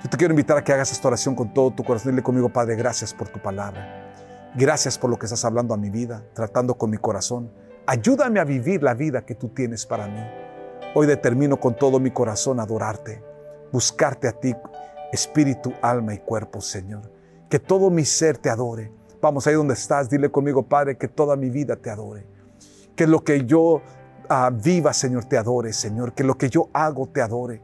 Yo 0.03 0.09
te 0.09 0.17
quiero 0.17 0.33
invitar 0.33 0.57
a 0.57 0.63
que 0.63 0.73
hagas 0.73 0.93
esta 0.93 1.09
oración 1.09 1.35
con 1.35 1.53
todo 1.53 1.73
tu 1.73 1.83
corazón. 1.83 2.13
Dile 2.13 2.23
conmigo, 2.23 2.53
Padre, 2.53 2.77
gracias 2.77 3.13
por 3.13 3.29
tu 3.29 3.41
palabra. 3.41 4.08
Gracias 4.57 4.99
por 4.99 5.11
lo 5.11 5.19
que 5.19 5.27
estás 5.27 5.45
hablando 5.45 5.75
a 5.75 5.77
mi 5.77 5.91
vida, 5.91 6.25
tratando 6.35 6.77
con 6.77 6.91
mi 6.91 6.99
corazón. 6.99 7.53
Ayúdame 7.87 8.41
a 8.41 8.45
vivir 8.45 8.83
la 8.83 8.95
vida 8.95 9.25
que 9.25 9.35
tú 9.35 9.49
tienes 9.49 9.87
para 9.87 10.07
mí. 10.07 10.21
Hoy 10.95 11.07
determino 11.07 11.59
con 11.59 11.77
todo 11.77 12.01
mi 12.01 12.11
corazón 12.11 12.61
adorarte 12.61 13.23
buscarte 13.73 14.29
a 14.29 14.33
ti, 14.33 14.55
espíritu, 15.13 15.73
alma 15.83 16.15
y 16.15 16.19
cuerpo, 16.19 16.61
Señor. 16.61 17.11
Que 17.49 17.59
todo 17.59 17.91
mi 17.91 18.05
ser 18.05 18.39
te 18.39 18.51
adore. 18.51 18.93
Vamos 19.21 19.47
ahí 19.47 19.55
donde 19.55 19.75
estás, 19.75 20.09
dile 20.09 20.31
conmigo, 20.31 20.63
Padre, 20.63 20.97
que 20.97 21.09
toda 21.09 21.37
mi 21.37 21.51
vida 21.51 21.77
te 21.77 21.91
adore. 21.91 22.27
Que 22.95 23.07
lo 23.07 23.25
que 23.25 23.45
yo 23.45 23.83
ah, 24.29 24.51
viva, 24.53 24.93
Señor, 24.93 25.25
te 25.25 25.39
adore, 25.39 25.73
Señor. 25.73 26.13
Que 26.13 26.25
lo 26.25 26.37
que 26.37 26.51
yo 26.51 26.69
hago 26.73 27.09
te 27.09 27.23
adore. 27.23 27.63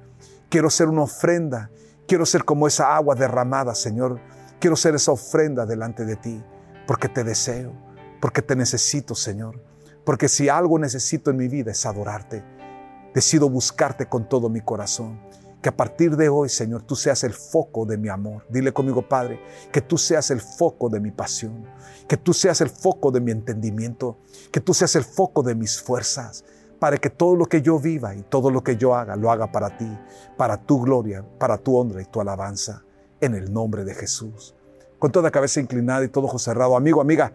Quiero 0.48 0.70
ser 0.70 0.88
una 0.88 1.02
ofrenda. 1.02 1.70
Quiero 2.06 2.26
ser 2.26 2.44
como 2.44 2.66
esa 2.66 2.96
agua 2.96 3.14
derramada, 3.14 3.74
Señor. 3.74 4.20
Quiero 4.58 4.76
ser 4.76 4.94
esa 4.94 5.12
ofrenda 5.12 5.66
delante 5.66 6.04
de 6.04 6.16
ti, 6.16 6.42
porque 6.86 7.08
te 7.08 7.24
deseo, 7.24 7.72
porque 8.20 8.42
te 8.42 8.56
necesito, 8.56 9.14
Señor. 9.14 9.60
Porque 10.04 10.28
si 10.28 10.48
algo 10.48 10.78
necesito 10.78 11.30
en 11.30 11.38
mi 11.38 11.48
vida 11.48 11.70
es 11.72 11.86
adorarte. 11.86 12.44
Decido 13.14 13.48
buscarte 13.48 14.06
con 14.06 14.28
todo 14.28 14.48
mi 14.48 14.60
corazón. 14.60 15.20
Que 15.62 15.70
a 15.70 15.76
partir 15.76 16.16
de 16.16 16.28
hoy, 16.28 16.50
Señor, 16.50 16.82
tú 16.82 16.94
seas 16.94 17.24
el 17.24 17.32
foco 17.32 17.86
de 17.86 17.96
mi 17.96 18.10
amor. 18.10 18.44
Dile 18.50 18.72
conmigo, 18.72 19.08
Padre, 19.08 19.40
que 19.72 19.80
tú 19.80 19.96
seas 19.96 20.30
el 20.30 20.42
foco 20.42 20.90
de 20.90 21.00
mi 21.00 21.10
pasión, 21.10 21.64
que 22.06 22.18
tú 22.18 22.34
seas 22.34 22.60
el 22.60 22.68
foco 22.68 23.10
de 23.10 23.20
mi 23.20 23.30
entendimiento, 23.30 24.18
que 24.52 24.60
tú 24.60 24.74
seas 24.74 24.94
el 24.94 25.04
foco 25.04 25.42
de 25.42 25.54
mis 25.54 25.80
fuerzas, 25.80 26.44
para 26.78 26.98
que 26.98 27.08
todo 27.08 27.34
lo 27.34 27.46
que 27.46 27.62
yo 27.62 27.78
viva 27.78 28.14
y 28.14 28.22
todo 28.24 28.50
lo 28.50 28.62
que 28.62 28.76
yo 28.76 28.94
haga, 28.94 29.16
lo 29.16 29.30
haga 29.30 29.50
para 29.50 29.78
ti, 29.78 29.90
para 30.36 30.58
tu 30.58 30.82
gloria, 30.82 31.24
para 31.38 31.56
tu 31.56 31.78
honra 31.78 32.02
y 32.02 32.04
tu 32.04 32.20
alabanza, 32.20 32.84
en 33.22 33.34
el 33.34 33.50
nombre 33.50 33.84
de 33.84 33.94
Jesús. 33.94 34.54
Con 34.98 35.12
toda 35.12 35.30
cabeza 35.30 35.60
inclinada 35.60 36.04
y 36.04 36.08
todo 36.08 36.26
ojo 36.26 36.38
cerrado, 36.38 36.76
amigo, 36.76 37.00
amiga, 37.00 37.32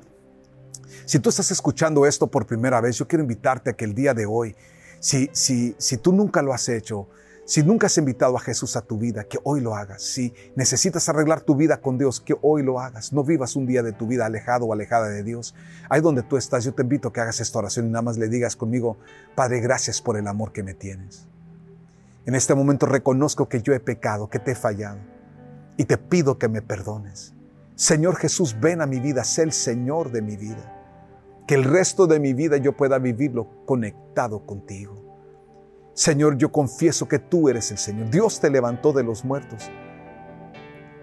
si 1.06 1.20
tú 1.20 1.30
estás 1.30 1.52
escuchando 1.52 2.06
esto 2.06 2.28
por 2.28 2.46
primera 2.46 2.82
vez, 2.82 2.98
yo 2.98 3.08
quiero 3.08 3.24
invitarte 3.24 3.72
a 3.72 3.74
que 3.74 3.86
el 3.86 3.94
día 3.94 4.14
de 4.14 4.26
hoy, 4.26 4.56
si, 5.00 5.30
si, 5.34 5.76
si 5.78 5.98
tú 5.98 6.14
nunca 6.14 6.42
lo 6.42 6.54
has 6.54 6.70
hecho, 6.70 7.08
si 7.50 7.64
nunca 7.64 7.88
has 7.88 7.98
invitado 7.98 8.38
a 8.38 8.40
Jesús 8.40 8.76
a 8.76 8.82
tu 8.82 9.00
vida, 9.00 9.24
que 9.24 9.40
hoy 9.44 9.60
lo 9.60 9.76
hagas. 9.76 10.04
Si 10.04 10.36
necesitas 10.56 11.10
arreglar 11.10 11.42
tu 11.42 11.56
vida 11.56 11.82
con 11.82 11.98
Dios, 11.98 12.22
que 12.22 12.38
hoy 12.44 12.62
lo 12.62 12.80
hagas. 12.80 13.12
No 13.12 13.24
vivas 13.24 13.56
un 13.56 13.66
día 13.66 13.82
de 13.82 13.92
tu 13.92 14.06
vida 14.06 14.28
alejado 14.28 14.68
o 14.68 14.74
alejada 14.74 15.10
de 15.10 15.24
Dios. 15.24 15.56
Ahí 15.90 16.00
donde 16.00 16.22
tú 16.22 16.38
estás, 16.38 16.64
yo 16.64 16.76
te 16.76 16.84
invito 16.84 17.08
a 17.08 17.14
que 17.14 17.22
hagas 17.22 17.40
esta 17.40 17.58
oración 17.58 17.88
y 17.88 17.90
nada 17.90 18.04
más 18.04 18.20
le 18.20 18.28
digas 18.28 18.56
conmigo, 18.56 18.98
Padre, 19.34 19.62
gracias 19.62 20.00
por 20.00 20.16
el 20.16 20.28
amor 20.28 20.52
que 20.52 20.62
me 20.62 20.76
tienes. 20.76 21.26
En 22.28 22.36
este 22.36 22.54
momento 22.54 22.86
reconozco 22.86 23.50
que 23.50 23.64
yo 23.64 23.74
he 23.74 23.80
pecado, 23.80 24.30
que 24.30 24.38
te 24.38 24.52
he 24.52 24.56
fallado 24.56 25.00
y 25.76 25.86
te 25.86 25.98
pido 25.98 26.38
que 26.38 26.50
me 26.50 26.62
perdones. 26.62 27.34
Señor 27.80 28.18
Jesús, 28.18 28.58
ven 28.60 28.82
a 28.82 28.86
mi 28.86 29.00
vida, 29.00 29.24
sé 29.24 29.42
el 29.42 29.54
Señor 29.54 30.12
de 30.12 30.22
mi 30.22 30.36
vida. 30.36 30.76
Que 31.48 31.56
el 31.56 31.64
resto 31.64 32.08
de 32.08 32.20
mi 32.20 32.34
vida 32.34 32.58
yo 32.58 32.76
pueda 32.76 33.00
vivirlo 33.00 33.66
conectado 33.66 34.46
contigo. 34.46 35.02
Señor, 35.94 36.38
yo 36.38 36.52
confieso 36.52 37.08
que 37.08 37.20
tú 37.20 37.48
eres 37.48 37.72
el 37.72 37.78
Señor. 37.78 38.10
Dios 38.10 38.42
te 38.42 38.50
levantó 38.50 38.92
de 38.92 39.04
los 39.06 39.24
muertos. 39.24 39.72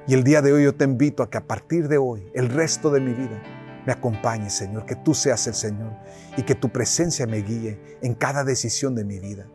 Y 0.07 0.13
el 0.13 0.23
día 0.23 0.43
de 0.43 0.53
hoy 0.53 0.65
yo 0.65 0.75
te 0.75 0.85
invito 0.85 1.23
a 1.23 1.31
que 1.31 1.39
a 1.39 1.47
partir 1.47 1.89
de 1.89 1.97
hoy, 1.97 2.31
el 2.35 2.51
resto 2.51 2.91
de 2.91 3.01
mi 3.01 3.15
vida, 3.15 3.43
me 3.87 3.95
acompañe, 3.95 4.51
Señor, 4.51 4.85
que 4.85 4.97
tú 4.97 5.15
seas 5.15 5.47
el 5.47 5.55
Señor 5.55 5.95
y 6.37 6.43
que 6.43 6.55
tu 6.55 6.69
presencia 6.69 7.27
me 7.27 7.39
guíe 7.39 7.99
en 8.03 8.13
cada 8.13 8.45
decisión 8.45 8.95
de 8.95 9.07
mi 9.07 9.19
vida. 9.19 9.47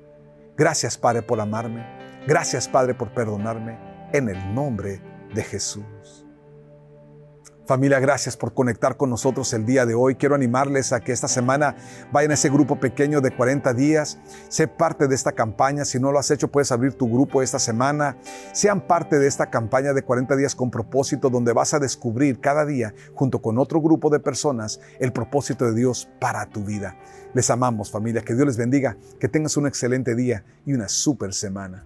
Gracias, 0.58 0.98
Padre, 0.98 1.22
por 1.22 1.40
amarme. 1.40 1.86
Gracias, 2.26 2.68
Padre, 2.68 2.96
por 2.96 3.14
perdonarme. 3.14 3.78
En 4.12 4.28
el 4.28 4.56
nombre 4.56 5.00
de 5.36 5.44
Jesús. 5.44 6.21
Familia, 7.72 8.02
gracias 8.02 8.36
por 8.36 8.54
conectar 8.54 8.98
con 8.98 9.10
nosotros 9.10 9.54
el 9.54 9.66
día 9.66 9.86
de 9.86 9.94
hoy. 9.94 10.16
Quiero 10.16 10.36
animarles 10.36 10.92
a 10.92 11.00
que 11.00 11.14
esta 11.14 11.30
semana 11.30 11.78
vayan 12.12 12.32
a 12.32 12.34
ese 12.34 12.50
grupo 12.50 12.82
pequeño 12.82 13.22
de 13.22 13.32
40 13.32 13.74
días. 13.74 14.18
Sé 14.50 14.68
parte 14.68 15.08
de 15.08 15.16
esta 15.16 15.32
campaña. 15.32 15.86
Si 15.86 15.98
no 15.98 16.12
lo 16.12 16.20
has 16.20 16.30
hecho, 16.32 16.50
puedes 16.50 16.74
abrir 16.74 16.96
tu 16.96 17.10
grupo 17.10 17.42
esta 17.42 17.60
semana. 17.60 18.18
Sean 18.52 18.86
parte 18.86 19.20
de 19.20 19.28
esta 19.30 19.50
campaña 19.50 19.94
de 19.94 20.02
40 20.02 20.36
días 20.36 20.54
con 20.54 20.70
propósito, 20.70 21.30
donde 21.30 21.54
vas 21.54 21.74
a 21.74 21.80
descubrir 21.80 22.42
cada 22.42 22.66
día, 22.66 22.94
junto 23.16 23.42
con 23.42 23.58
otro 23.58 23.80
grupo 23.80 24.10
de 24.10 24.20
personas, 24.20 24.82
el 25.00 25.14
propósito 25.14 25.64
de 25.64 25.74
Dios 25.74 26.10
para 26.20 26.48
tu 26.48 26.66
vida. 26.66 26.98
Les 27.34 27.50
amamos, 27.50 27.90
familia. 27.90 28.22
Que 28.22 28.36
Dios 28.36 28.48
les 28.48 28.58
bendiga. 28.58 28.98
Que 29.18 29.30
tengas 29.30 29.56
un 29.56 29.66
excelente 29.66 30.14
día 30.14 30.44
y 30.66 30.74
una 30.74 30.90
super 30.90 31.34
semana. 31.34 31.86